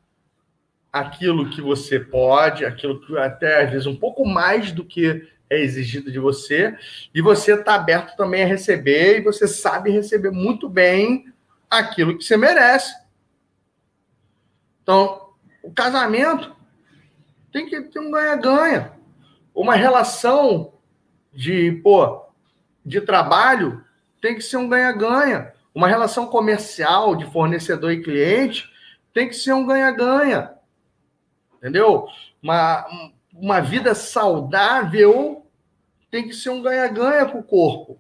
[0.94, 5.60] aquilo que você pode, aquilo que até às vezes um pouco mais do que é
[5.60, 6.78] exigido de você,
[7.12, 11.32] e você está aberto também a receber, e você sabe receber muito bem
[11.68, 12.94] aquilo que você merece.
[14.84, 15.30] Então,
[15.64, 16.54] o casamento
[17.52, 18.92] tem que ter um ganha-ganha.
[19.52, 20.74] Uma relação
[21.32, 22.24] de, pô,
[22.86, 23.82] de trabalho
[24.22, 25.52] tem que ser um ganha-ganha.
[25.74, 28.70] Uma relação comercial de fornecedor e cliente
[29.12, 30.53] tem que ser um ganha-ganha.
[31.64, 32.06] Entendeu?
[32.42, 32.86] Uma,
[33.32, 35.46] uma vida saudável
[36.10, 37.98] tem que ser um ganha-ganha com o corpo.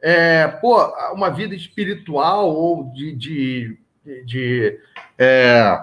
[0.00, 0.80] É, pô,
[1.12, 3.78] uma vida espiritual ou de, de,
[4.24, 4.80] de,
[5.18, 5.76] é,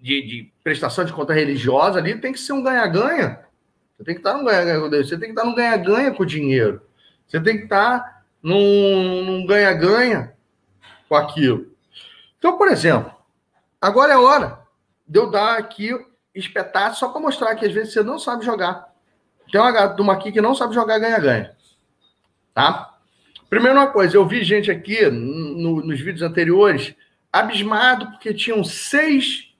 [0.00, 3.40] de, de prestação de conta religiosa ali tem que ser um ganha-ganha.
[3.98, 6.22] Você tem que estar no ganha-ganha com Deus, você tem que estar no ganha-ganha com
[6.22, 6.80] o dinheiro.
[7.26, 10.32] Você tem que estar num ganha-ganha
[11.10, 11.76] com aquilo.
[12.38, 13.14] Então, por exemplo,
[13.82, 14.65] agora é hora
[15.06, 15.90] de eu dar aqui
[16.34, 18.86] espetáculo só para mostrar que às vezes você não sabe jogar.
[19.50, 21.56] Tem uma turma aqui que não sabe jogar ganha-ganha.
[22.52, 22.94] Tá?
[23.48, 26.94] Primeiro, uma coisa, eu vi gente aqui no, nos vídeos anteriores
[27.32, 29.54] abismado porque tinham seis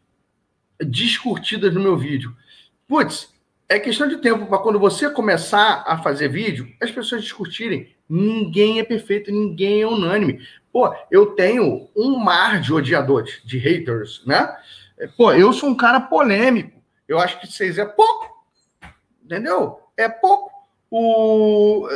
[0.80, 2.34] descurtidas no meu vídeo.
[2.88, 3.32] Putz,
[3.68, 7.94] é questão de tempo para quando você começar a fazer vídeo, as pessoas discutirem.
[8.08, 10.40] Ninguém é perfeito, ninguém é unânime.
[10.72, 14.56] Pô, eu tenho um mar de odiadores, de haters, né?
[15.16, 16.82] Pô, eu sou um cara polêmico.
[17.06, 18.44] Eu acho que seis é pouco.
[19.22, 19.80] Entendeu?
[19.96, 20.50] É pouco.
[20.90, 21.88] O...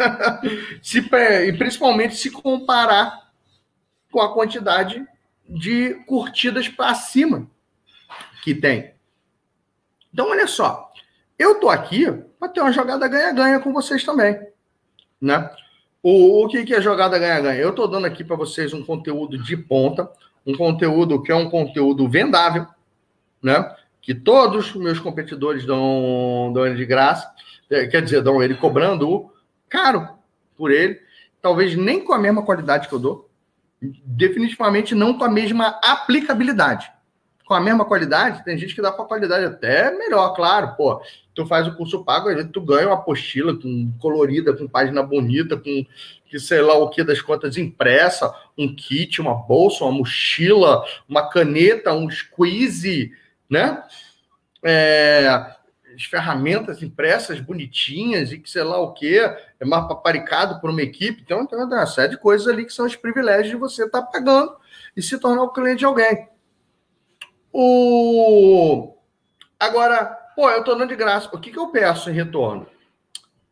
[0.82, 3.30] se, e principalmente se comparar
[4.10, 5.06] com a quantidade
[5.48, 7.48] de curtidas para cima
[8.42, 8.94] que tem.
[10.12, 10.92] Então, olha só.
[11.38, 14.38] Eu tô aqui para ter uma jogada ganha-ganha com vocês também,
[15.20, 15.50] né?
[16.02, 17.58] O, o que, que é jogada ganha-ganha?
[17.58, 20.10] Eu tô dando aqui para vocês um conteúdo de ponta,
[20.46, 22.66] um conteúdo que é um conteúdo vendável,
[23.42, 23.74] né?
[24.00, 27.30] Que todos os meus competidores dão, dão ele de graça,
[27.70, 29.30] é, quer dizer, dão ele cobrando
[29.68, 30.08] caro
[30.56, 31.00] por ele,
[31.40, 33.30] talvez nem com a mesma qualidade que eu dou,
[33.80, 36.90] definitivamente não com a mesma aplicabilidade
[37.44, 41.00] com a mesma qualidade, tem gente que dá com a qualidade até melhor, claro, pô.
[41.34, 45.56] Tu faz o curso pago, vezes tu ganha uma apostila com, colorida, com página bonita,
[45.56, 45.84] com
[46.26, 51.28] que sei lá o que das contas impressa, um kit, uma bolsa, uma mochila, uma
[51.28, 53.12] caneta, um squeeze,
[53.48, 53.82] né?
[54.62, 55.28] É,
[55.94, 60.82] as ferramentas impressas bonitinhas e que sei lá o que, é mais paparicado por uma
[60.82, 61.22] equipe.
[61.22, 64.06] Então, tem uma série de coisas ali que são os privilégios de você estar tá
[64.06, 64.56] pagando
[64.96, 66.28] e se tornar o cliente de alguém.
[67.52, 68.96] O...
[69.58, 70.04] Agora,
[70.34, 71.28] pô, eu tô dando de graça.
[71.32, 72.66] O que, que eu peço em retorno?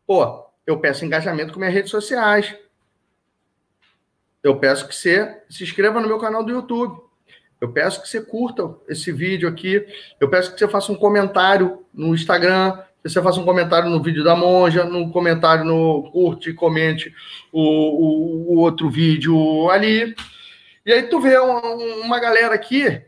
[0.05, 2.53] Pô, eu peço engajamento com minhas redes sociais.
[4.43, 7.01] Eu peço que você se inscreva no meu canal do YouTube.
[7.61, 9.85] Eu peço que você curta esse vídeo aqui.
[10.19, 12.77] Eu peço que você faça um comentário no Instagram.
[13.01, 17.13] Que você faça um comentário no vídeo da Monja, no comentário no curte e comente
[17.51, 20.13] o, o, o, outro vídeo ali.
[20.85, 21.61] E aí tu vê uma,
[22.05, 23.01] uma galera aqui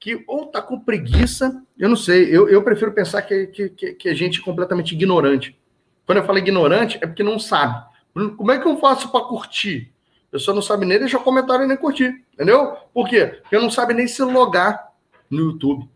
[0.00, 4.08] que ou tá com preguiça, eu não sei, eu, eu prefiro pensar que, que, que
[4.08, 5.58] é gente completamente ignorante.
[6.06, 7.84] Quando eu falo ignorante, é porque não sabe.
[8.14, 9.92] Como é que eu faço para curtir?
[10.28, 12.76] A pessoa não sabe nem deixar comentário nem curtir, entendeu?
[12.92, 13.26] Por quê?
[13.42, 14.92] Porque não sabe nem se logar
[15.30, 15.88] no YouTube.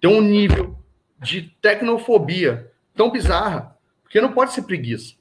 [0.00, 0.78] Tem um nível
[1.18, 5.14] de tecnofobia tão bizarra, porque não pode ser preguiça.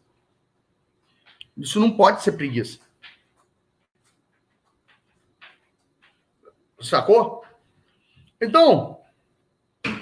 [1.57, 2.79] Isso não pode ser preguiça.
[6.79, 7.43] Sacou?
[8.39, 8.99] Então,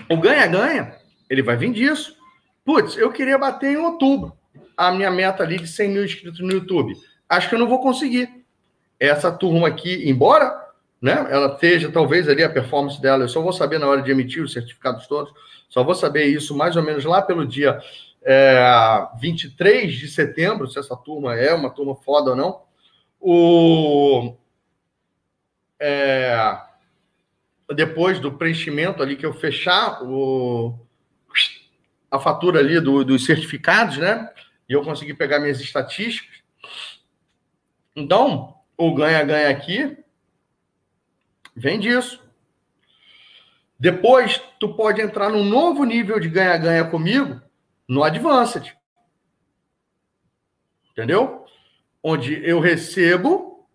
[0.09, 0.97] o ganha-ganha,
[1.29, 2.17] ele vai vir disso.
[2.63, 4.37] Putz, eu queria bater em outubro
[4.77, 6.93] a minha meta ali de 100 mil inscritos no YouTube.
[7.27, 8.38] Acho que eu não vou conseguir.
[8.99, 10.69] Essa turma aqui, embora
[11.01, 14.11] né, ela esteja, talvez ali a performance dela, eu só vou saber na hora de
[14.11, 15.33] emitir os certificados todos,
[15.69, 17.79] só vou saber isso mais ou menos lá pelo dia
[18.21, 18.59] é,
[19.19, 22.61] 23 de setembro, se essa turma é uma turma foda ou não.
[23.21, 24.35] O,
[25.79, 26.57] é,
[27.75, 30.77] depois do preenchimento ali, que eu fechar o,
[32.09, 34.29] a fatura ali do, dos certificados, né?
[34.67, 36.39] E eu consegui pegar minhas estatísticas.
[37.95, 39.97] Então, o ganha-ganha aqui
[41.53, 42.23] vem disso.
[43.77, 47.41] Depois, tu pode entrar num novo nível de ganha-ganha comigo
[47.85, 48.73] no Advanced.
[50.91, 51.45] Entendeu?
[52.01, 53.67] Onde eu recebo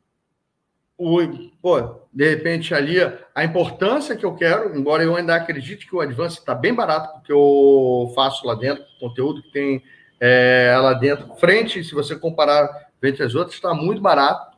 [0.96, 1.20] o,
[1.60, 2.96] pô, de repente ali
[3.34, 7.12] a importância que eu quero, embora eu ainda acredite que o Advance está bem barato,
[7.14, 9.82] porque eu faço lá dentro, conteúdo que tem
[10.18, 14.53] é, lá dentro, frente, se você comparar entre as outras, está muito barato.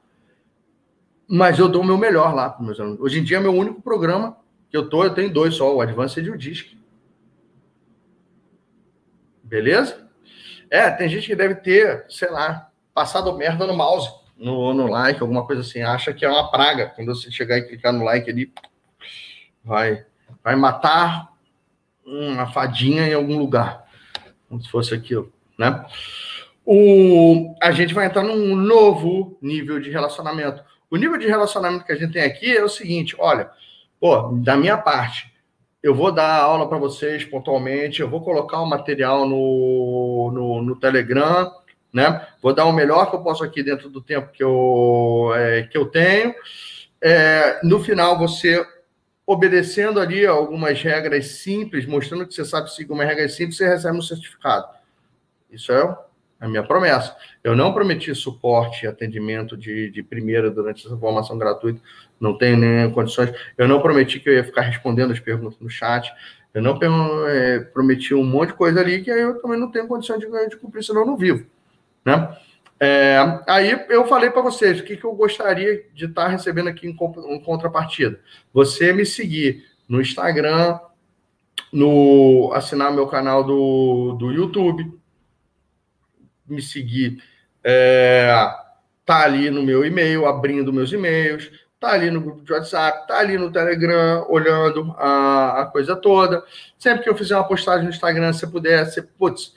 [1.28, 3.00] Mas eu dou o meu melhor lá para meus alunos.
[3.00, 4.36] Hoje em dia, meu único programa
[4.70, 6.76] que eu tô, eu tenho dois só, o Advance e o Disc.
[9.42, 10.08] Beleza?
[10.70, 15.20] É, tem gente que deve ter, sei lá, passado merda no mouse no, no like,
[15.20, 16.92] alguma coisa assim, acha que é uma praga.
[16.94, 18.52] Quando você chegar e clicar no like ali,
[19.64, 20.04] vai,
[20.44, 21.32] vai matar
[22.04, 23.86] uma fadinha em algum lugar.
[24.48, 25.84] Como se fosse aquilo, né?
[26.64, 30.62] O, a gente vai entrar num novo nível de relacionamento.
[30.90, 33.50] O nível de relacionamento que a gente tem aqui é o seguinte: olha,
[34.00, 35.32] pô, da minha parte,
[35.82, 40.76] eu vou dar aula para vocês pontualmente, eu vou colocar o material no, no, no
[40.76, 41.50] Telegram
[41.96, 42.26] né?
[42.42, 45.78] Vou dar o melhor que eu posso aqui dentro do tempo que eu, é, que
[45.78, 46.34] eu tenho.
[47.00, 48.62] É, no final, você
[49.26, 53.96] obedecendo ali algumas regras simples, mostrando que você sabe seguir uma regra simples, você recebe
[53.96, 54.68] um certificado.
[55.50, 55.96] Isso é
[56.40, 57.16] a minha promessa.
[57.42, 61.80] Eu não prometi suporte e atendimento de, de primeira durante essa formação gratuita,
[62.20, 63.32] não tenho nem condições.
[63.56, 66.12] Eu não prometi que eu ia ficar respondendo as perguntas no chat.
[66.52, 66.78] Eu não
[67.28, 70.56] é, prometi um monte de coisa ali que eu também não tenho condição de, de
[70.56, 71.46] cumprir, senão eu não vivo.
[72.04, 72.36] Né?
[72.78, 76.68] É, aí eu falei para vocês o que, que eu gostaria de estar tá recebendo
[76.68, 76.96] aqui em,
[77.34, 78.20] em contrapartida.
[78.52, 80.78] Você me seguir no Instagram,
[81.72, 84.92] no assinar meu canal do, do YouTube,
[86.48, 87.22] me seguir,
[87.62, 88.34] é,
[89.04, 93.18] tá ali no meu e-mail, abrindo meus e-mails, tá ali no grupo de WhatsApp, tá
[93.18, 96.42] ali no Telegram, olhando a, a coisa toda.
[96.78, 99.54] Sempre que eu fizer uma postagem no Instagram, se puder, você, putz,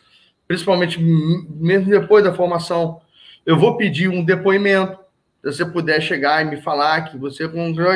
[0.48, 3.02] principalmente mesmo depois da formação,
[3.46, 5.00] eu vou pedir um depoimento.
[5.44, 7.50] Se você puder chegar e me falar que você.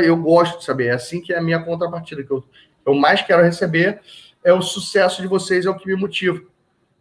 [0.06, 0.88] Eu gosto de saber.
[0.88, 2.42] É assim que é a minha contrapartida, que eu,
[2.86, 4.00] eu mais quero receber
[4.44, 6.42] é o sucesso de vocês, é o que me motiva.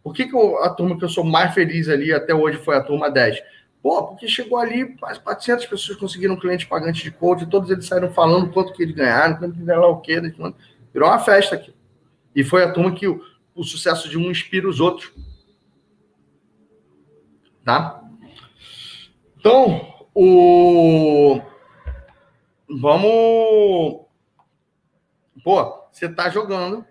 [0.03, 2.75] Por que, que eu, a turma que eu sou mais feliz ali até hoje foi
[2.75, 3.41] a turma 10?
[3.81, 8.11] Pô, porque chegou ali, quase 400 pessoas conseguiram cliente pagante de coach, todos eles saíram
[8.11, 10.21] falando quanto que eles ganharam, quanto que ganharam o quê.
[10.93, 11.73] Virou uma festa aqui.
[12.35, 13.21] E foi a turma que o,
[13.55, 15.11] o sucesso de um inspira os outros
[17.63, 18.01] tá?
[19.37, 21.41] Então, o
[22.69, 24.03] vamos
[25.43, 26.85] Pô, você tá jogando.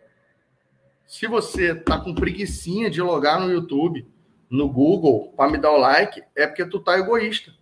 [1.12, 4.10] Se você tá com preguiçinha de logar no YouTube,
[4.48, 7.52] no Google, para me dar o like, é porque tu tá egoísta.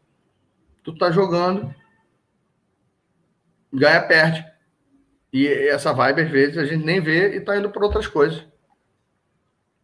[0.84, 1.74] Tu tá jogando,
[3.72, 4.46] ganha, perde.
[5.32, 8.46] E essa vibe, às vezes, a gente nem vê e tá indo para outras coisas.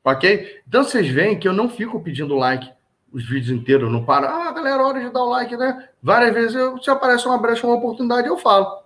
[0.05, 0.63] Ok?
[0.69, 2.73] Então, vocês veem que eu não fico pedindo like
[3.13, 4.29] os vídeos inteiros, não para.
[4.29, 5.89] Ah, galera, hora de dar o like, né?
[6.01, 8.85] Várias vezes, eu, se aparece uma brecha, uma oportunidade, eu falo.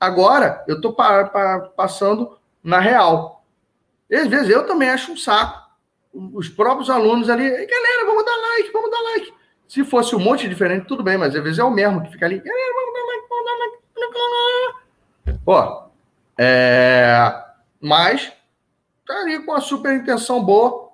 [0.00, 3.41] Agora, eu estou pa, pa, passando na real.
[4.12, 5.60] Às vezes eu também acho um saco.
[6.12, 9.32] Os próprios alunos ali, galera, vamos dar like, vamos dar like.
[9.66, 12.26] Se fosse um monte diferente, tudo bem, mas às vezes é o mesmo que fica
[12.26, 13.52] ali, galera, vamos dar like, vamos dar
[15.26, 15.40] like.
[15.44, 15.90] Pô,
[16.38, 17.44] é...
[17.80, 18.32] mas
[19.06, 20.90] tá ali com uma super intenção boa,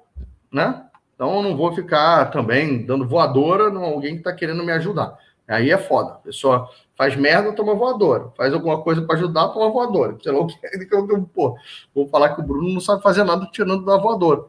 [0.53, 0.85] né?
[1.15, 5.19] Então eu não vou ficar também dando voadora em alguém que está querendo me ajudar.
[5.49, 6.13] Aí é foda.
[6.13, 8.31] A pessoa faz merda, toma voadora.
[8.37, 10.19] Faz alguma coisa para ajudar, toma voadora.
[10.23, 10.55] Sei lá o que.
[11.33, 11.57] Pô,
[11.95, 14.45] vou falar que o Bruno não sabe fazer nada tirando da voadora.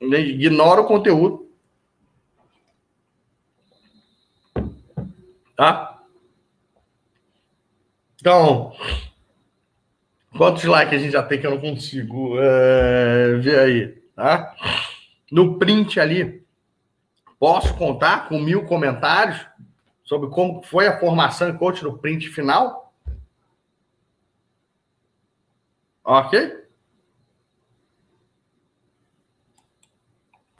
[0.00, 1.50] Ignora o conteúdo.
[5.56, 6.02] Tá?
[8.20, 8.72] Então,
[10.36, 14.54] quantos likes a gente já tem que eu não consigo é, ver aí, tá?
[15.32, 16.45] No print ali,
[17.38, 19.46] posso contar com mil comentários
[20.04, 22.92] sobre como foi a formação em coach no print final?
[26.04, 26.64] Ok?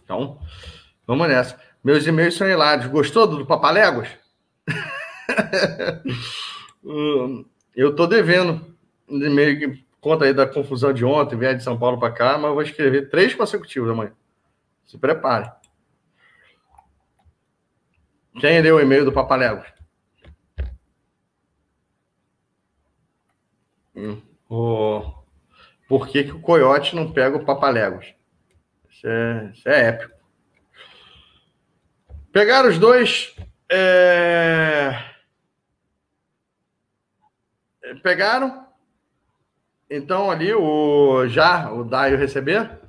[0.03, 0.41] Então,
[1.07, 1.61] vamos nessa.
[1.83, 2.87] Meus e-mails são hilários.
[2.87, 4.09] Gostou do Papaléguas?
[6.89, 7.45] Hum,
[7.75, 8.77] eu tô devendo
[9.09, 12.53] e-mail que conta aí da confusão de ontem, vier de São Paulo para cá, mas
[12.53, 14.13] vou escrever três consecutivos amanhã.
[14.85, 15.51] Se prepare.
[18.39, 19.67] Quem leu o e-mail do Papaléguas?
[23.95, 24.21] Hum.
[25.89, 28.15] Por que, que o coiote não pega o Papaléguas?
[28.91, 30.17] Isso é, isso é épico.
[32.31, 33.35] Pegaram os dois.
[33.71, 35.03] É...
[38.03, 38.67] Pegaram.
[39.89, 42.81] Então, ali, o já o Daio receber.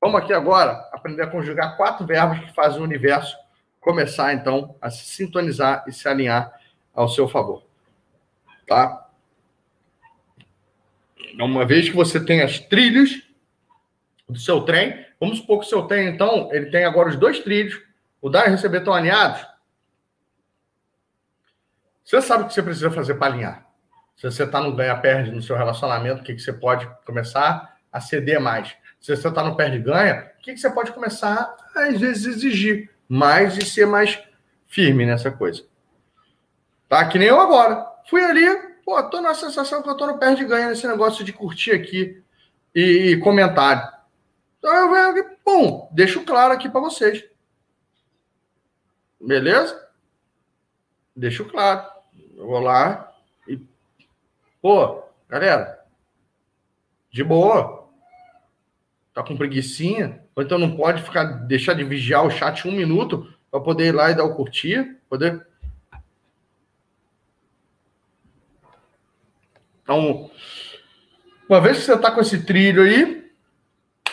[0.00, 3.36] Vamos aqui agora aprender a conjugar quatro verbos que fazem o universo
[3.80, 6.52] começar, então, a se sintonizar e se alinhar
[6.94, 7.62] ao seu favor.
[8.66, 9.08] Tá?
[11.38, 13.22] Uma vez que você tem as trilhos
[14.28, 15.04] do seu trem.
[15.18, 17.80] Vamos supor que o seu trem, então, ele tem agora os dois trilhos,
[18.20, 19.46] o dar e receber estão alinhados.
[22.04, 23.66] Você sabe o que você precisa fazer para alinhar.
[24.16, 28.00] Se você está no ganha-perde no seu relacionamento, o que, que você pode começar a
[28.00, 28.74] ceder mais?
[29.00, 33.58] Se você está no perde-ganha, o que, que você pode começar, às vezes, exigir mais
[33.58, 34.22] e ser mais
[34.68, 35.66] firme nessa coisa?
[36.88, 37.04] Tá?
[37.08, 37.84] Que nem eu agora.
[38.08, 38.46] Fui ali,
[38.84, 42.22] pô, tô na sensação que eu tô no perde-ganha nesse negócio de curtir aqui
[42.72, 43.82] e, e comentário.
[44.58, 47.24] Então eu venho aqui, pum, deixo claro aqui para vocês.
[49.20, 49.88] Beleza?
[51.16, 51.90] Deixo claro.
[52.36, 53.12] Eu vou lá
[53.48, 53.60] e.
[54.62, 55.84] Pô, galera,
[57.10, 57.90] de boa.
[59.12, 60.24] Tá com preguiçinha?
[60.40, 63.92] Ou então não pode ficar, deixar de vigiar o chat um minuto para poder ir
[63.92, 64.96] lá e dar o curtir?
[65.06, 65.46] Poder.
[69.82, 70.30] Então,
[71.46, 73.20] uma vez que você está com esse trilho aí,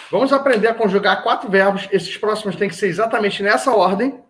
[0.10, 1.88] Vamos aprender a conjugar quatro verbos.
[1.92, 4.24] Esses próximos têm que ser exatamente nessa ordem,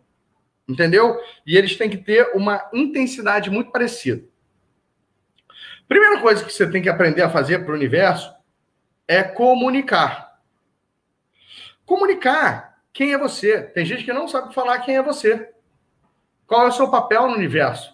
[0.68, 1.20] entendeu?
[1.46, 4.24] E eles têm que ter uma intensidade muito parecida.
[5.88, 8.34] Primeira coisa que você tem que aprender a fazer para o universo
[9.08, 10.27] é comunicar.
[11.88, 13.64] Comunicar quem é você.
[13.64, 15.54] Tem gente que não sabe falar quem é você.
[16.46, 17.94] Qual é o seu papel no universo?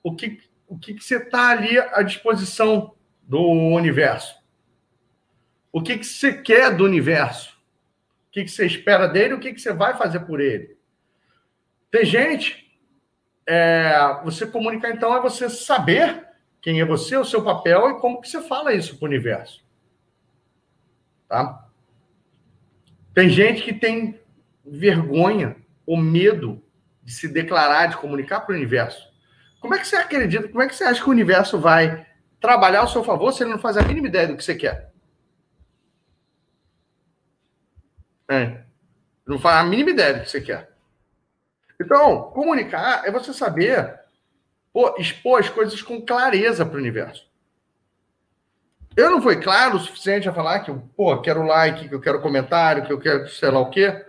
[0.00, 4.40] O que, o que, que você está ali à disposição do universo?
[5.72, 7.60] O que, que você quer do universo?
[8.28, 9.34] O que, que você espera dele?
[9.34, 10.78] O que, que você vai fazer por ele?
[11.90, 12.70] Tem gente.
[13.44, 16.28] É, você comunicar, então, é você saber
[16.60, 19.64] quem é você, o seu papel e como que você fala isso para o universo.
[21.28, 21.71] Tá?
[23.14, 24.20] Tem gente que tem
[24.64, 25.56] vergonha
[25.86, 26.62] ou medo
[27.02, 29.12] de se declarar, de comunicar para o universo.
[29.60, 32.06] Como é que você acredita, como é que você acha que o universo vai
[32.40, 34.92] trabalhar ao seu favor se ele não faz a mínima ideia do que você quer?
[38.28, 38.62] É.
[39.26, 40.72] Não faz a mínima ideia do que você quer.
[41.80, 44.00] Então, comunicar é você saber
[44.72, 47.30] pô, expor as coisas com clareza para o universo.
[48.96, 52.00] Eu não fui claro o suficiente a falar que eu pô, quero like, que eu
[52.00, 54.04] quero comentário, que eu quero sei lá o quê.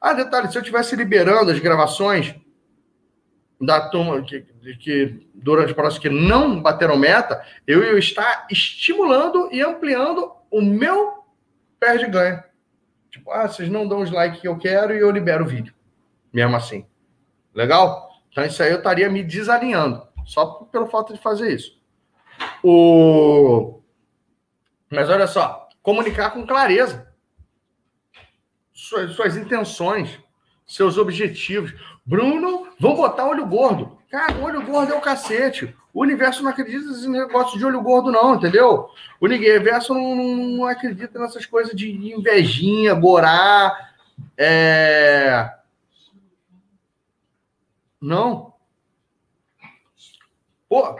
[0.00, 2.34] Ah, detalhe, se eu estivesse liberando as gravações
[3.60, 4.46] da turma que,
[4.78, 10.62] que durante o processo que não bateram meta, eu ia estar estimulando e ampliando o
[10.62, 11.24] meu
[11.80, 12.42] perde-ganho.
[13.10, 15.74] Tipo, ah, vocês não dão os likes que eu quero e eu libero o vídeo.
[16.32, 16.86] Mesmo assim.
[17.54, 18.08] Legal?
[18.30, 20.06] Então isso aí eu estaria me desalinhando.
[20.24, 21.76] Só pelo fato de fazer isso.
[22.62, 23.77] O...
[24.90, 27.08] Mas olha só, comunicar com clareza.
[28.72, 30.18] Suas, suas intenções,
[30.66, 31.74] seus objetivos.
[32.04, 33.98] Bruno, vamos botar olho gordo.
[34.10, 35.74] Cara, olho gordo é o cacete.
[35.92, 38.88] O universo não acredita nesse negócio de olho gordo, não, entendeu?
[39.20, 43.90] O universo não, não, não acredita nessas coisas de invejinha, gorá.
[44.36, 45.52] É...
[48.00, 48.54] Não.
[50.68, 50.98] Pô.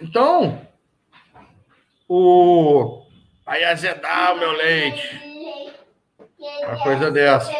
[0.00, 0.66] Então,
[2.08, 3.04] o.
[3.44, 5.20] Vai azedar o meu leite.
[6.64, 7.52] Uma coisa dessa.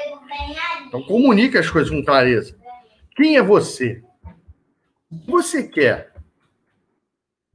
[0.87, 2.57] Então, comunique as coisas com clareza.
[3.15, 4.03] Quem é você?
[5.11, 6.13] O que você quer?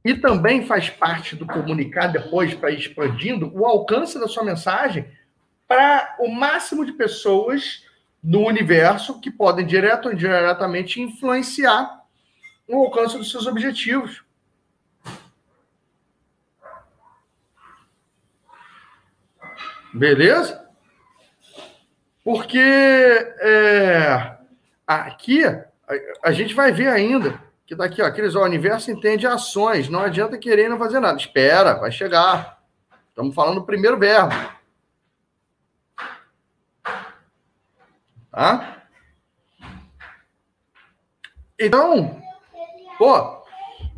[0.04, 5.06] E também faz parte do comunicar depois para expandindo o alcance da sua mensagem
[5.68, 7.84] para o máximo de pessoas
[8.22, 12.02] no universo que podem direto ou indiretamente influenciar
[12.68, 14.22] o alcance dos seus objetivos.
[19.92, 20.66] Beleza?
[22.24, 24.36] Porque é,
[24.86, 25.64] aqui a,
[26.22, 30.00] a, gente vai ver ainda que daqui, ó, aqueles, ó, o universo entende ações, não
[30.00, 31.18] adianta querer não fazer nada.
[31.18, 32.62] Espera, vai chegar.
[33.08, 34.34] Estamos falando do primeiro verbo.
[38.30, 38.82] Tá?
[41.58, 42.22] Então,
[42.98, 43.44] pô,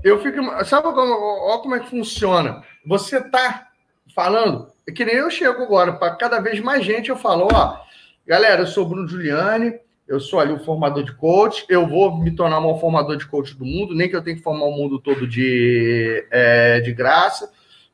[0.03, 0.65] eu fico.
[0.65, 2.63] Sabe como, ó, como é que funciona?
[2.85, 3.69] Você tá
[4.15, 7.79] falando, é que nem eu chego agora, para cada vez mais gente eu falo, ó,
[8.27, 12.31] galera, eu sou Bruno Giuliani, eu sou ali o formador de coach, eu vou me
[12.31, 14.99] tornar maior formador de coach do mundo, nem que eu tenha que formar o mundo
[14.99, 17.51] todo de, é, de graça.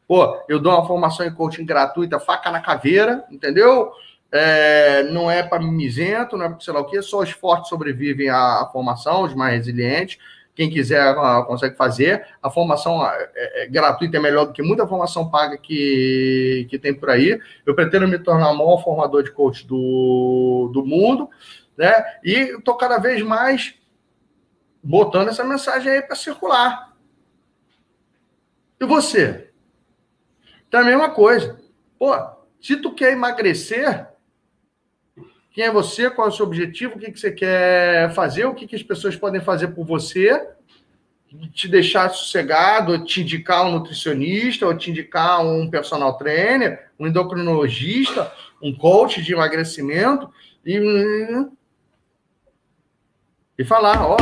[0.08, 3.92] Pô, eu dou uma formação em coaching gratuita, faca na caveira, entendeu?
[4.32, 7.68] É, não é para mimizento, não é para sei lá o quê, só os fortes
[7.68, 10.18] sobrevivem à, à formação, os mais resilientes.
[10.54, 12.26] Quem quiser uh, consegue fazer.
[12.42, 16.92] A formação é, é, gratuita é melhor do que muita formação paga que, que tem
[16.92, 17.40] por aí.
[17.64, 21.30] Eu pretendo me tornar o maior formador de coach do, do mundo,
[21.76, 21.92] né?
[22.24, 23.74] E estou cada vez mais
[24.82, 26.94] botando essa mensagem aí para circular.
[28.78, 29.50] E você?
[30.66, 31.60] Então é a mesma coisa.
[31.98, 32.14] Pô,
[32.60, 34.09] se tu quer emagrecer,
[35.52, 36.08] quem é você?
[36.08, 36.94] Qual é o seu objetivo?
[36.94, 38.44] O que, que você quer fazer?
[38.44, 40.48] O que, que as pessoas podem fazer por você?
[41.52, 47.06] Te deixar sossegado, ou te indicar um nutricionista, ou te indicar um personal trainer, um
[47.06, 48.32] endocrinologista,
[48.62, 50.32] um coach de emagrecimento
[50.64, 50.78] e,
[53.58, 54.16] e falar, ó,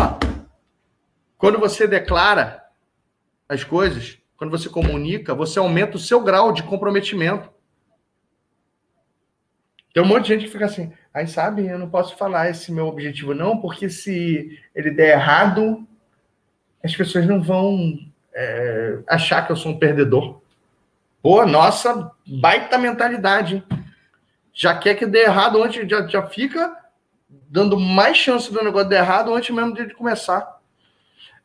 [1.37, 2.63] quando você declara
[3.49, 7.51] as coisas, quando você comunica, você aumenta o seu grau de comprometimento.
[9.99, 12.71] Tem um monte de gente que fica assim, aí sabe, eu não posso falar esse
[12.71, 15.85] meu objetivo não, porque se ele der errado,
[16.85, 17.99] as pessoas não vão
[18.33, 20.41] é, achar que eu sou um perdedor.
[21.21, 23.61] Pô, nossa, baita mentalidade.
[24.55, 26.77] Já quer que dê errado antes, já, já fica
[27.29, 30.61] dando mais chance do negócio dar errado antes mesmo de começar.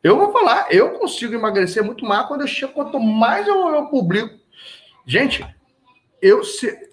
[0.00, 3.86] Eu vou falar, eu consigo emagrecer muito mais quando eu chego, quanto mais eu, eu
[3.86, 4.38] publico.
[5.04, 5.44] Gente,
[6.22, 6.88] eu se,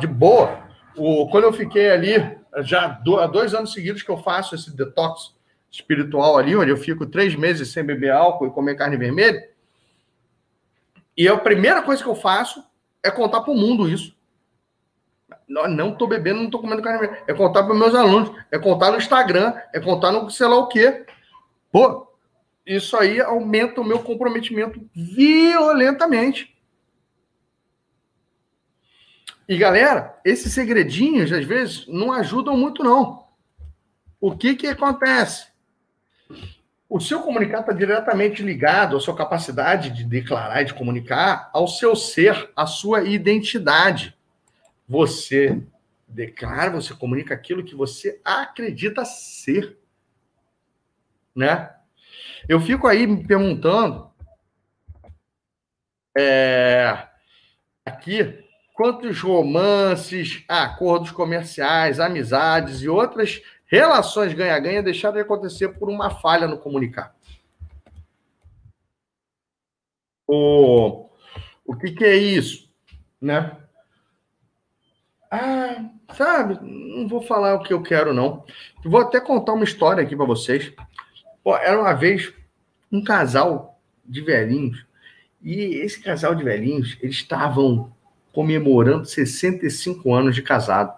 [0.00, 0.63] de boa,
[0.96, 4.74] o, quando eu fiquei ali, já do, há dois anos seguidos que eu faço esse
[4.74, 5.34] detox
[5.70, 9.48] espiritual ali, onde eu fico três meses sem beber álcool e comer carne vermelha,
[11.16, 12.64] e a primeira coisa que eu faço
[13.02, 14.14] é contar para o mundo isso.
[15.48, 17.22] Não, não bebendo, não tô comendo carne vermelha.
[17.26, 20.68] É contar para meus alunos, é contar no Instagram, é contar no sei lá o
[20.68, 21.04] quê.
[21.70, 22.08] Pô,
[22.66, 26.53] isso aí aumenta o meu comprometimento violentamente.
[29.48, 33.26] E galera, esses segredinhos às vezes não ajudam muito não.
[34.20, 35.48] O que que acontece?
[36.88, 41.68] O seu comunicado está diretamente ligado à sua capacidade de declarar e de comunicar, ao
[41.68, 44.16] seu ser, à sua identidade.
[44.88, 45.60] Você
[46.06, 49.76] declara, você comunica aquilo que você acredita ser,
[51.34, 51.74] né?
[52.48, 54.10] Eu fico aí me perguntando
[56.16, 57.08] é,
[57.84, 58.43] aqui
[58.74, 66.48] quantos romances, acordos comerciais, amizades e outras relações ganha-ganha deixaram de acontecer por uma falha
[66.48, 67.14] no comunicar.
[70.26, 71.08] O,
[71.64, 72.68] o que, que é isso?
[73.20, 73.56] Né?
[75.30, 78.44] Ah, sabe, não vou falar o que eu quero, não.
[78.84, 80.72] Vou até contar uma história aqui para vocês.
[81.44, 82.32] Pô, era uma vez
[82.90, 84.84] um casal de velhinhos,
[85.40, 87.93] e esse casal de velhinhos, eles estavam
[88.34, 90.92] comemorando 65 anos de casado.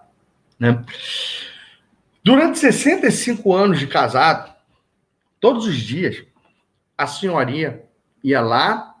[0.59, 0.83] Né?
[2.23, 4.53] Durante 65 anos de casado,
[5.39, 6.25] todos os dias,
[6.97, 7.85] a senhoria
[8.23, 8.95] ia lá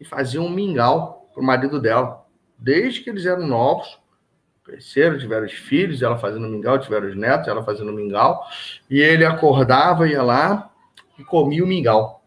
[0.00, 2.24] e fazia um mingau para o marido dela.
[2.56, 3.98] Desde que eles eram novos,
[4.64, 8.46] cresceram, tiveram os filhos, ela fazendo mingau, tiveram os netos, ela fazendo mingau,
[8.88, 10.70] e ele acordava, ia lá
[11.18, 12.24] e comia o mingau.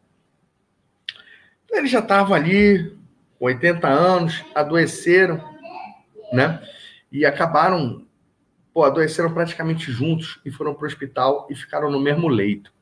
[1.72, 2.94] Eles já estavam ali,
[3.39, 5.43] 80 anos, adoeceram,
[6.31, 6.61] né?
[7.11, 8.05] E acabaram,
[8.73, 12.73] pô, adoeceram praticamente juntos e foram para o hospital e ficaram no mesmo leito.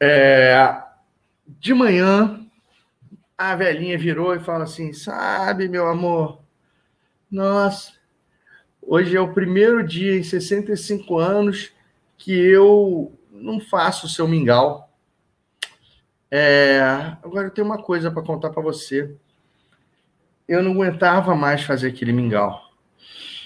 [0.00, 0.82] É,
[1.58, 2.44] de manhã,
[3.36, 6.42] a velhinha virou e fala assim: Sabe, meu amor,
[7.30, 7.92] nossa,
[8.80, 11.72] hoje é o primeiro dia em 65 anos
[12.16, 14.90] que eu não faço o seu mingau.
[16.36, 16.80] É,
[17.22, 19.14] agora eu tenho uma coisa para contar para você.
[20.48, 22.60] Eu não aguentava mais fazer aquele mingau.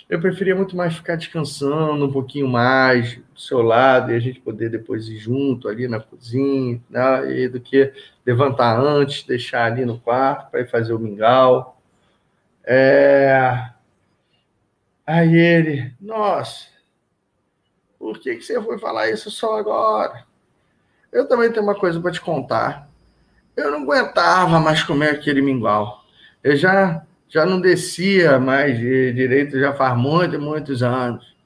[0.09, 4.40] Eu preferia muito mais ficar descansando um pouquinho mais do seu lado e a gente
[4.40, 7.47] poder depois ir junto ali na cozinha, né?
[7.48, 7.93] do que
[8.24, 11.78] levantar antes, deixar ali no quarto para ir fazer o mingau.
[12.65, 13.69] É...
[15.06, 16.69] Aí ele, nossa,
[17.98, 20.27] por que, que você foi falar isso só agora?
[21.13, 22.89] Eu também tenho uma coisa para te contar.
[23.57, 26.05] Eu não aguentava mais comer aquele mingau.
[26.43, 31.37] Eu já já não descia mais de direito já faz muitos, muitos anos.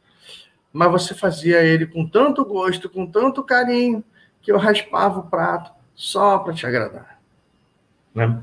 [0.73, 4.03] Mas você fazia ele com tanto gosto, com tanto carinho,
[4.41, 7.19] que eu raspava o prato só para te agradar.
[8.15, 8.41] Né?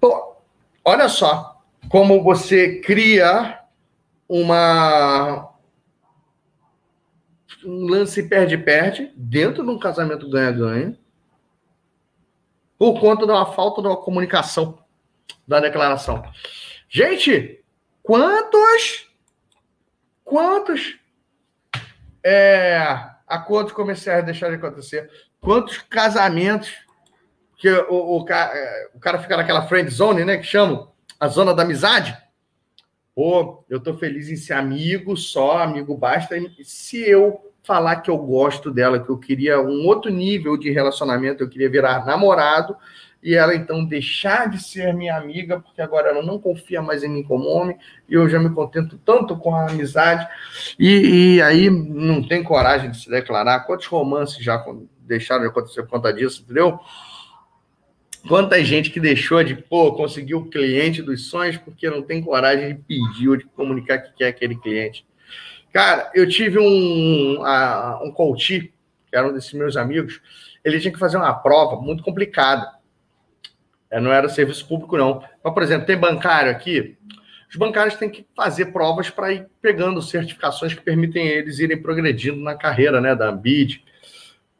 [0.00, 0.36] Pô,
[0.84, 3.60] olha só como você cria
[4.28, 5.50] uma
[7.64, 10.98] um lance perde-perde dentro de um casamento ganha-ganha
[12.78, 14.78] por conta da falta de uma comunicação
[15.46, 16.22] da declaração.
[16.88, 17.62] Gente,
[18.02, 19.10] quantos
[20.24, 20.98] quantos
[22.22, 22.82] é,
[23.26, 25.10] acordos comerciais deixaram de acontecer?
[25.40, 26.72] Quantos casamentos
[27.56, 30.36] que o, o, o cara fica naquela friend zone, né?
[30.36, 32.16] Que chamam a zona da amizade.
[33.14, 36.34] Pô, eu tô feliz em ser amigo só, amigo basta.
[36.64, 41.42] Se eu falar que eu gosto dela, que eu queria um outro nível de relacionamento,
[41.42, 42.76] eu queria virar namorado,
[43.22, 47.08] e ela então deixar de ser minha amiga, porque agora ela não confia mais em
[47.08, 47.76] mim como homem,
[48.06, 50.28] e eu já me contento tanto com a amizade,
[50.78, 53.60] e, e aí não tem coragem de se declarar.
[53.60, 54.62] Quantos romances já
[55.00, 56.78] deixaram de acontecer por conta disso, entendeu?
[58.28, 62.74] Quanta gente que deixou de, pô, conseguir o cliente dos sonhos porque não tem coragem
[62.74, 65.06] de pedir ou de comunicar que quer aquele cliente.
[65.74, 67.42] Cara, eu tive um,
[68.00, 68.72] um coach,
[69.10, 70.22] que era um desses meus amigos,
[70.64, 72.72] ele tinha que fazer uma prova muito complicada.
[73.90, 75.24] É, não era serviço público, não.
[75.42, 76.96] Mas, por exemplo, tem bancário aqui,
[77.50, 82.38] os bancários têm que fazer provas para ir pegando certificações que permitem eles irem progredindo
[82.38, 83.82] na carreira né, da Ambid.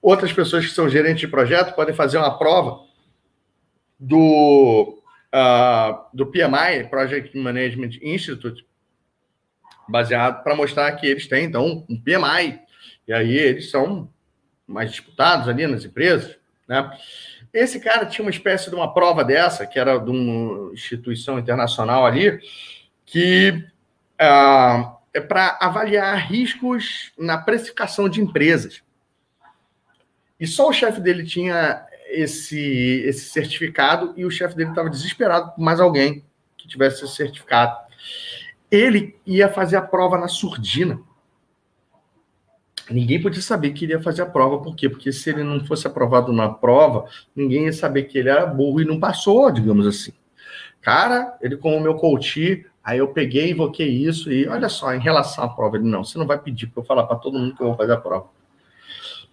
[0.02, 2.84] Outras pessoas que são gerentes de projeto podem fazer uma prova
[4.00, 4.98] do,
[5.32, 8.66] uh, do PMI, Project Management Institute,
[9.88, 12.60] baseado para mostrar que eles têm, então, um PMI.
[13.06, 14.10] E aí eles são
[14.66, 16.36] mais disputados ali nas empresas,
[16.66, 16.90] né?
[17.52, 22.04] Esse cara tinha uma espécie de uma prova dessa, que era de uma instituição internacional
[22.04, 22.40] ali,
[23.06, 23.64] que
[24.20, 28.82] uh, é para avaliar riscos na precificação de empresas.
[30.40, 35.52] E só o chefe dele tinha esse, esse certificado e o chefe dele estava desesperado
[35.52, 36.24] por mais alguém
[36.56, 37.76] que tivesse esse certificado.
[38.74, 41.00] Ele ia fazer a prova na surdina.
[42.90, 44.88] Ninguém podia saber que ele ia fazer a prova, por quê?
[44.88, 48.80] Porque se ele não fosse aprovado na prova, ninguém ia saber que ele era burro
[48.80, 50.12] e não passou, digamos assim.
[50.82, 55.44] Cara, ele como meu coach, aí eu peguei, invoquei isso e olha só, em relação
[55.44, 57.62] à prova, ele não, você não vai pedir para eu falar para todo mundo que
[57.62, 58.26] eu vou fazer a prova.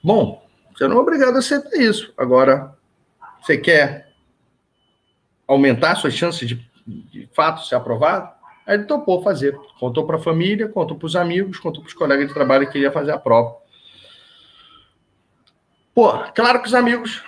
[0.03, 2.13] Bom, você não é obrigado a aceitar isso.
[2.15, 2.73] Agora,
[3.41, 4.13] você quer
[5.47, 6.55] aumentar suas chances de,
[6.85, 8.40] de fato ser aprovado?
[8.65, 9.57] Aí ele topou fazer.
[9.79, 12.79] Contou para a família, contou para os amigos, contou para os colegas de trabalho que
[12.79, 13.57] ia fazer a prova.
[15.93, 17.23] Pô, claro que os amigos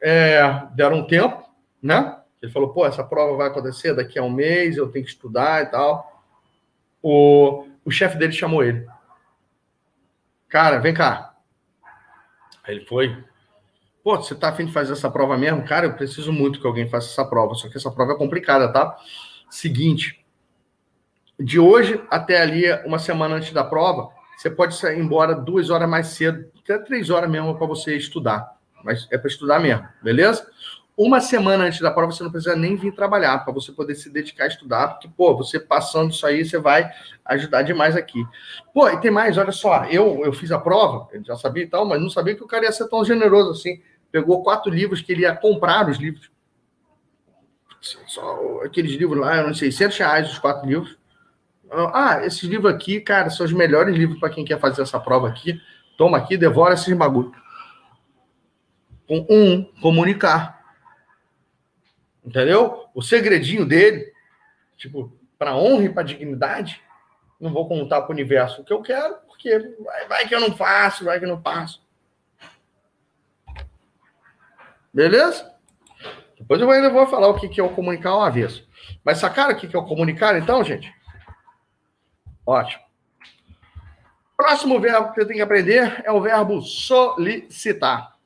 [0.00, 1.42] é, deram um tempo,
[1.82, 2.18] né?
[2.40, 5.62] Ele falou, pô, essa prova vai acontecer daqui a um mês, eu tenho que estudar
[5.62, 6.24] e tal.
[7.02, 8.86] O, o chefe dele chamou ele.
[10.48, 11.34] Cara, vem cá.
[12.64, 13.24] Aí ele foi.
[14.04, 15.64] Pô, você tá afim de fazer essa prova mesmo?
[15.64, 18.72] Cara, eu preciso muito que alguém faça essa prova, só que essa prova é complicada,
[18.72, 18.96] tá?
[19.50, 20.24] Seguinte:
[21.38, 25.88] de hoje até ali, uma semana antes da prova, você pode sair embora duas horas
[25.88, 28.56] mais cedo, até três horas mesmo para você estudar.
[28.84, 30.46] Mas é para estudar mesmo, beleza?
[30.96, 34.10] Uma semana antes da prova, você não precisa nem vir trabalhar, para você poder se
[34.10, 36.90] dedicar a estudar, porque, pô, você passando isso aí, você vai
[37.24, 38.20] ajudar demais aqui.
[38.74, 41.68] Pô, e tem mais, olha só, eu, eu fiz a prova, eu já sabia e
[41.68, 43.80] tal, mas não sabia que o cara ia ser tão generoso assim.
[44.10, 46.30] Pegou quatro livros que ele ia comprar os livros
[47.80, 50.98] só aqueles livros lá, eram 600 reais os quatro livros.
[51.70, 55.28] Ah, esses livros aqui, cara, são os melhores livros para quem quer fazer essa prova
[55.28, 55.60] aqui.
[55.96, 57.32] Toma aqui, devora esses bagulho.
[59.06, 60.58] Com um, comunicar.
[62.24, 62.86] Entendeu?
[62.94, 64.12] O segredinho dele,
[64.76, 66.82] tipo, para honra e para dignidade,
[67.40, 70.40] não vou contar para o universo o que eu quero, porque vai, vai, que eu
[70.40, 71.82] não faço, vai que eu não faço.
[74.92, 75.57] Beleza?
[76.38, 78.66] Depois eu ainda vou falar o que, que é o comunicar ao avesso.
[79.04, 80.92] Mas sacaram o que, que é o comunicar, então, gente?
[82.46, 82.82] Ótimo.
[84.36, 88.16] Próximo verbo que você tem que aprender é o verbo solicitar.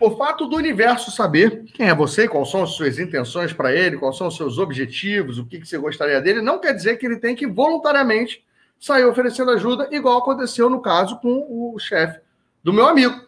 [0.00, 3.96] O fato do universo saber quem é você, quais são as suas intenções para ele,
[3.96, 7.06] quais são os seus objetivos, o que, que você gostaria dele, não quer dizer que
[7.06, 8.44] ele tem que voluntariamente
[8.78, 12.20] sair oferecendo ajuda, igual aconteceu no caso com o chefe
[12.62, 13.26] do meu amigo.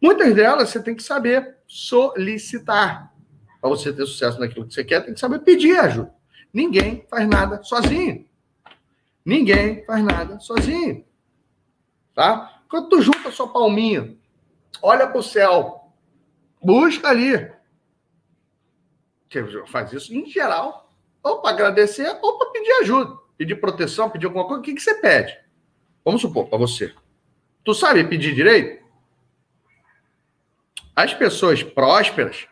[0.00, 3.09] Muitas delas você tem que saber solicitar.
[3.60, 6.14] Para você ter sucesso naquilo que você quer, tem que saber pedir ajuda.
[6.52, 8.28] Ninguém faz nada sozinho.
[9.24, 11.04] Ninguém faz nada sozinho.
[12.14, 12.62] Tá?
[12.68, 14.16] Quando tu junta sua palminha,
[14.82, 15.92] olha para o céu,
[16.62, 17.52] busca ali.
[19.30, 20.90] Você faz isso em geral,
[21.22, 24.60] ou para agradecer, ou para pedir ajuda, pedir proteção, pedir alguma coisa.
[24.60, 25.38] O que, que você pede?
[26.04, 26.92] Vamos supor, para você.
[27.62, 28.82] Tu sabe pedir direito?
[30.96, 32.48] As pessoas prósperas,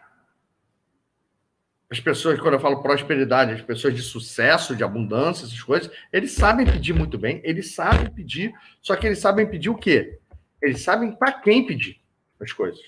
[1.90, 6.32] as pessoas, quando eu falo prosperidade, as pessoas de sucesso, de abundância, essas coisas, eles
[6.32, 8.52] sabem pedir muito bem, eles sabem pedir,
[8.82, 10.18] só que eles sabem pedir o quê?
[10.60, 11.98] Eles sabem para quem pedir
[12.38, 12.84] as coisas.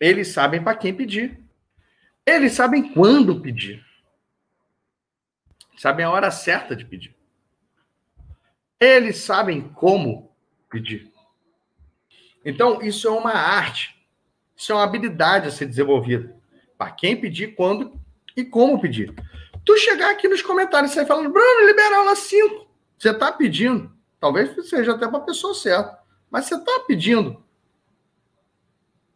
[0.00, 1.40] Eles sabem para quem pedir.
[2.26, 3.84] Eles sabem quando pedir.
[5.76, 7.14] Sabem a hora certa de pedir.
[8.80, 10.30] Eles sabem como
[10.68, 11.12] pedir.
[12.44, 13.94] Então, isso é uma arte.
[14.56, 16.34] Isso é uma habilidade a ser desenvolvida.
[16.76, 17.98] Para quem pedir, quando
[18.36, 19.14] e como pedir.
[19.64, 22.66] Tu chegar aqui nos comentários e sair falando, Bruno, libera aula 5.
[22.98, 23.92] Você está pedindo.
[24.20, 25.98] Talvez seja até para a pessoa certa.
[26.30, 27.42] Mas você está pedindo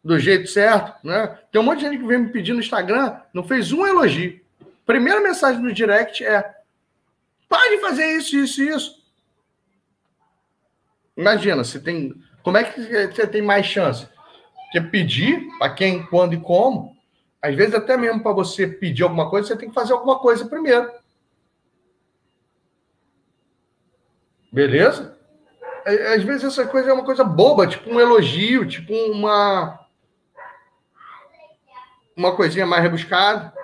[0.03, 1.39] do jeito certo, né?
[1.51, 4.41] Tem um monte de gente que vem me pedir no Instagram, não fez um elogio.
[4.87, 6.55] Primeira mensagem no direct é:
[7.49, 9.05] pode fazer isso, isso, isso.
[11.17, 12.15] Imagina, se tem.
[12.43, 14.09] Como é que você tem mais chance?
[14.65, 16.97] Porque pedir para quem, quando e como
[17.41, 20.49] às vezes, até mesmo para você pedir alguma coisa, você tem que fazer alguma coisa
[20.49, 20.91] primeiro.
[24.53, 25.17] Beleza?
[25.85, 29.87] Às vezes essa coisa é uma coisa boba, tipo um elogio, tipo uma
[32.17, 33.55] uma coisinha mais rebuscada.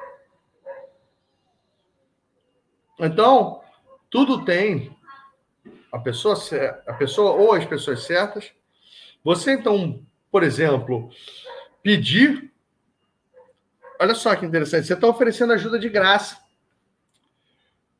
[3.00, 3.60] Então,
[4.08, 4.96] tudo tem
[5.90, 6.36] a pessoa,
[6.86, 8.52] a pessoa ou as pessoas certas.
[9.24, 11.10] Você então, por exemplo,
[11.82, 12.53] pedir
[14.00, 16.38] olha só que interessante, você está oferecendo ajuda de graça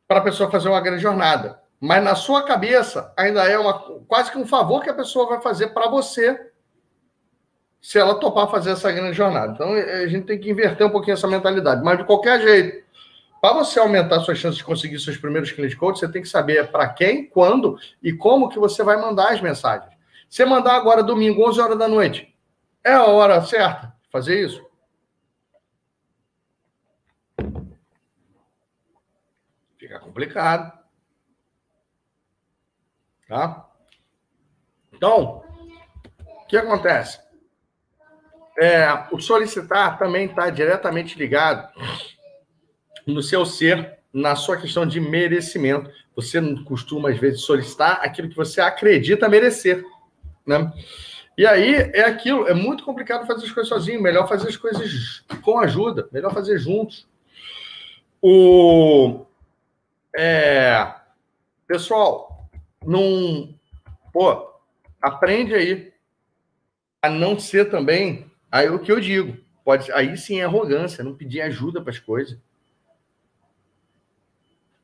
[0.07, 1.61] para a pessoa fazer uma grande jornada.
[1.81, 3.75] Mas na sua cabeça ainda é uma,
[4.07, 6.51] quase que um favor que a pessoa vai fazer para você
[7.81, 9.53] se ela topar fazer essa grande jornada.
[9.53, 11.85] Então a gente tem que inverter um pouquinho essa mentalidade.
[11.85, 12.83] Mas de qualquer jeito,
[13.43, 16.71] para você aumentar suas chances de conseguir seus primeiros clientes coach, você tem que saber
[16.71, 19.93] para quem, quando e como que você vai mandar as mensagens.
[20.31, 22.35] Você mandar agora domingo, 11 horas da noite,
[22.83, 24.65] é a hora certa de fazer isso?
[29.77, 30.73] Fica complicado.
[33.29, 33.69] Tá?
[34.93, 35.43] Então,
[36.21, 37.19] o que acontece?
[38.57, 41.69] É, o solicitar também está diretamente ligado
[43.05, 45.91] no seu ser, na sua questão de merecimento.
[46.15, 49.85] Você costuma, às vezes, solicitar aquilo que você acredita merecer.
[50.47, 50.73] Né?
[51.37, 55.25] E aí é aquilo, é muito complicado fazer as coisas sozinho, melhor fazer as coisas
[55.43, 57.09] com ajuda, melhor fazer juntos.
[58.23, 59.27] O,
[60.17, 60.95] é,
[61.67, 62.49] pessoal,
[62.85, 63.59] não.
[64.13, 64.51] Pô,
[65.03, 65.93] aprende aí
[67.03, 68.31] a não ser também.
[68.51, 71.99] Aí o que eu digo, pode, aí sim é arrogância, não pedir ajuda para as
[71.99, 72.39] coisas.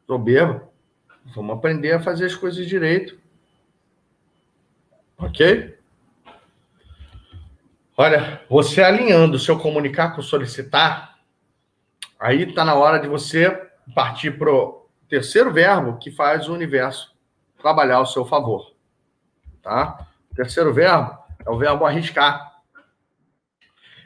[0.06, 0.68] Soberba.
[1.34, 3.18] Vamos aprender a fazer as coisas direito.
[5.16, 5.78] Ok?
[7.96, 11.18] Olha, você alinhando o seu comunicar com o solicitar,
[12.18, 13.50] aí está na hora de você
[13.94, 14.79] partir pro
[15.10, 17.12] terceiro verbo que faz o universo
[17.60, 18.72] trabalhar ao seu favor.
[19.60, 20.06] Tá?
[20.30, 22.60] O terceiro verbo é o verbo arriscar.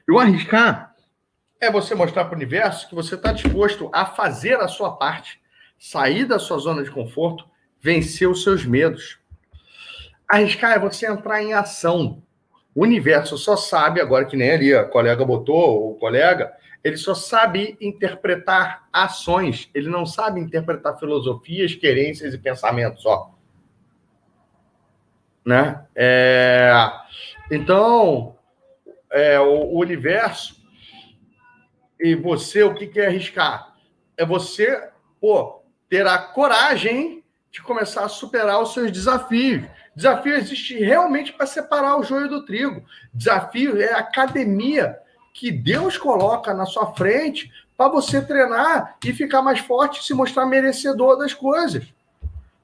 [0.09, 0.95] E o arriscar
[1.61, 5.41] é você mostrar para o universo que você está disposto a fazer a sua parte,
[5.79, 7.45] sair da sua zona de conforto,
[7.81, 9.19] vencer os seus medos.
[10.27, 12.23] Arriscar é você entrar em ação.
[12.75, 16.53] O universo só sabe, agora que nem ali a colega botou, o colega,
[16.85, 23.31] ele só sabe interpretar ações, ele não sabe interpretar filosofias, querências e pensamentos, ó.
[25.45, 25.83] Né?
[25.95, 26.73] É...
[27.51, 28.37] Então,
[29.11, 30.63] é, o, o universo
[31.99, 33.75] e você, o que, que é arriscar?
[34.17, 39.65] É você, pô, ter a coragem de começar a superar os seus desafios.
[39.97, 42.85] Desafio existe realmente para separar o joio do trigo.
[43.13, 44.99] Desafio é academia
[45.35, 50.15] que Deus coloca na sua frente para você treinar e ficar mais forte, e se
[50.15, 51.93] mostrar merecedor das coisas.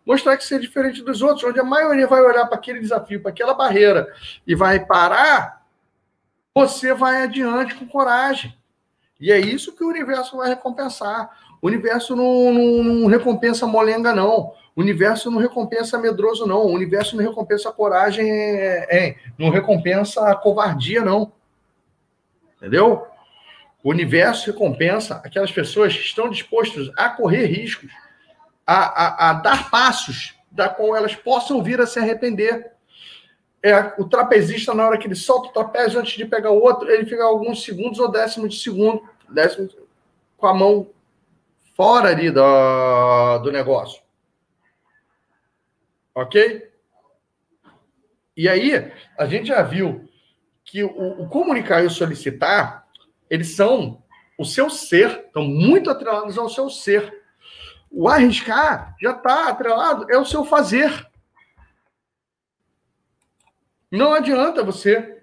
[0.07, 3.21] Mostrar que você é diferente dos outros, onde a maioria vai olhar para aquele desafio,
[3.21, 4.07] para aquela barreira
[4.47, 5.67] e vai parar,
[6.55, 8.57] você vai adiante com coragem.
[9.21, 11.29] E é isso que o universo vai recompensar.
[11.61, 14.55] O universo não, não, não recompensa molenga, não.
[14.75, 16.61] O universo não recompensa medroso, não.
[16.61, 21.33] O universo não recompensa coragem, é, é, não recompensa covardia, não.
[22.61, 23.07] Entendeu?
[23.83, 27.91] O universo recompensa aquelas pessoas que estão dispostas a correr riscos,
[28.67, 32.73] a, a, a dar passos da qual elas possam vir a se arrepender.
[33.63, 36.91] É, o trapezista, na hora que ele solta o trapézio antes de pegar o outro,
[36.91, 39.69] ele fica alguns segundos ou décimos de segundo, décimo,
[40.37, 40.91] com a mão
[41.75, 44.03] fora ali do, do negócio.
[46.15, 46.71] Ok?
[48.37, 50.10] E aí, a gente já viu
[50.71, 52.87] que o, o comunicar e o solicitar,
[53.29, 54.03] eles são
[54.39, 57.13] o seu ser, estão muito atrelados ao seu ser.
[57.91, 61.09] O arriscar já está atrelado, é o seu fazer.
[63.91, 65.23] Não adianta você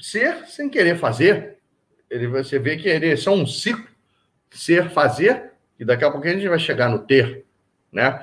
[0.00, 1.58] ser sem querer fazer.
[2.08, 3.86] Ele, você vê que ele é só um ciclo.
[4.50, 7.44] Ser, fazer, e daqui a pouco a gente vai chegar no ter.
[7.92, 8.18] Né?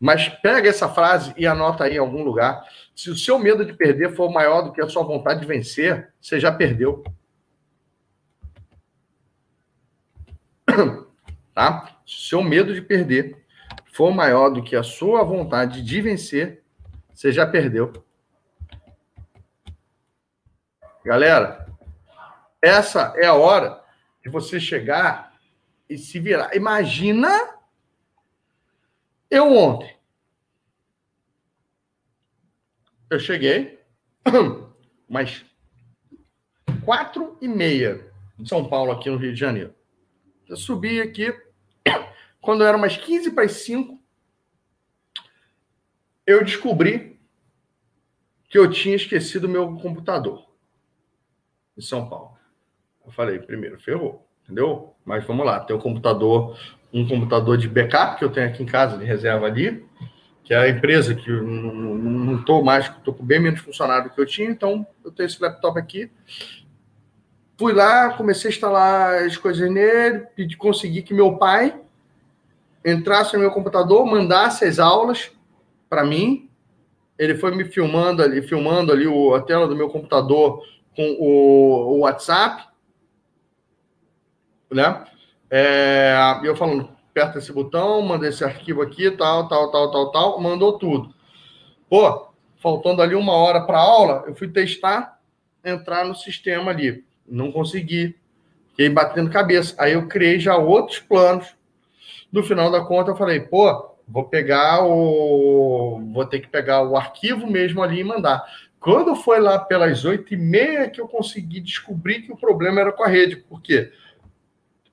[0.00, 2.64] Mas pega essa frase e anota aí em algum lugar.
[3.00, 6.12] Se o seu medo de perder for maior do que a sua vontade de vencer,
[6.20, 7.02] você já perdeu.
[11.54, 11.98] Tá?
[12.06, 13.42] Se o seu medo de perder
[13.86, 16.62] for maior do que a sua vontade de vencer,
[17.12, 18.04] você já perdeu.
[21.02, 21.66] Galera,
[22.60, 23.82] essa é a hora
[24.22, 25.34] de você chegar
[25.88, 26.54] e se virar.
[26.54, 27.30] Imagina
[29.30, 29.99] eu ontem.
[33.10, 33.80] Eu cheguei,
[35.08, 35.44] mas
[36.84, 38.08] quatro e meia
[38.38, 39.74] de São Paulo, aqui no Rio de Janeiro.
[40.48, 41.34] Eu subi aqui,
[42.40, 44.00] quando eram umas 15 para as 5,
[46.24, 47.18] eu descobri
[48.48, 50.48] que eu tinha esquecido o meu computador
[51.76, 52.38] em São Paulo.
[53.04, 54.94] Eu falei, primeiro, ferrou, entendeu?
[55.04, 56.56] Mas vamos lá, tem um computador,
[56.92, 59.84] um computador de backup que eu tenho aqui em casa, de reserva ali,
[60.50, 64.20] que é a empresa que não estou mais, estou com bem menos funcionário do que
[64.20, 66.10] eu tinha, então eu tenho esse laptop aqui.
[67.56, 71.80] Fui lá, comecei a instalar as coisas nele, pedi, consegui que meu pai
[72.84, 75.30] entrasse no meu computador, mandasse as aulas
[75.88, 76.50] para mim.
[77.16, 80.66] Ele foi me filmando ali, filmando ali o, a tela do meu computador
[80.96, 82.66] com o, o WhatsApp,
[84.68, 85.04] né?
[85.48, 90.40] É, eu falando, aperta esse botão, manda esse arquivo aqui, tal, tal, tal, tal, tal,
[90.40, 91.12] mandou tudo.
[91.88, 92.28] Pô,
[92.58, 95.18] faltando ali uma hora para aula, eu fui testar,
[95.64, 97.04] entrar no sistema ali.
[97.26, 98.16] Não consegui.
[98.70, 99.74] Fiquei batendo cabeça.
[99.78, 101.54] Aí eu criei já outros planos.
[102.32, 106.00] No final da conta, eu falei, pô, vou pegar o.
[106.12, 108.44] Vou ter que pegar o arquivo mesmo ali e mandar.
[108.78, 112.92] Quando foi lá pelas oito e meia que eu consegui descobrir que o problema era
[112.92, 113.92] com a rede, por quê?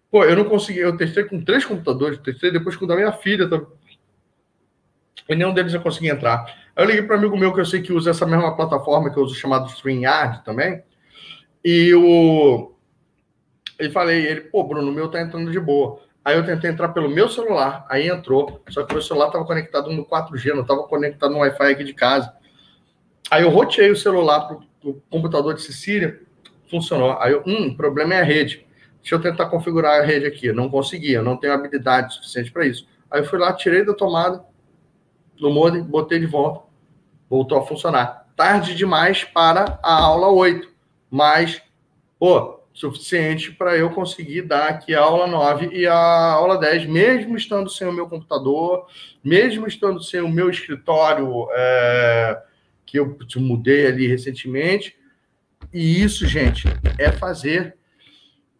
[0.09, 3.11] Pô, eu não consegui, eu testei com três computadores, testei depois com o da minha
[3.11, 3.61] filha, tá?
[5.29, 6.45] e nenhum deles eu consegui entrar.
[6.75, 9.11] Aí eu liguei para um amigo meu que eu sei que usa essa mesma plataforma
[9.11, 10.81] que eu uso, chamado StreamYard também,
[11.63, 12.71] e o...
[13.77, 15.99] ele falei, ele, pô, Bruno, o meu tá entrando de boa.
[16.23, 19.45] Aí eu tentei entrar pelo meu celular, aí entrou, só que o meu celular estava
[19.45, 22.33] conectado no 4G, não estava conectado no Wi-Fi aqui de casa.
[23.31, 26.21] Aí eu roteei o celular para o computador de Cecília,
[26.69, 27.17] funcionou.
[27.19, 28.66] Aí eu, hum, o problema é a rede.
[29.07, 30.51] Deixa eu tentar configurar a rede aqui.
[30.51, 32.85] Não conseguia, não tenho habilidade suficiente para isso.
[33.09, 34.43] Aí eu fui lá, tirei da tomada
[35.39, 36.65] do modem, botei de volta,
[37.29, 38.27] voltou a funcionar.
[38.35, 40.69] Tarde demais para a aula 8,
[41.09, 41.61] mas,
[42.19, 47.37] pô, suficiente para eu conseguir dar aqui a aula 9 e a aula 10, mesmo
[47.37, 48.87] estando sem o meu computador,
[49.23, 51.47] mesmo estando sem o meu escritório.
[51.51, 52.43] É
[52.85, 54.97] que eu mudei ali recentemente.
[55.73, 56.67] E isso, gente,
[56.97, 57.77] é fazer.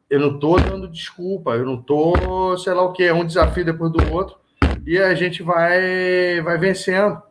[0.10, 3.66] Eu não estou dando desculpa, eu não estou, sei lá o que, é um desafio
[3.66, 4.38] depois do outro,
[4.86, 7.22] e a gente vai, vai vencendo.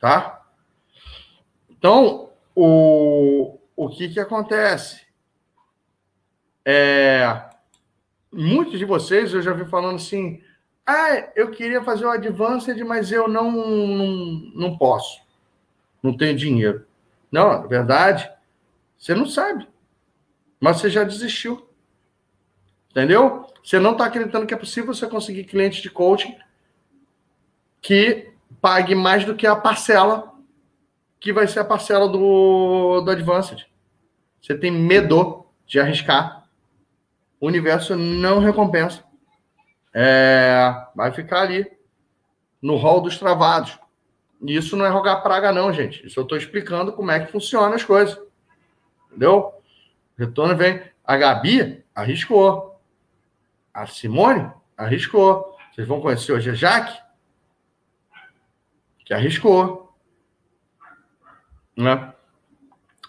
[0.00, 0.46] Tá?
[1.68, 5.06] Então, o, o que, que acontece?
[6.64, 7.48] É,
[8.32, 10.40] muitos de vocês eu já vi falando assim:
[10.86, 14.06] ah, eu queria fazer o Advanced, mas eu não, não,
[14.54, 15.20] não posso.
[16.02, 16.86] Não tenho dinheiro.
[17.30, 18.30] Não, na verdade,
[18.98, 19.68] você não sabe.
[20.60, 21.68] Mas você já desistiu.
[22.90, 23.46] Entendeu?
[23.62, 26.36] Você não está acreditando que é possível você conseguir cliente de coaching
[27.80, 30.34] que pague mais do que a parcela
[31.20, 33.66] que vai ser a parcela do, do Advanced.
[34.40, 36.48] Você tem medo de arriscar.
[37.40, 39.04] O universo não recompensa.
[39.92, 41.66] É, vai ficar ali
[42.60, 43.78] no hall dos travados.
[44.42, 46.06] Isso não é rogar praga, não, gente.
[46.06, 48.18] Isso eu estou explicando como é que funciona as coisas.
[49.08, 49.52] Entendeu?
[50.16, 50.82] Retorno vem.
[51.04, 52.80] A Gabi arriscou.
[53.72, 55.56] A Simone arriscou.
[55.72, 57.00] Vocês vão conhecer hoje a Jaque,
[59.04, 59.96] que arriscou.
[61.76, 62.12] Né?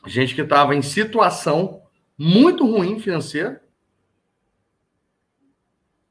[0.05, 1.81] Gente que estava em situação
[2.17, 3.63] muito ruim financeira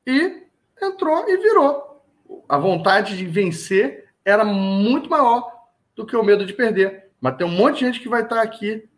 [0.06, 0.48] e
[0.82, 2.04] entrou e virou.
[2.48, 7.10] A vontade de vencer era muito maior do que o medo de perder.
[7.20, 8.88] Mas tem um monte de gente que vai estar aqui.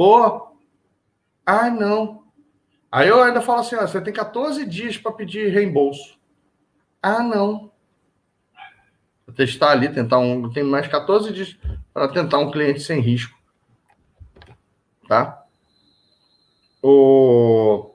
[0.00, 0.56] Pô,
[1.44, 2.24] ah, não.
[2.90, 6.18] Aí eu ainda falo assim: ó, você tem 14 dias para pedir reembolso.
[7.02, 7.70] Ah, não.
[9.26, 10.50] Vou testar ali, tentar um.
[10.50, 11.54] Tem mais 14 dias
[11.92, 13.38] para tentar um cliente sem risco.
[15.06, 15.44] Tá?
[16.82, 17.94] O...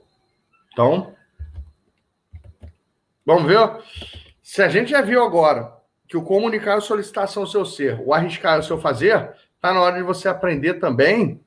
[0.71, 1.15] Então,
[3.25, 3.83] vamos ver.
[4.43, 5.75] Se a gente já viu agora
[6.07, 9.35] que o comunicar é a solicitação ao seu ser, o arriscar é o seu fazer,
[9.55, 11.43] está na hora de você aprender também.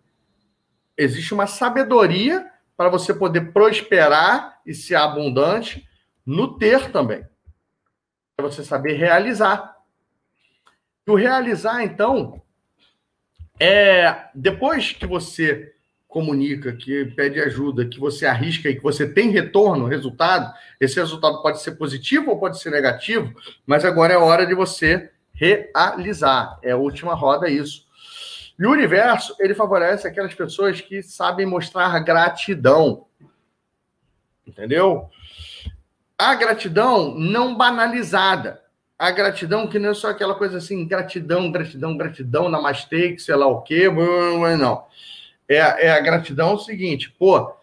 [0.98, 5.88] Existe uma sabedoria para você poder prosperar e ser abundante
[6.26, 7.24] no ter também.
[8.36, 9.76] É você saber realizar.
[11.06, 12.42] E o realizar, então,
[13.58, 15.74] é depois que você
[16.06, 21.42] comunica, que pede ajuda, que você arrisca e que você tem retorno, resultado, esse resultado
[21.42, 23.34] pode ser positivo ou pode ser negativo,
[23.66, 26.58] mas agora é hora de você realizar.
[26.62, 27.87] É a última roda isso.
[28.58, 33.06] E o universo, ele favorece aquelas pessoas que sabem mostrar gratidão.
[34.46, 35.08] Entendeu?
[36.16, 38.60] A gratidão não banalizada.
[38.98, 43.46] A gratidão que não é só aquela coisa assim, gratidão, gratidão, gratidão, namastê, sei lá
[43.46, 44.44] o quê, não
[45.48, 47.54] é, é a gratidão é o seguinte, pô,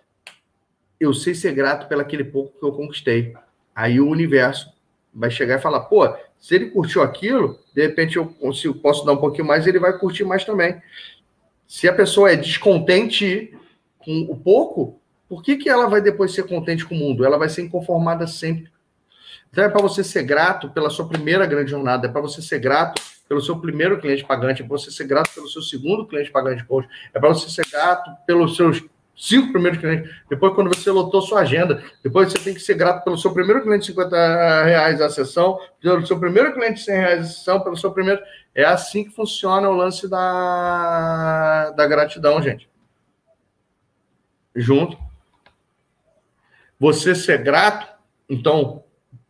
[0.98, 3.36] eu sei ser grato pelo aquele pouco que eu conquistei.
[3.76, 4.74] Aí o universo
[5.14, 6.08] vai chegar e falar, pô,
[6.46, 9.98] se ele curtiu aquilo, de repente eu consigo, posso dar um pouquinho mais, ele vai
[9.98, 10.80] curtir mais também.
[11.68, 13.58] Se a pessoa é descontente
[13.98, 17.26] com o pouco, por que, que ela vai depois ser contente com o mundo?
[17.26, 18.72] Ela vai ser inconformada sempre.
[19.50, 22.60] Então é para você ser grato pela sua primeira grande jornada, é para você ser
[22.60, 26.30] grato pelo seu primeiro cliente pagante, é para você ser grato pelo seu segundo cliente
[26.30, 28.84] pagante coach, é para você ser grato pelos seus
[29.16, 33.04] cinco primeiros clientes, depois quando você lotou sua agenda, depois você tem que ser grato
[33.04, 36.96] pelo seu primeiro cliente de 50 reais a sessão, pelo seu primeiro cliente de 100
[36.96, 38.22] reais a sessão, pelo seu primeiro...
[38.54, 42.70] É assim que funciona o lance da, da gratidão, gente.
[44.56, 44.98] Junto.
[46.80, 47.88] Você ser grato,
[48.30, 48.84] então,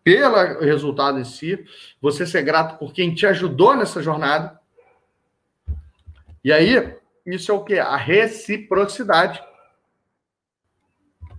[0.03, 1.65] pelo resultado em si,
[1.99, 4.59] você ser grato por quem te ajudou nessa jornada.
[6.43, 6.95] E aí,
[7.25, 7.79] isso é o que?
[7.79, 9.41] A reciprocidade.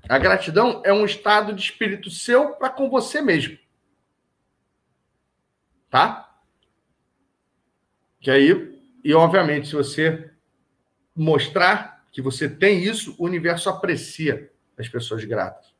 [0.08, 3.58] A gratidão é um estado de espírito seu para com você mesmo.
[5.90, 6.30] Tá?
[8.20, 10.30] Que aí, e obviamente, se você
[11.14, 15.74] mostrar que você tem isso, o universo aprecia as pessoas gratas.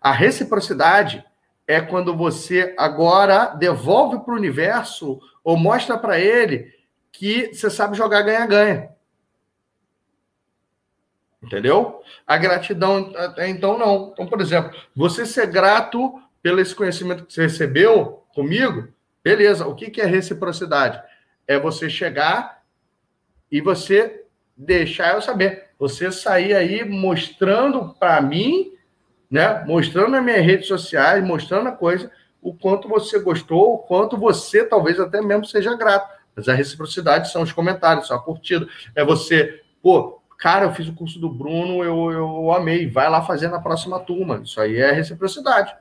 [0.00, 1.24] A reciprocidade
[1.66, 6.72] é quando você agora devolve para o universo ou mostra para ele
[7.12, 8.90] que você sabe jogar ganha-ganha.
[11.42, 12.02] Entendeu?
[12.26, 14.10] A gratidão, então, não.
[14.12, 18.88] Então, por exemplo, você ser grato pelo esse conhecimento que você recebeu comigo,
[19.22, 19.66] beleza.
[19.66, 21.00] O que, que é reciprocidade?
[21.46, 22.62] É você chegar
[23.50, 24.24] e você
[24.56, 25.68] deixar eu saber.
[25.78, 28.76] Você sair aí mostrando para mim
[29.30, 29.64] né?
[29.66, 32.10] Mostrando nas minhas redes sociais, mostrando a coisa,
[32.40, 36.16] o quanto você gostou, o quanto você talvez até mesmo seja grato.
[36.34, 38.66] Mas a reciprocidade são os comentários, são a curtida.
[38.94, 43.20] É você, pô, cara, eu fiz o curso do Bruno, eu, eu amei, vai lá
[43.22, 44.40] fazer na próxima turma.
[44.42, 45.74] Isso aí é reciprocidade.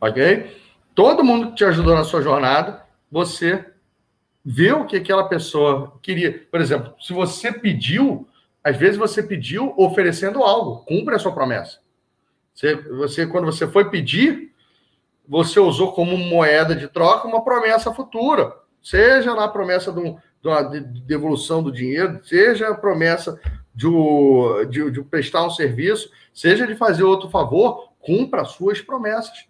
[0.00, 0.56] Ok?
[0.94, 3.66] Todo mundo que te ajudou na sua jornada, você
[4.44, 6.46] vê o que aquela pessoa queria.
[6.50, 8.28] Por exemplo, se você pediu,
[8.62, 11.80] às vezes você pediu oferecendo algo, cumpre a sua promessa.
[12.54, 14.54] Você, você, quando você foi pedir,
[15.28, 18.54] você usou como moeda de troca uma promessa futura.
[18.80, 23.40] Seja lá a promessa de, um, uma devolução do dinheiro, seja a promessa
[23.74, 23.86] de,
[24.70, 29.46] de, de prestar um serviço, seja de fazer outro favor, cumpra as suas promessas.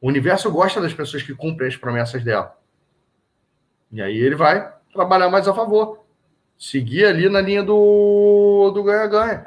[0.00, 2.58] O universo gosta das pessoas que cumprem as promessas dela.
[3.92, 6.04] E aí ele vai trabalhar mais a favor.
[6.58, 9.46] Seguir ali na linha do do ganha-ganha.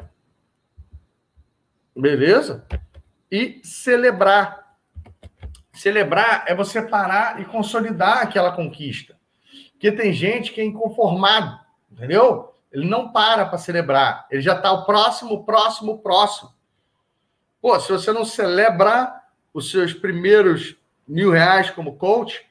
[1.95, 2.65] Beleza?
[3.31, 4.75] E celebrar.
[5.73, 9.16] Celebrar é você parar e consolidar aquela conquista.
[9.77, 11.59] Porque tem gente que é inconformado,
[11.91, 12.51] entendeu?
[12.71, 14.25] Ele não para para celebrar.
[14.31, 16.51] Ele já está o próximo, próximo, próximo.
[17.61, 20.75] Pô, se você não celebrar os seus primeiros
[21.07, 22.43] mil reais como coach,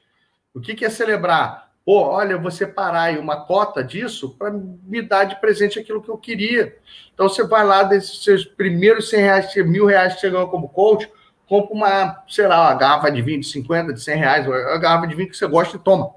[0.53, 1.69] o que, que é celebrar?
[1.85, 6.09] Pô, olha, você parar aí uma cota disso para me dar de presente aquilo que
[6.09, 6.77] eu queria.
[7.13, 10.69] Então você vai lá desses seus primeiros 100 reais, mil reais que você ganhou como
[10.69, 11.11] coach,
[11.45, 15.07] compra uma, sei lá, uma garrafa de vinho de 50, de 100 reais, uma garrafa
[15.07, 16.13] de vinho que você gosta e toma.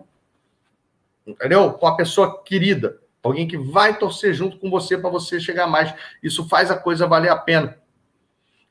[1.30, 1.72] Entendeu?
[1.72, 2.98] Com a pessoa querida.
[3.22, 5.94] Alguém que vai torcer junto com você para você chegar mais.
[6.22, 7.78] Isso faz a coisa valer a pena.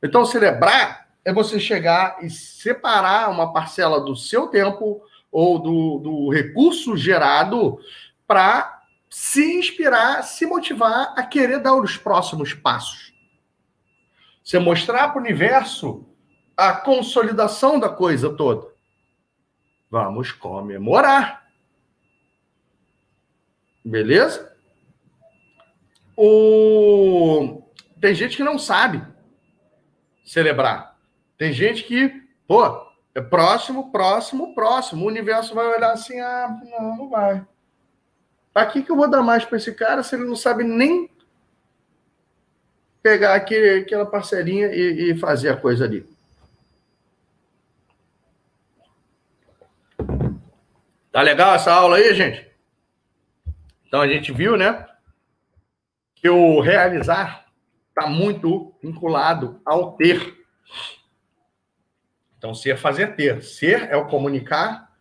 [0.01, 6.29] Então, celebrar é você chegar e separar uma parcela do seu tempo ou do, do
[6.29, 7.77] recurso gerado
[8.25, 13.13] para se inspirar, se motivar a querer dar os próximos passos.
[14.43, 16.07] Você mostrar para o universo
[16.55, 18.67] a consolidação da coisa toda.
[19.89, 21.48] Vamos comemorar.
[23.89, 24.55] Beleza?
[26.15, 27.63] O...
[27.99, 29.03] Tem gente que não sabe
[30.23, 30.95] celebrar.
[31.37, 35.03] Tem gente que, pô, é próximo, próximo, próximo.
[35.03, 37.43] O universo vai olhar assim, ah, não, não vai.
[38.53, 41.09] Para que, que eu vou dar mais para esse cara se ele não sabe nem
[43.01, 46.07] pegar aquele, aquela parcelinha e, e fazer a coisa ali?
[51.11, 52.48] Tá legal essa aula aí, gente?
[53.89, 54.85] Então a gente viu, né?
[56.13, 57.47] Que o realizar
[57.89, 60.37] está muito vinculado ao ter.
[62.37, 63.41] Então, ser, fazer, ter.
[63.41, 64.91] Ser é o comunicar,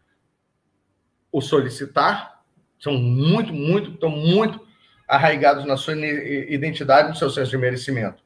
[1.31, 2.43] o solicitar,
[2.81, 4.67] são muito, muito, estão muito
[5.07, 8.23] arraigados na sua identidade, no seu senso de merecimento.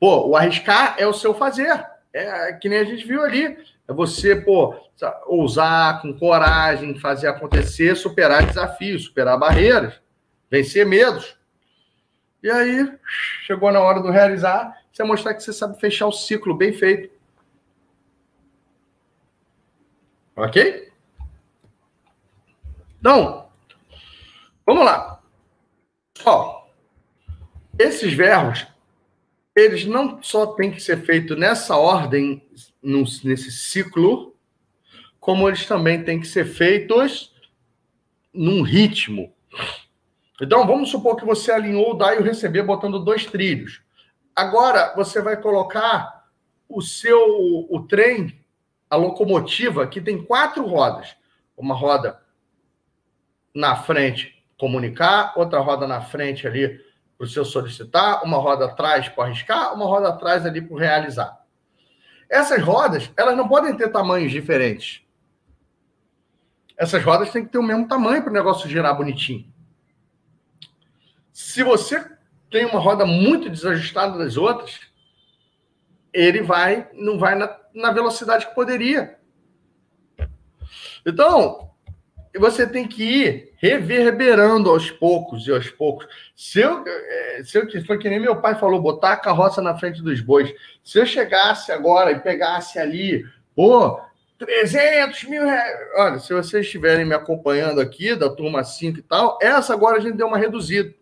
[0.00, 1.86] Pô, o arriscar é o seu fazer.
[2.14, 3.58] É que nem a gente viu ali.
[3.88, 4.74] É você, pô,
[5.26, 10.00] ousar com coragem, fazer acontecer, superar desafios, superar barreiras,
[10.48, 11.36] vencer medos.
[12.40, 12.96] E aí,
[13.44, 17.12] chegou na hora do realizar, você mostrar que você sabe fechar o ciclo bem feito.
[20.36, 20.92] Ok?
[23.00, 23.48] Então,
[24.64, 25.20] vamos lá.
[26.24, 26.66] Ó,
[27.78, 28.66] esses verbos,
[29.54, 32.42] eles não só têm que ser feitos nessa ordem,
[32.82, 34.34] nesse ciclo,
[35.20, 37.32] como eles também têm que ser feitos
[38.32, 39.32] num ritmo.
[40.40, 43.80] Então, vamos supor que você alinhou o dar e o receber botando dois trilhos.
[44.34, 46.28] Agora, você vai colocar
[46.68, 47.16] o seu
[47.70, 48.38] o trem,
[48.90, 51.16] a locomotiva, que tem quatro rodas.
[51.56, 52.20] Uma roda
[53.54, 56.80] na frente, comunicar, outra roda na frente ali
[57.24, 61.44] para o seu solicitar, uma roda atrás para arriscar, uma roda atrás ali para realizar.
[62.28, 65.02] Essas rodas, elas não podem ter tamanhos diferentes.
[66.76, 69.50] Essas rodas têm que ter o mesmo tamanho para o negócio girar bonitinho.
[71.32, 72.04] Se você
[72.50, 74.80] tem uma roda muito desajustada das outras,
[76.12, 79.18] ele vai não vai na, na velocidade que poderia.
[81.06, 81.73] Então,
[82.38, 86.06] você tem que ir reverberando aos poucos e aos poucos.
[86.34, 89.78] Se eu, é, se eu foi que nem meu pai falou, botar a carroça na
[89.78, 90.52] frente dos bois.
[90.82, 93.24] Se eu chegasse agora e pegasse ali,
[93.54, 94.00] pô,
[94.38, 95.78] 300 mil reais.
[95.96, 100.00] Olha, se vocês estiverem me acompanhando aqui, da turma 5 e tal, essa agora a
[100.00, 100.92] gente deu uma reduzida.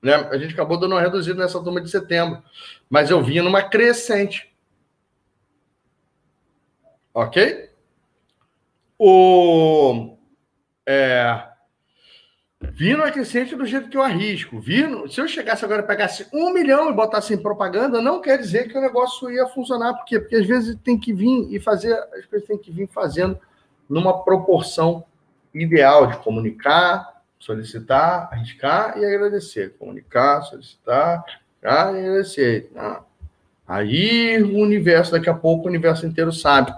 [0.00, 0.14] Né?
[0.14, 2.42] A gente acabou dando uma reduzida nessa turma de setembro,
[2.88, 4.54] mas eu vinha numa crescente.
[7.12, 7.67] Ok?
[8.98, 10.16] O.
[10.86, 11.48] É,
[12.60, 14.58] a crescente do jeito que eu arrisco.
[14.60, 18.38] Vindo, se eu chegasse agora e pegasse um milhão e botasse em propaganda, não quer
[18.38, 19.94] dizer que o negócio ia funcionar.
[19.94, 20.18] Por quê?
[20.18, 23.38] Porque às vezes tem que vir e fazer, as coisas tem que vir fazendo
[23.88, 25.04] numa proporção
[25.54, 29.76] ideal de comunicar, solicitar, arriscar e agradecer.
[29.78, 31.24] Comunicar, solicitar,
[31.62, 32.70] arriscar e agradecer.
[32.76, 33.02] Ah.
[33.66, 36.74] Aí o universo, daqui a pouco, o universo inteiro sabe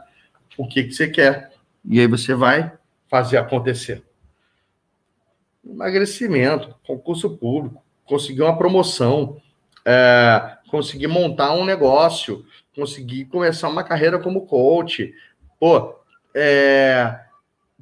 [0.58, 1.52] o que, que você quer.
[1.84, 2.72] E aí você vai
[3.08, 4.02] fazer acontecer.
[5.64, 9.40] Emagrecimento, concurso público, conseguir uma promoção,
[9.84, 12.44] é, conseguir montar um negócio,
[12.74, 15.12] conseguir começar uma carreira como coach.
[15.58, 15.96] Pô,
[16.34, 17.20] é,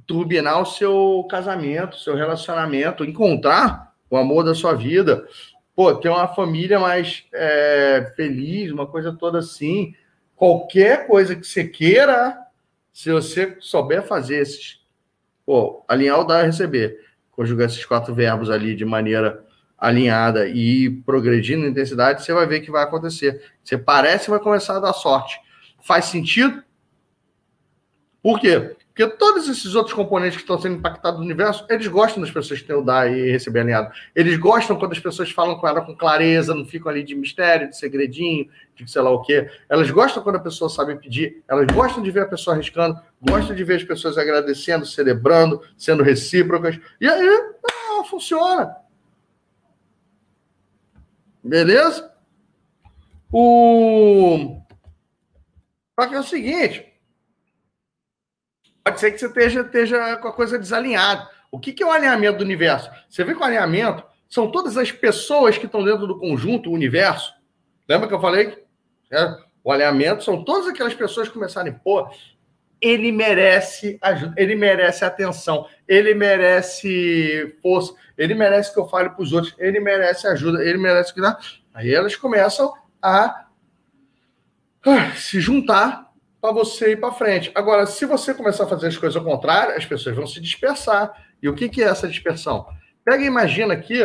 [0.06, 5.26] turbinar o seu casamento, seu relacionamento, encontrar o amor da sua vida,
[5.76, 9.94] pô, ter uma família mais é, feliz, uma coisa toda assim.
[10.34, 12.38] Qualquer coisa que você queira,
[12.98, 14.80] se você souber fazer esses
[15.46, 16.98] pô, alinhar o dar e receber,
[17.30, 19.46] conjugar esses quatro verbos ali de maneira
[19.78, 23.52] alinhada e progredindo em intensidade, você vai ver que vai acontecer.
[23.62, 25.40] Você parece vai começar a dar sorte.
[25.80, 26.60] Faz sentido?
[28.20, 28.76] Por quê?
[28.98, 32.60] Porque todos esses outros componentes que estão sendo impactados no universo, eles gostam das pessoas
[32.60, 33.94] que têm o dar e receber alinhado.
[34.12, 37.70] Eles gostam quando as pessoas falam com ela com clareza, não ficam ali de mistério,
[37.70, 39.48] de segredinho, de sei lá o quê.
[39.68, 43.54] Elas gostam quando a pessoa sabe pedir, elas gostam de ver a pessoa arriscando, gostam
[43.54, 46.76] de ver as pessoas agradecendo, celebrando, sendo recíprocas.
[47.00, 47.28] E aí,
[47.70, 48.78] ah, funciona.
[51.44, 52.12] Beleza?
[53.30, 54.60] O.
[55.94, 56.87] Só que é o seguinte,
[58.90, 61.28] pode ser que você esteja, esteja com a coisa desalinhada.
[61.50, 62.90] O que, que é o alinhamento do universo?
[63.08, 66.74] Você vê que o alinhamento são todas as pessoas que estão dentro do conjunto, o
[66.74, 67.32] universo.
[67.88, 68.64] Lembra que eu falei?
[69.10, 72.08] É, o alinhamento são todas aquelas pessoas que começarem, pô,
[72.80, 79.22] ele merece ajuda, ele merece atenção, ele merece força, ele merece que eu fale para
[79.22, 81.38] os outros, ele merece ajuda, ele merece dá.
[81.74, 83.46] Aí elas começam a
[84.86, 86.07] ah, se juntar
[86.40, 87.50] para você ir para frente.
[87.54, 91.12] Agora, se você começar a fazer as coisas ao contrário, as pessoas vão se dispersar.
[91.42, 92.66] E o que, que é essa dispersão?
[93.04, 94.02] Pega e imagina aqui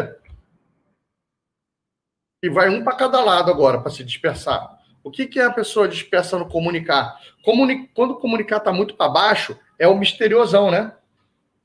[2.41, 4.77] e vai um para cada lado agora para se dispersar.
[5.03, 7.19] O que, que é a pessoa dispersa no comunicar?
[7.43, 7.87] Comuni...
[7.89, 10.93] Quando comunicar está muito para baixo, é o misteriosão, né?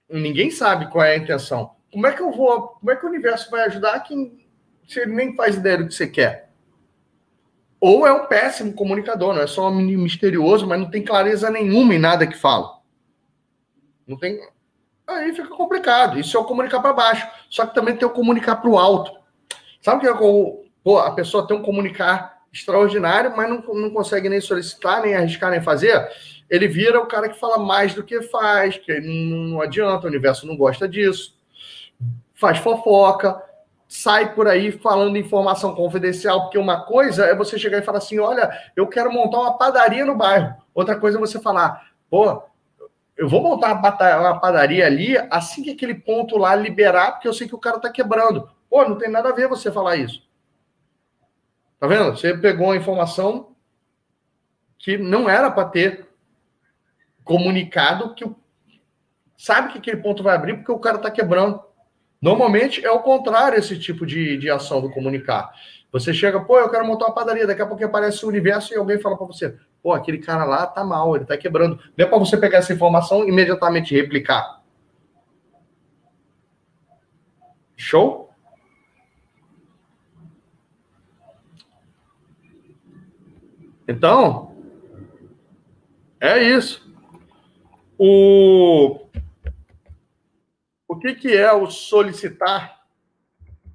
[0.08, 1.76] Ninguém sabe qual é a intenção.
[1.92, 2.68] Como é que eu vou.
[2.68, 4.46] Como é que o universo vai ajudar quem
[4.86, 6.47] você nem faz ideia do que você quer?
[7.80, 11.98] Ou é um péssimo comunicador, não é só misterioso, mas não tem clareza nenhuma em
[11.98, 12.78] nada que fala.
[14.06, 14.40] Não tem.
[15.06, 16.18] Aí fica complicado.
[16.18, 17.28] Isso é o comunicar para baixo.
[17.48, 19.12] Só que também tem o comunicar para o alto.
[19.80, 20.68] Sabe o que é.
[20.82, 25.50] Pô, a pessoa tem um comunicar extraordinário, mas não, não consegue nem solicitar, nem arriscar,
[25.50, 26.08] nem fazer.
[26.48, 30.46] Ele vira o cara que fala mais do que faz, que não adianta, o universo
[30.46, 31.36] não gosta disso.
[32.34, 33.42] Faz fofoca,
[33.88, 38.18] sai por aí falando informação confidencial, porque uma coisa é você chegar e falar assim:
[38.18, 40.54] olha, eu quero montar uma padaria no bairro.
[40.74, 42.42] Outra coisa é você falar, pô,
[43.16, 47.48] eu vou montar uma padaria ali assim que aquele ponto lá liberar, porque eu sei
[47.48, 48.48] que o cara tá quebrando.
[48.68, 50.22] Pô, não tem nada a ver você falar isso.
[51.80, 52.10] Tá vendo?
[52.10, 53.56] Você pegou uma informação
[54.78, 56.06] que não era para ter
[57.24, 58.24] comunicado que
[59.36, 61.62] sabe que aquele ponto vai abrir porque o cara tá quebrando.
[62.20, 65.50] Normalmente é o contrário esse tipo de, de ação do comunicar.
[65.90, 68.76] Você chega, pô, eu quero montar uma padaria, daqui a pouco aparece o universo e
[68.76, 71.80] alguém fala para você, pô, aquele cara lá tá mal, ele tá quebrando.
[71.96, 74.62] Não é para você pegar essa informação e imediatamente replicar.
[77.76, 78.28] Show?
[83.86, 84.54] Então,
[86.20, 86.86] é isso.
[87.96, 89.07] O
[90.98, 92.80] o que, que é o solicitar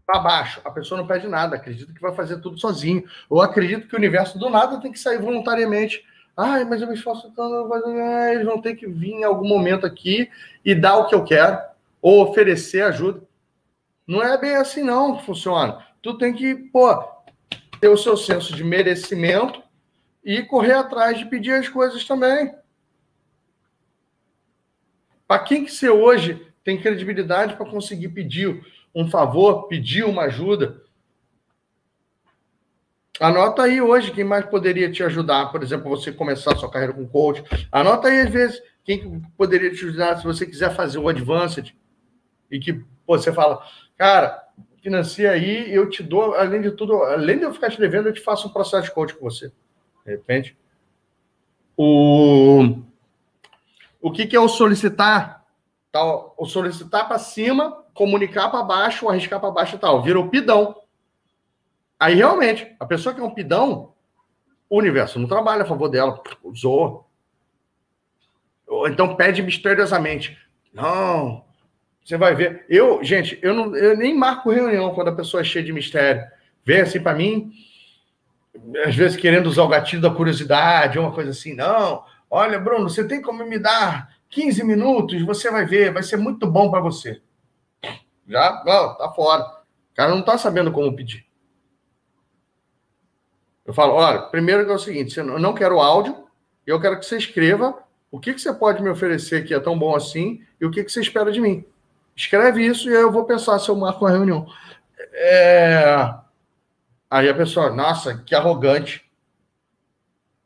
[0.05, 0.59] para baixo?
[0.65, 3.05] A pessoa não pede nada, acredita que vai fazer tudo sozinho.
[3.29, 6.05] Ou acredita que o universo do nada tem que sair voluntariamente.
[6.35, 7.73] Ai, mas eu me esforço tanto,
[8.29, 10.29] eles vão ter que vir em algum momento aqui
[10.65, 11.57] e dar o que eu quero,
[12.01, 13.21] ou oferecer ajuda.
[14.05, 15.85] Não é bem assim, não, que funciona.
[16.01, 16.93] Tu tem que, pô,
[17.79, 19.63] ter o seu senso de merecimento
[20.25, 22.53] e correr atrás de pedir as coisas também.
[25.25, 28.63] Para quem que você hoje tem credibilidade para conseguir pedir
[28.95, 30.81] um favor, pedir uma ajuda.
[33.19, 37.07] Anota aí hoje quem mais poderia te ajudar, por exemplo, você começar sua carreira com
[37.07, 37.43] coach.
[37.71, 41.75] Anota aí, às vezes, quem poderia te ajudar se você quiser fazer o Advanced
[42.49, 42.73] e que
[43.05, 43.63] pô, você fala,
[43.97, 44.43] cara,
[44.81, 48.13] financia aí, eu te dou, além de tudo, além de eu ficar te devendo, eu
[48.13, 49.51] te faço um processo de coach com você.
[50.05, 50.57] De repente.
[51.77, 52.77] O,
[54.01, 55.42] o que, que é o solicitar?
[55.93, 60.01] Tal, o solicitar para cima, comunicar para baixo, arriscar para baixo e tal.
[60.01, 60.75] Virou pidão.
[61.99, 63.93] Aí, realmente, a pessoa que é um pidão,
[64.67, 66.19] o universo não trabalha a favor dela.
[66.43, 67.07] Usou.
[68.67, 70.35] Ou então pede misteriosamente.
[70.73, 71.45] Não,
[72.03, 72.65] você vai ver.
[72.67, 76.23] Eu, gente, eu, não, eu nem marco reunião quando a pessoa é cheia de mistério.
[76.65, 77.51] Vem assim para mim,
[78.83, 81.53] às vezes querendo usar o gatilho da curiosidade, uma coisa assim.
[81.53, 86.17] Não, olha, Bruno, você tem como me dar 15 minutos, você vai ver, vai ser
[86.17, 87.21] muito bom para você.
[88.27, 89.43] Já, não, tá fora.
[89.43, 91.25] O cara não tá sabendo como pedir.
[93.65, 96.27] Eu falo, olha, primeiro é o seguinte, eu não quero áudio,
[96.65, 97.81] eu quero que você escreva
[98.11, 100.83] o que, que você pode me oferecer que é tão bom assim e o que,
[100.83, 101.65] que você espera de mim.
[102.15, 104.47] Escreve isso e eu vou pensar se eu marco uma reunião.
[105.13, 106.13] É...
[107.09, 109.03] Aí a pessoa, nossa, que arrogante.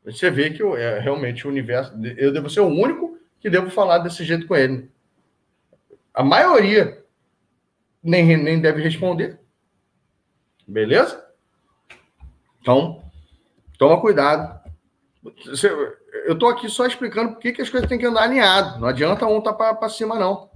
[0.04, 1.92] Você vê que eu, é, realmente o universo.
[2.16, 4.90] Eu devo ser o único que devo falar desse jeito com ele.
[6.12, 7.04] A maioria
[8.02, 9.38] nem, nem deve responder.
[10.66, 11.26] Beleza?
[12.60, 13.02] Então,
[13.78, 14.58] toma cuidado.
[16.24, 18.80] Eu estou aqui só explicando por que as coisas têm que andar alinhado.
[18.80, 20.50] Não adianta um estar tá para cima, não.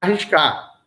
[0.00, 0.82] Arriscar.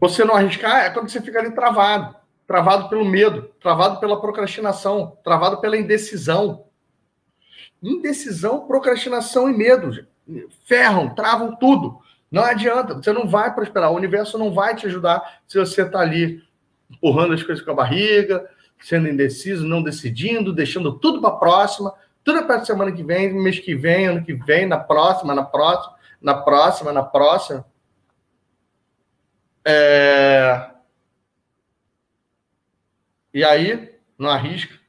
[0.00, 2.16] Você não arriscar é quando você fica ali travado.
[2.46, 6.66] Travado pelo medo, travado pela procrastinação, travado pela indecisão.
[7.84, 10.06] Indecisão, procrastinação e medo
[10.64, 11.98] ferram, travam tudo.
[12.30, 13.92] Não adianta, você não vai prosperar.
[13.92, 16.42] O universo não vai te ajudar se você está ali
[16.90, 18.48] empurrando as coisas com a barriga,
[18.80, 21.94] sendo indeciso, não decidindo, deixando tudo para a próxima.
[22.24, 25.44] Tudo é para semana que vem, mês que vem, ano que vem, na próxima, na
[25.44, 27.66] próxima, na próxima, na próxima.
[29.64, 30.70] É...
[33.32, 34.83] E aí, não arrisca.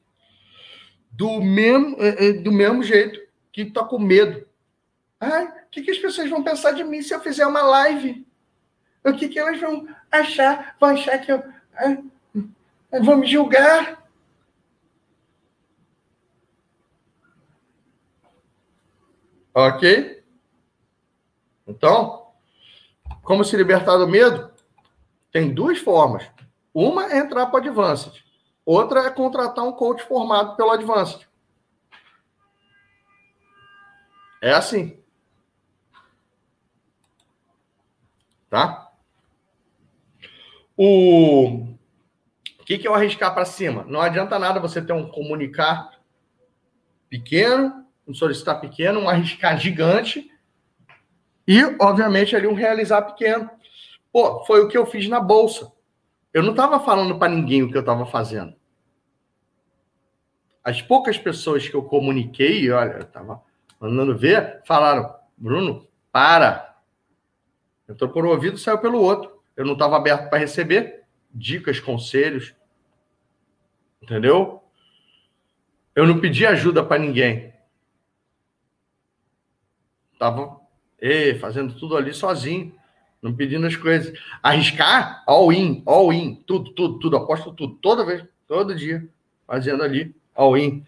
[1.16, 3.20] Do mesmo, é, é, do mesmo jeito
[3.52, 4.46] que está com medo.
[5.20, 8.26] Ai, que, que as pessoas vão pensar de mim se eu fizer uma live?
[9.04, 10.76] O que, que elas vão achar?
[10.80, 11.44] Vão achar que eu.
[11.76, 11.98] Ah,
[13.02, 14.04] vão me julgar?
[19.54, 20.24] Ok?
[21.68, 22.28] Então,
[23.22, 24.52] como se libertar do medo?
[25.32, 26.26] Tem duas formas.
[26.74, 28.25] Uma é entrar para o Advanced.
[28.66, 31.28] Outra é contratar um coach formado pelo Advanced.
[34.42, 35.00] É assim.
[38.50, 38.92] Tá?
[40.78, 41.76] O
[42.66, 43.84] que, que é o arriscar para cima?
[43.88, 45.92] Não adianta nada você ter um comunicar
[47.10, 50.32] pequeno, um solicitar pequeno, um arriscar gigante
[51.48, 53.50] e, obviamente, ali um realizar pequeno.
[54.12, 55.72] Pô, foi o que eu fiz na bolsa.
[56.36, 58.54] Eu não estava falando para ninguém o que eu estava fazendo.
[60.62, 63.42] As poucas pessoas que eu comuniquei, olha, eu estava
[63.80, 66.76] mandando ver, falaram: Bruno, para,
[67.88, 69.42] Entrou por um ouvido, saiu pelo outro.
[69.56, 72.54] Eu não estava aberto para receber dicas, conselhos.
[74.02, 74.62] Entendeu?
[75.96, 77.54] Eu não pedi ajuda para ninguém.
[80.20, 80.60] Tava
[81.00, 82.76] ei, fazendo tudo ali sozinho,
[83.26, 84.18] não pedindo as coisas.
[84.42, 89.06] Arriscar, all in, all in, tudo, tudo, tudo, aposto tudo, toda vez, todo dia,
[89.48, 90.86] fazendo ali, all in.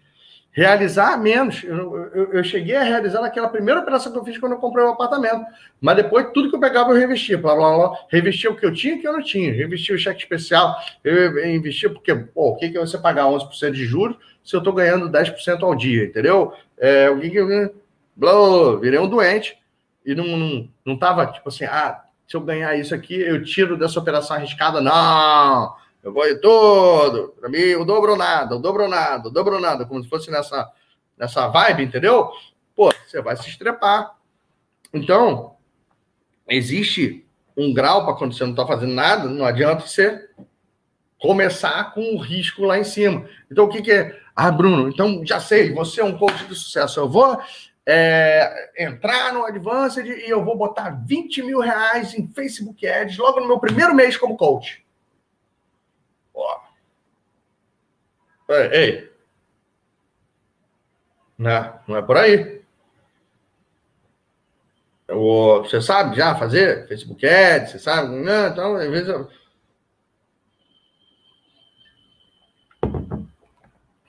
[0.52, 1.62] Realizar menos.
[1.62, 4.84] Eu, eu, eu, cheguei a realizar naquela primeira operação que eu fiz quando eu comprei
[4.84, 5.44] o um apartamento.
[5.80, 7.38] Mas depois, tudo que eu pegava, eu revestia.
[7.38, 7.98] Blá, blá, blá.
[8.10, 9.52] Revestia o que eu tinha e o que eu não tinha.
[9.52, 10.76] Revestia o cheque especial.
[11.04, 14.72] Eu investia porque, pô, o que, que você pagar 11% de juros se eu estou
[14.72, 16.52] ganhando 10% ao dia, entendeu?
[16.78, 17.74] É, o que, que eu
[18.16, 18.32] blá,
[18.80, 19.58] virei um doente
[20.04, 23.78] e não, não, não tava tipo assim, ah, se eu ganhar isso aqui, eu tiro
[23.78, 24.82] dessa operação arriscada.
[24.82, 25.74] Não!
[26.02, 27.34] Eu vou ir todo.
[27.40, 30.70] Para mim, o dobro nada, o dobro nada, o dobro nada, como se fosse nessa,
[31.16, 32.30] nessa vibe, entendeu?
[32.76, 34.14] Pô, você vai se estrepar.
[34.92, 35.56] Então,
[36.46, 37.26] existe
[37.56, 40.28] um grau para quando você não está fazendo nada, não adianta você
[41.18, 43.26] começar com o risco lá em cima.
[43.50, 44.20] Então, o que, que é?
[44.36, 47.00] Ah, Bruno, então já sei, você é um coach de sucesso.
[47.00, 47.40] Eu vou
[47.90, 53.40] é, entrar no Advanced e eu vou botar 20 mil reais em Facebook Ads logo
[53.40, 54.84] no meu primeiro mês como coach.
[56.34, 56.60] Ó.
[58.50, 59.12] Ei, ei.
[61.38, 62.62] Não, não é por aí.
[65.06, 68.14] Eu, você sabe já fazer Facebook Ads, você sabe?
[68.16, 69.30] Não, então, às vezes eu...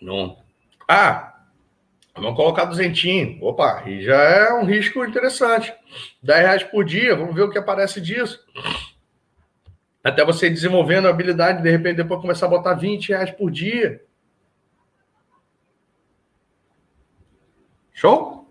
[0.01, 0.37] Não.
[0.85, 1.28] Ah,
[2.19, 3.43] vamos colocar duzentinho.
[3.43, 5.73] Opa, e já é um risco interessante.
[6.21, 8.39] 10 reais por dia, vamos ver o que aparece disso.
[10.03, 14.01] Até você desenvolvendo a habilidade, de repente, depois começar a botar 20 reais por dia.
[17.93, 18.47] Show?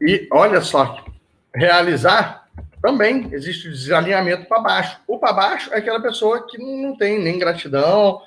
[0.00, 1.04] E olha só,
[1.54, 2.44] realizar
[2.84, 5.00] também existe desalinhamento para baixo.
[5.06, 8.20] O para baixo é aquela pessoa que não tem nem gratidão,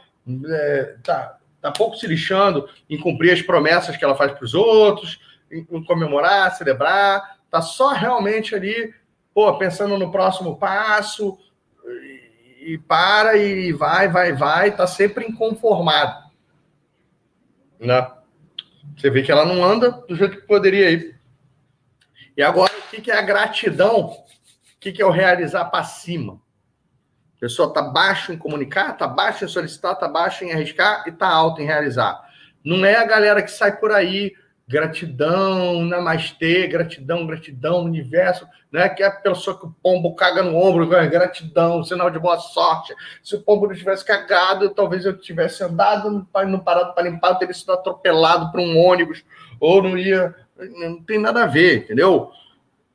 [0.46, 1.37] é, tá,
[1.68, 5.20] tá pouco se lixando em cumprir as promessas que ela faz para os outros,
[5.52, 8.94] em, em, comemorar, celebrar, tá só realmente ali,
[9.34, 11.38] pô, pensando no próximo passo,
[12.62, 16.28] e para e vai, vai, vai, tá sempre inconformado.
[17.80, 18.12] Né?
[18.96, 21.18] Você vê que ela não anda do jeito que poderia ir.
[22.36, 24.10] E agora, o que, é a gratidão?
[24.10, 24.26] O
[24.80, 26.42] que, é o realizar para cima?
[27.40, 31.28] Pessoa está baixo em comunicar, está baixo em solicitar, está baixo em arriscar e está
[31.28, 32.20] alto em realizar.
[32.64, 34.34] Não é a galera que sai por aí
[34.68, 38.90] gratidão, namastê, gratidão, gratidão, universo, né?
[38.90, 42.94] Que é a pessoa que o pombo caga no ombro, gratidão, sinal de boa sorte.
[43.24, 47.36] Se o pombo não tivesse cagado, talvez eu tivesse andado, não parado para limpar, eu
[47.36, 49.24] teria sido atropelado por um ônibus,
[49.60, 50.36] ou não ia.
[50.58, 52.32] Não tem nada a ver, entendeu?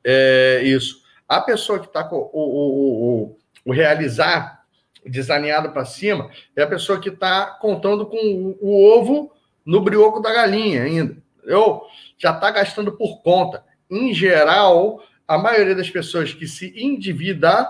[0.03, 1.01] é isso.
[1.27, 3.37] A pessoa que está com o, o, o
[3.71, 4.63] realizar
[5.05, 9.31] desalinhado para cima é a pessoa que está contando com o, o, ovo
[9.65, 11.17] no brioco da galinha ainda.
[11.37, 11.81] Entendeu?
[12.17, 13.63] Já está gastando por conta.
[13.89, 17.69] Em geral, a maioria das pessoas que se endivida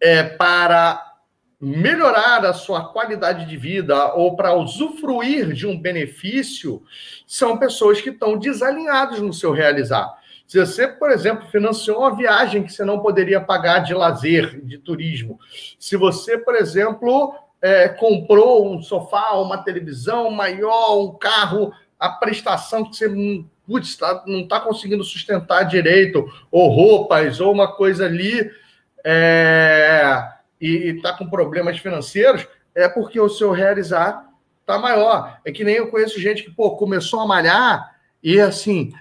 [0.00, 1.02] é, para
[1.60, 6.82] melhorar a sua qualidade de vida ou para usufruir de um benefício
[7.26, 10.14] são pessoas que estão desalinhadas no seu realizar.
[10.46, 14.78] Se você, por exemplo, financiou uma viagem que você não poderia pagar de lazer, de
[14.78, 15.38] turismo,
[15.78, 22.84] se você, por exemplo, é, comprou um sofá, uma televisão maior, um carro, a prestação
[22.84, 23.08] que você
[23.66, 28.48] putz, tá, não está conseguindo sustentar direito, ou roupas, ou uma coisa ali,
[29.04, 30.22] é,
[30.60, 34.24] e está com problemas financeiros, é porque o seu realizar
[34.60, 35.38] está maior.
[35.44, 38.92] É que nem eu conheço gente que pô, começou a malhar e assim.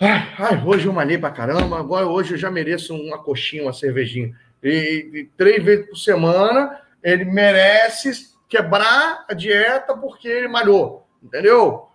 [0.00, 3.72] Ai, ai, hoje eu malhei pra caramba, agora hoje eu já mereço uma coxinha, uma
[3.72, 4.34] cervejinha.
[4.60, 11.88] E, e três vezes por semana ele merece quebrar a dieta porque ele malhou, entendeu?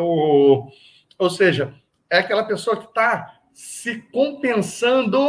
[0.00, 0.68] O,
[1.16, 1.72] ou seja,
[2.10, 5.20] é aquela pessoa que está se compensando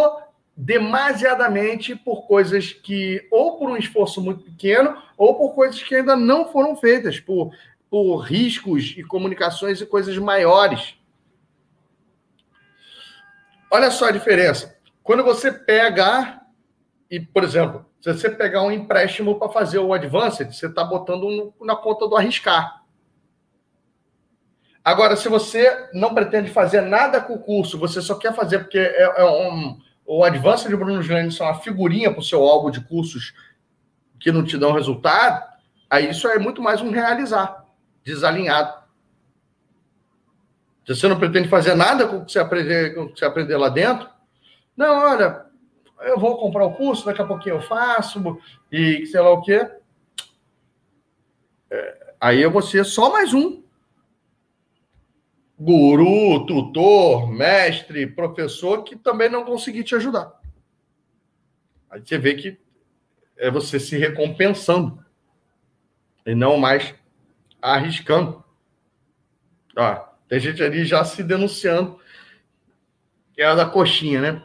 [0.56, 6.16] demasiadamente por coisas que, ou por um esforço muito pequeno, ou por coisas que ainda
[6.16, 7.52] não foram feitas, por,
[7.88, 10.98] por riscos e comunicações e coisas maiores.
[13.70, 14.78] Olha só a diferença.
[15.04, 16.42] Quando você pega,
[17.10, 21.54] e, por exemplo, se você pegar um empréstimo para fazer o Advanced, você está botando
[21.62, 22.84] na conta do arriscar.
[24.84, 28.80] Agora, se você não pretende fazer nada com o curso, você só quer fazer porque
[28.80, 32.72] é, é um, o Advanced de Bruno Giuliani é uma figurinha para o seu álbum
[32.72, 33.34] de cursos
[34.18, 35.44] que não te dão resultado,
[35.90, 37.66] aí isso é muito mais um realizar,
[38.04, 38.87] desalinhado.
[40.88, 43.58] Você não pretende fazer nada com o que você aprender, com o que você aprender
[43.58, 44.10] lá dentro,
[44.76, 45.46] não, olha,
[46.02, 48.40] eu vou comprar o curso, daqui a pouquinho eu faço,
[48.72, 49.70] e sei lá o quê.
[51.70, 53.64] É, aí eu vou ser só mais um
[55.60, 60.40] guru, tutor, mestre, professor que também não consegui te ajudar.
[61.90, 62.60] Aí você vê que
[63.36, 65.04] é você se recompensando
[66.26, 66.94] e não mais
[67.60, 68.44] arriscando.
[69.76, 72.00] Ó, tem gente ali já se denunciando
[73.38, 74.44] é a da coxinha, né?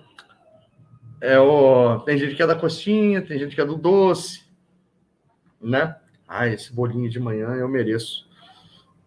[1.21, 2.01] É o...
[2.01, 4.45] Tem gente que é da coxinha, tem gente que é do doce,
[5.61, 5.97] né?
[6.29, 8.31] Ah, esse bolinho de manhã eu mereço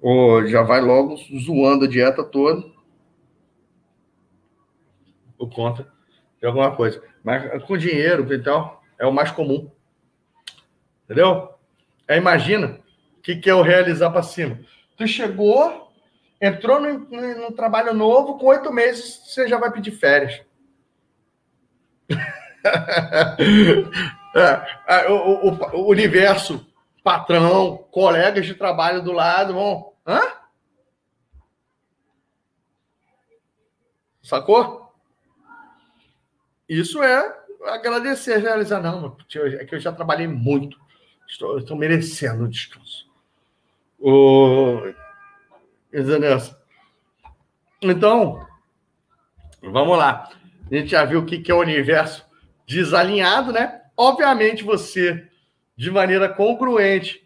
[0.08, 2.64] ou já vai logo zoando a dieta toda
[5.36, 5.92] por conta
[6.40, 7.02] de alguma coisa.
[7.24, 9.72] Mas com dinheiro e tal, é o mais comum.
[11.06, 11.50] Entendeu?
[12.08, 12.80] Aí imagina
[13.18, 14.60] o que, que é o realizar para cima.
[14.96, 15.85] Tu chegou,
[16.46, 20.42] entrou num, trabalho novo, com oito meses você já vai pedir férias.
[24.88, 26.66] é, o, o, o universo,
[27.04, 30.22] patrão, colegas de trabalho do lado vão Hã?
[34.22, 34.94] Sacou?
[36.70, 38.82] Isso é agradecer, realizar.
[38.82, 40.78] Não, é que eu já trabalhei muito.
[41.28, 43.10] Estou, estou merecendo descanso.
[44.00, 44.94] O...
[47.82, 48.46] Então,
[49.62, 50.30] vamos lá.
[50.70, 52.26] A gente já viu o que é o universo
[52.68, 53.82] desalinhado, né?
[53.96, 55.28] Obviamente, você,
[55.78, 57.26] de maneira congruente,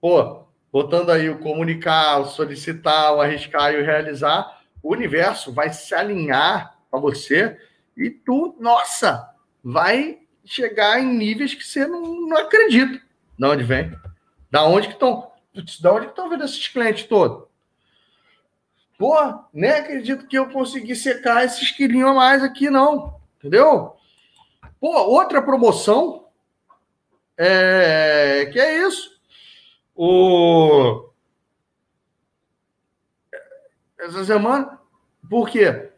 [0.00, 5.72] pô, botando aí o comunicar, o solicitar, o arriscar e o realizar, o universo vai
[5.72, 7.56] se alinhar para você
[7.96, 9.28] e tu, nossa,
[9.62, 13.00] vai chegar em níveis que você não, não acredita.
[13.38, 13.96] De onde vem?
[14.50, 15.30] Da onde que estão?
[15.80, 17.49] Da onde que estão vendo esses clientes todos?
[19.00, 19.16] Pô,
[19.50, 23.18] nem acredito que eu consegui secar esses quilinhos a mais aqui, não.
[23.38, 23.96] Entendeu?
[24.78, 26.26] Pô, outra promoção.
[27.34, 28.50] É...
[28.52, 29.18] Que é isso?
[29.96, 31.08] O...
[33.98, 34.78] Essa semana.
[35.30, 35.92] Por quê?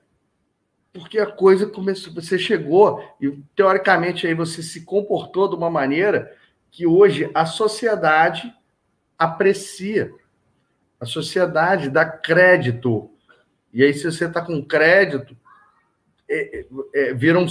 [0.93, 2.15] Porque a coisa começou.
[2.15, 6.39] Você chegou e, teoricamente, aí você se comportou de uma maneira
[6.71, 8.55] que hoje a sociedade
[9.19, 10.15] aprecia.
[11.03, 13.11] A sociedade dá crédito.
[13.75, 15.37] E aí, se você está com crédito,
[16.31, 17.47] é, é, é vira um,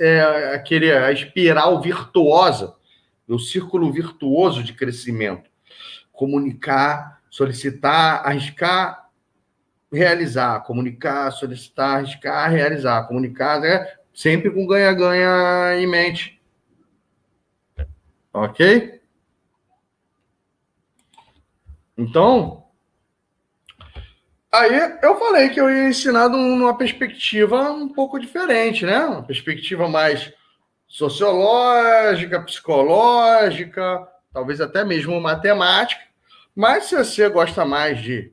[0.00, 2.76] é, aquele, a espiral virtuosa,
[3.26, 5.50] o círculo virtuoso de crescimento
[6.12, 9.10] comunicar, solicitar, arriscar,
[9.92, 13.92] realizar, comunicar, solicitar, arriscar, realizar, comunicar, né?
[14.14, 16.40] sempre com ganha-ganha em mente.
[18.32, 19.00] Ok?
[21.98, 22.63] Então,
[24.54, 29.04] Aí eu falei que eu ia ensinar numa perspectiva um pouco diferente, né?
[29.04, 30.32] Uma perspectiva mais
[30.86, 36.00] sociológica, psicológica, talvez até mesmo matemática.
[36.54, 38.32] Mas se você gosta mais de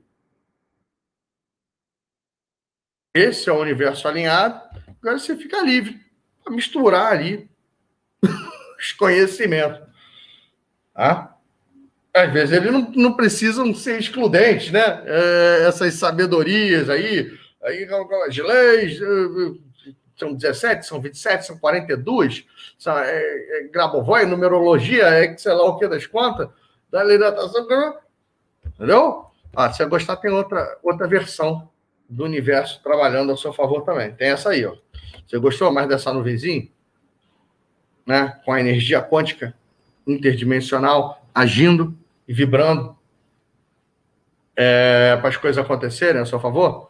[3.16, 4.62] esse é o universo alinhado,
[5.02, 6.00] agora você fica livre
[6.44, 7.50] para misturar ali
[8.80, 9.82] os conhecimentos.
[10.94, 11.36] Tá?
[12.14, 15.02] Às vezes eles não, não precisam ser excludentes, né?
[15.06, 17.32] É, essas sabedorias aí,
[17.64, 17.88] aí
[18.28, 22.46] as leis, é, são 17, são 27, são 42,
[22.78, 26.50] são, é, é, Grabovoi, numerologia, é sei lá o que das contas,
[26.92, 27.98] da lei da natação,
[28.66, 29.26] entendeu?
[29.56, 31.70] Ah, se você gostar, tem outra, outra versão
[32.10, 34.14] do universo trabalhando a seu favor também.
[34.14, 34.76] Tem essa aí, ó.
[35.26, 36.68] Você gostou mais dessa nuvenzinha?
[38.06, 38.40] Né?
[38.46, 39.56] Com a energia quântica
[40.06, 41.98] interdimensional agindo
[42.32, 42.98] e vibrando
[44.56, 46.90] é, para as coisas acontecerem a seu favor?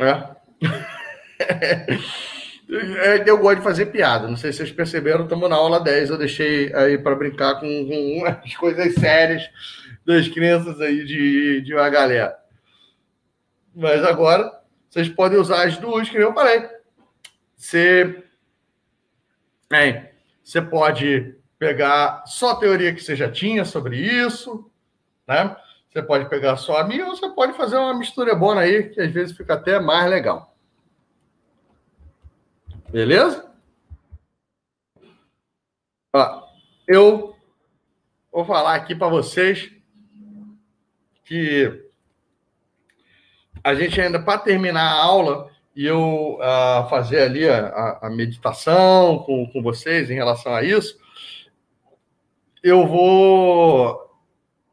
[0.00, 0.36] É.
[2.98, 3.28] é.
[3.28, 4.26] Eu gosto de fazer piada.
[4.26, 6.08] Não sei se vocês perceberam, estamos na aula 10.
[6.08, 9.42] Eu deixei aí para brincar com, com as coisas sérias
[10.06, 12.34] das crianças aí de, de uma galera.
[13.74, 14.50] Mas agora
[14.88, 16.66] vocês podem usar as duas que eu falei.
[17.54, 18.24] Você,
[19.70, 20.11] bem,
[20.42, 24.70] você pode pegar só a teoria que você já tinha sobre isso,
[25.26, 25.56] né?
[25.88, 29.00] Você pode pegar só a minha ou você pode fazer uma mistura boa aí, que
[29.00, 30.56] às vezes fica até mais legal.
[32.90, 33.52] Beleza?
[36.14, 36.48] Ó,
[36.88, 37.36] eu
[38.32, 39.70] vou falar aqui para vocês
[41.24, 41.86] que
[43.62, 49.18] a gente ainda, para terminar a aula, e eu uh, fazer ali a, a, meditação
[49.20, 50.98] com, com vocês em relação a isso,
[52.62, 53.98] eu vou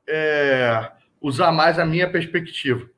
[0.07, 2.89] é, usar mais a minha perspectiva.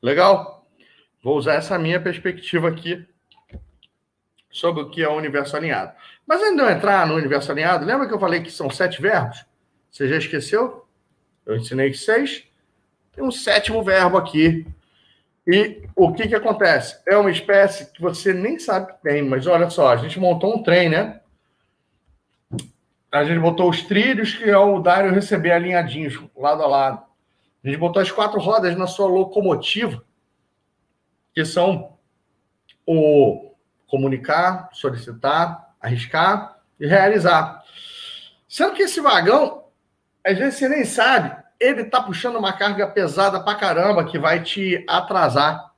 [0.00, 0.66] Legal?
[1.22, 3.06] Vou usar essa minha perspectiva aqui
[4.50, 5.92] sobre o que é o universo alinhado.
[6.26, 9.44] Mas ainda não entrar no universo alinhado, lembra que eu falei que são sete verbos?
[9.90, 10.86] Você já esqueceu?
[11.46, 12.44] Eu ensinei seis.
[13.12, 14.66] Tem um sétimo verbo aqui.
[15.46, 17.00] E o que, que acontece?
[17.06, 20.54] É uma espécie que você nem sabe que tem, mas olha só, a gente montou
[20.54, 21.20] um trem, né?
[23.10, 27.02] A gente botou os trilhos que é o Dário receber alinhadinhos, lado a lado.
[27.62, 30.02] A gente botou as quatro rodas na sua locomotiva,
[31.34, 31.96] que são
[32.86, 33.52] o
[33.86, 37.62] comunicar, solicitar, arriscar e realizar.
[38.48, 39.62] Sendo que esse vagão
[40.24, 44.42] às vezes você nem sabe, ele está puxando uma carga pesada para caramba que vai
[44.42, 45.72] te atrasar.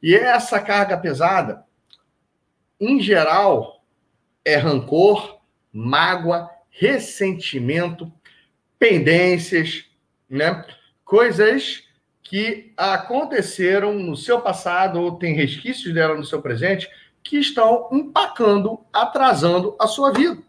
[0.00, 1.64] E essa carga pesada,
[2.80, 3.82] em geral,
[4.44, 5.40] é rancor,
[5.72, 8.10] mágoa, ressentimento,
[8.78, 9.86] pendências,
[10.30, 10.64] né?
[11.04, 11.82] Coisas
[12.22, 16.88] que aconteceram no seu passado ou tem resquícios dela no seu presente
[17.24, 20.40] que estão empacando, atrasando a sua vida.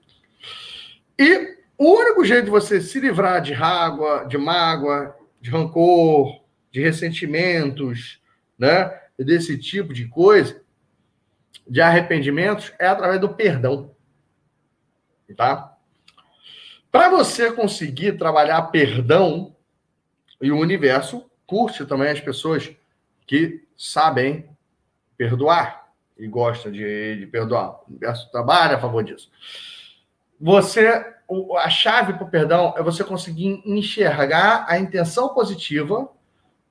[1.18, 6.82] E o único jeito de você se livrar de mágoa, de mágoa, de rancor, de
[6.82, 8.22] ressentimentos,
[8.58, 10.62] né, desse tipo de coisa,
[11.66, 13.96] de arrependimentos, é através do perdão.
[15.38, 15.78] Tá?
[16.92, 19.56] Para você conseguir trabalhar perdão,
[20.42, 22.70] e o universo curte também as pessoas
[23.26, 24.50] que sabem
[25.16, 27.84] perdoar e gostam de, de perdoar.
[27.84, 29.32] O universo trabalha a favor disso.
[30.40, 31.18] Você
[31.58, 36.10] a chave para o perdão é você conseguir enxergar a intenção positiva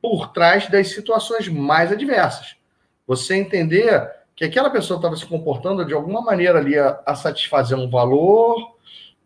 [0.03, 2.57] por trás das situações mais adversas.
[3.07, 7.79] Você entender que aquela pessoa estava se comportando de alguma maneira ali a, a, satisfazer
[7.79, 8.77] um valor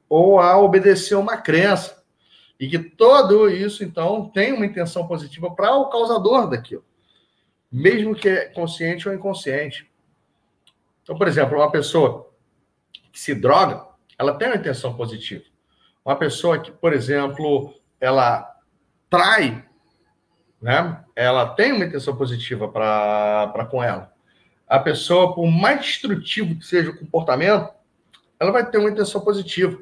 [0.08, 2.02] ou a obedecer uma crença.
[2.58, 6.84] E que todo isso, então, tem uma intenção positiva para o causador daquilo.
[7.70, 9.90] Mesmo que é consciente ou inconsciente.
[11.02, 12.30] Então, por exemplo, uma pessoa
[13.10, 13.91] que se droga,
[14.22, 15.42] ela tem uma intenção positiva.
[16.04, 18.48] Uma pessoa que, por exemplo, ela
[19.10, 19.64] trai,
[20.60, 21.04] né?
[21.14, 24.12] Ela tem uma intenção positiva para com ela.
[24.68, 27.68] A pessoa, por mais destrutivo que seja o comportamento,
[28.38, 29.76] ela vai ter uma intenção positiva.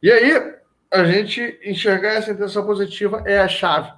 [0.00, 0.54] E aí,
[0.90, 3.92] a gente enxergar essa intenção positiva é a chave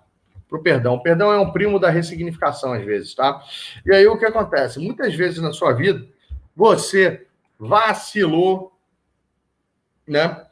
[0.48, 0.94] para o perdão.
[0.94, 3.42] O perdão é um primo da ressignificação, às vezes, tá?
[3.84, 4.78] E aí, o que acontece?
[4.78, 6.06] Muitas vezes na sua vida,
[6.56, 7.26] você
[7.58, 8.72] vacilou
[10.06, 10.47] né?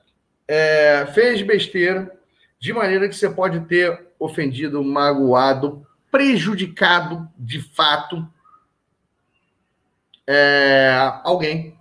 [0.46, 2.18] É, fez besteira,
[2.58, 8.28] de maneira que você pode ter ofendido, magoado, prejudicado de fato
[10.26, 10.92] é,
[11.24, 11.78] alguém.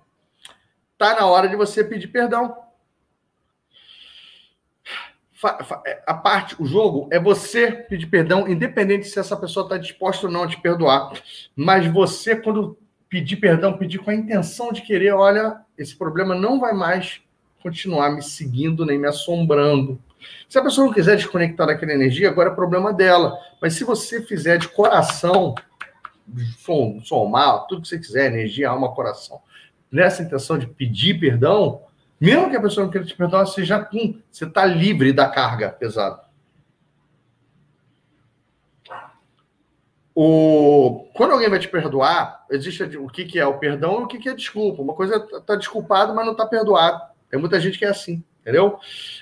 [0.97, 2.57] Tá na hora de você pedir perdão.
[5.85, 10.27] é, a parte, o jogo é você pedir perdão, independente se essa pessoa está disposta
[10.27, 11.11] ou não a te perdoar.
[11.55, 16.59] Mas você, quando pedir perdão, pedir com a intenção de querer, olha, esse problema não
[16.59, 17.21] vai mais
[17.61, 20.01] continuar me seguindo nem me assombrando.
[20.47, 23.37] Se a pessoa não quiser desconectar daquela energia, agora é problema dela.
[23.61, 25.55] Mas se você fizer de coração,
[26.57, 29.41] som, somar, tudo que você quiser, energia, alma, coração,
[29.91, 31.81] nessa intenção de pedir perdão,
[32.19, 35.29] mesmo que a pessoa não queira te perdoar, você já pum, você está livre da
[35.29, 36.27] carga pesada.
[40.13, 41.07] O...
[41.13, 44.19] Quando alguém vai te perdoar, existe o que, que é o perdão e o que,
[44.19, 44.81] que é desculpa.
[44.81, 47.01] Uma coisa é tá desculpado, mas não está perdoado.
[47.29, 48.79] Tem muita gente que é assim, entendeu?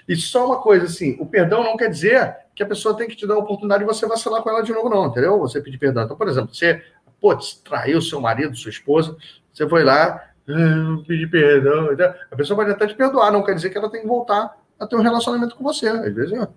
[0.07, 3.15] E só uma coisa assim: o perdão não quer dizer que a pessoa tem que
[3.15, 5.37] te dar a oportunidade de você vacilar com ela de novo, não, entendeu?
[5.39, 6.03] Você pedir perdão.
[6.03, 6.81] Então, por exemplo, você
[7.19, 9.15] pô, traiu seu marido, sua esposa,
[9.51, 11.89] você foi lá, ah, pedir perdão.
[12.31, 14.87] A pessoa pode até te perdoar, não quer dizer que ela tem que voltar a
[14.87, 15.87] ter um relacionamento com você.
[15.87, 16.49] Às vezes, a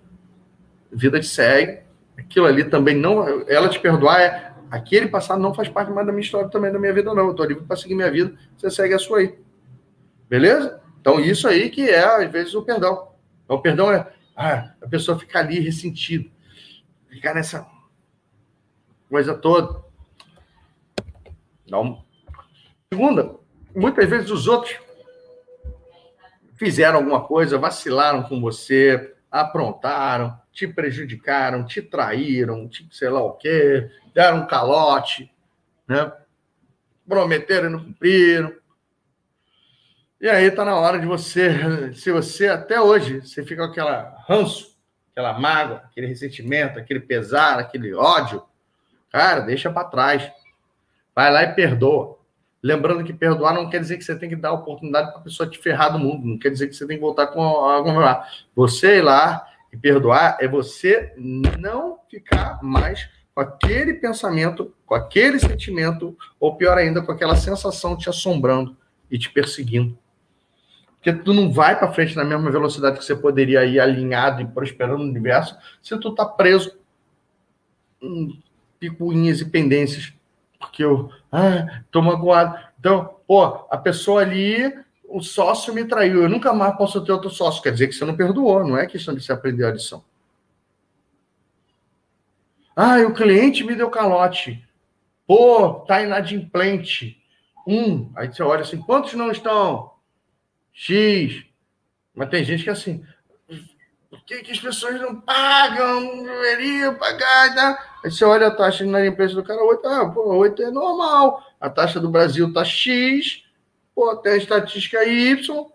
[0.92, 1.80] vida te segue,
[2.16, 3.44] aquilo ali também não.
[3.48, 4.50] Ela te perdoar é.
[4.70, 7.28] Aquele passado não faz parte mais da minha história também, da minha vida, não.
[7.28, 9.34] Eu tô livre para seguir minha vida, você segue a sua aí.
[10.28, 10.80] Beleza?
[11.00, 13.12] Então, isso aí que é, às vezes, o perdão.
[13.44, 16.28] Então, o perdão é ah, a pessoa ficar ali ressentida,
[17.08, 17.66] ficar nessa
[19.08, 19.82] coisa toda.
[21.68, 22.04] Não.
[22.92, 23.36] Segunda,
[23.74, 24.78] muitas vezes os outros
[26.56, 33.32] fizeram alguma coisa, vacilaram com você, aprontaram, te prejudicaram, te traíram, te sei lá o
[33.32, 35.32] quê, deram um calote,
[35.86, 36.12] né?
[37.08, 38.59] Prometeram e não cumpriram.
[40.20, 44.22] E aí está na hora de você, se você até hoje, você fica com aquela
[44.28, 44.76] ranço,
[45.10, 48.42] aquela mágoa, aquele ressentimento, aquele pesar, aquele ódio,
[49.10, 50.30] cara, deixa para trás.
[51.14, 52.18] Vai lá e perdoa.
[52.62, 55.48] Lembrando que perdoar não quer dizer que você tem que dar oportunidade para a pessoa
[55.48, 58.22] te ferrar do mundo, não quer dizer que você tem que voltar com alguma.
[58.54, 65.38] Você ir lá e perdoar é você não ficar mais com aquele pensamento, com aquele
[65.38, 68.76] sentimento, ou pior ainda, com aquela sensação te assombrando
[69.10, 69.98] e te perseguindo.
[71.00, 74.46] Porque tu não vai para frente na mesma velocidade que você poderia ir alinhado e
[74.46, 76.78] prosperando no universo se tu tá preso
[78.02, 78.38] em
[78.78, 80.12] picuinhas e pendências.
[80.58, 82.58] Porque eu, ah, tô magoado.
[82.78, 86.22] Então, pô, a pessoa ali, o sócio me traiu.
[86.22, 87.62] Eu nunca mais posso ter outro sócio.
[87.62, 90.04] Quer dizer que você não perdoou, não é questão de você aprender a lição.
[92.76, 94.62] Ah, o cliente me deu calote.
[95.26, 97.16] Pô, tá inadimplente.
[97.66, 98.10] Um.
[98.14, 99.89] Aí você olha assim, quantos não estão?
[100.72, 101.44] X.
[102.14, 103.04] Mas tem gente que é assim.
[104.08, 106.00] Por que, que as pessoas não pagam?
[106.00, 107.54] Não deveriam pagar.
[107.54, 107.90] Tá?
[108.04, 111.42] Aí você olha a taxa de inadimplência do cara, 8, ah, pô, 8 é normal.
[111.60, 113.44] A taxa do Brasil tá X,
[113.94, 115.66] pô, tem a estatística Y.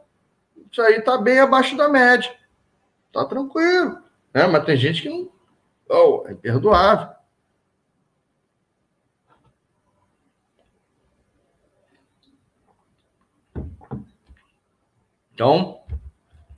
[0.71, 2.35] Isso aí tá bem abaixo da média.
[3.13, 3.99] Tá tranquilo.
[4.33, 4.45] Né?
[4.47, 5.29] Mas tem gente que não.
[5.87, 7.15] Oh, é perdoável.
[15.35, 15.81] Então,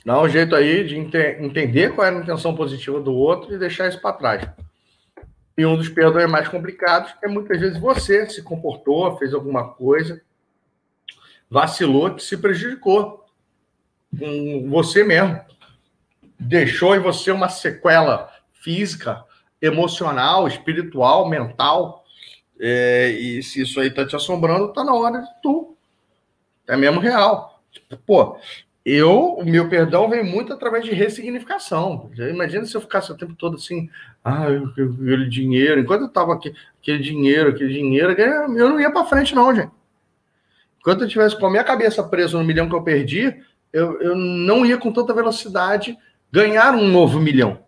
[0.06, 3.90] dá um jeito aí de entender qual é a intenção positiva do outro e deixar
[3.90, 4.50] isso para trás.
[5.58, 10.22] E um dos perdões mais complicados é muitas vezes você se comportou, fez alguma coisa,
[11.50, 13.26] vacilou, que se prejudicou
[14.18, 15.42] com você mesmo.
[16.40, 19.26] Deixou em você uma sequela física,
[19.60, 22.06] emocional, espiritual, mental.
[22.60, 25.76] É, e se isso aí tá te assombrando, tá na hora de tu.
[26.68, 27.58] É mesmo real.
[27.72, 28.40] Tipo, pô,
[28.90, 32.10] eu, o meu perdão vem muito através de ressignificação.
[32.18, 33.90] Imagina se eu ficasse o tempo todo assim,
[34.24, 39.04] ah, aquele dinheiro, enquanto eu tava aqui, aquele dinheiro, aquele dinheiro, eu não ia para
[39.04, 39.72] frente, não, gente.
[40.80, 43.38] Enquanto eu tivesse com a minha cabeça presa no milhão que eu perdi,
[43.74, 45.98] eu, eu não ia com tanta velocidade
[46.32, 47.60] ganhar um novo milhão.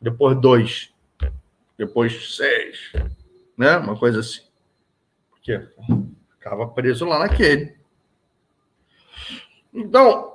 [0.00, 0.94] Depois dois,
[1.76, 2.92] depois seis,
[3.56, 3.78] né?
[3.78, 4.42] Uma coisa assim.
[5.30, 5.60] Porque
[6.38, 7.77] ficava preso lá naquele.
[9.78, 10.34] Então,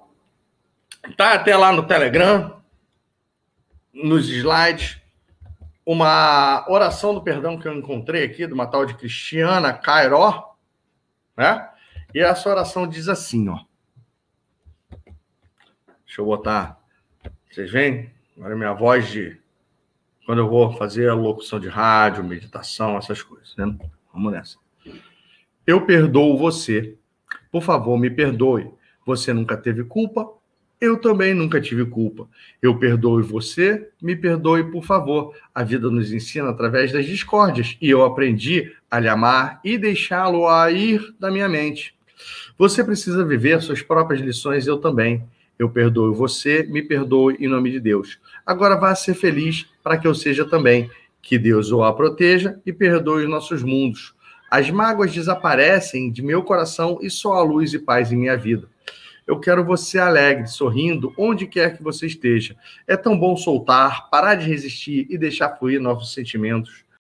[1.17, 2.63] tá até lá no Telegram,
[3.93, 5.01] nos slides,
[5.85, 10.55] uma oração do perdão que eu encontrei aqui, de uma tal de Cristiana Cairó,
[11.35, 11.69] né?
[12.15, 13.59] E essa oração diz assim, ó.
[16.05, 16.79] Deixa eu botar.
[17.51, 18.09] Vocês veem?
[18.37, 19.37] Agora minha voz de.
[20.25, 23.77] Quando eu vou fazer a locução de rádio, meditação, essas coisas, né?
[24.13, 24.57] Vamos nessa.
[25.67, 26.97] Eu perdoo você.
[27.51, 28.71] Por favor, me perdoe
[29.05, 30.27] você nunca teve culpa,
[30.83, 32.27] eu também nunca tive culpa.
[32.61, 35.33] Eu perdoo você, me perdoe, por favor.
[35.55, 40.45] A vida nos ensina através das discórdias e eu aprendi a lhe amar e deixá-lo
[40.45, 41.95] a ir da minha mente.
[42.57, 45.23] Você precisa viver suas próprias lições, eu também.
[45.57, 48.19] Eu perdoo você, me perdoe em nome de Deus.
[48.45, 50.89] Agora vá ser feliz para que eu seja também.
[51.21, 54.13] Que Deus o a proteja e perdoe os nossos mundos.
[54.51, 58.67] As mágoas desaparecem de meu coração e só a luz e paz em minha vida.
[59.25, 62.55] Eu quero você alegre, sorrindo, onde quer que você esteja.
[62.85, 66.82] É tão bom soltar, parar de resistir e deixar fluir novos sentimentos.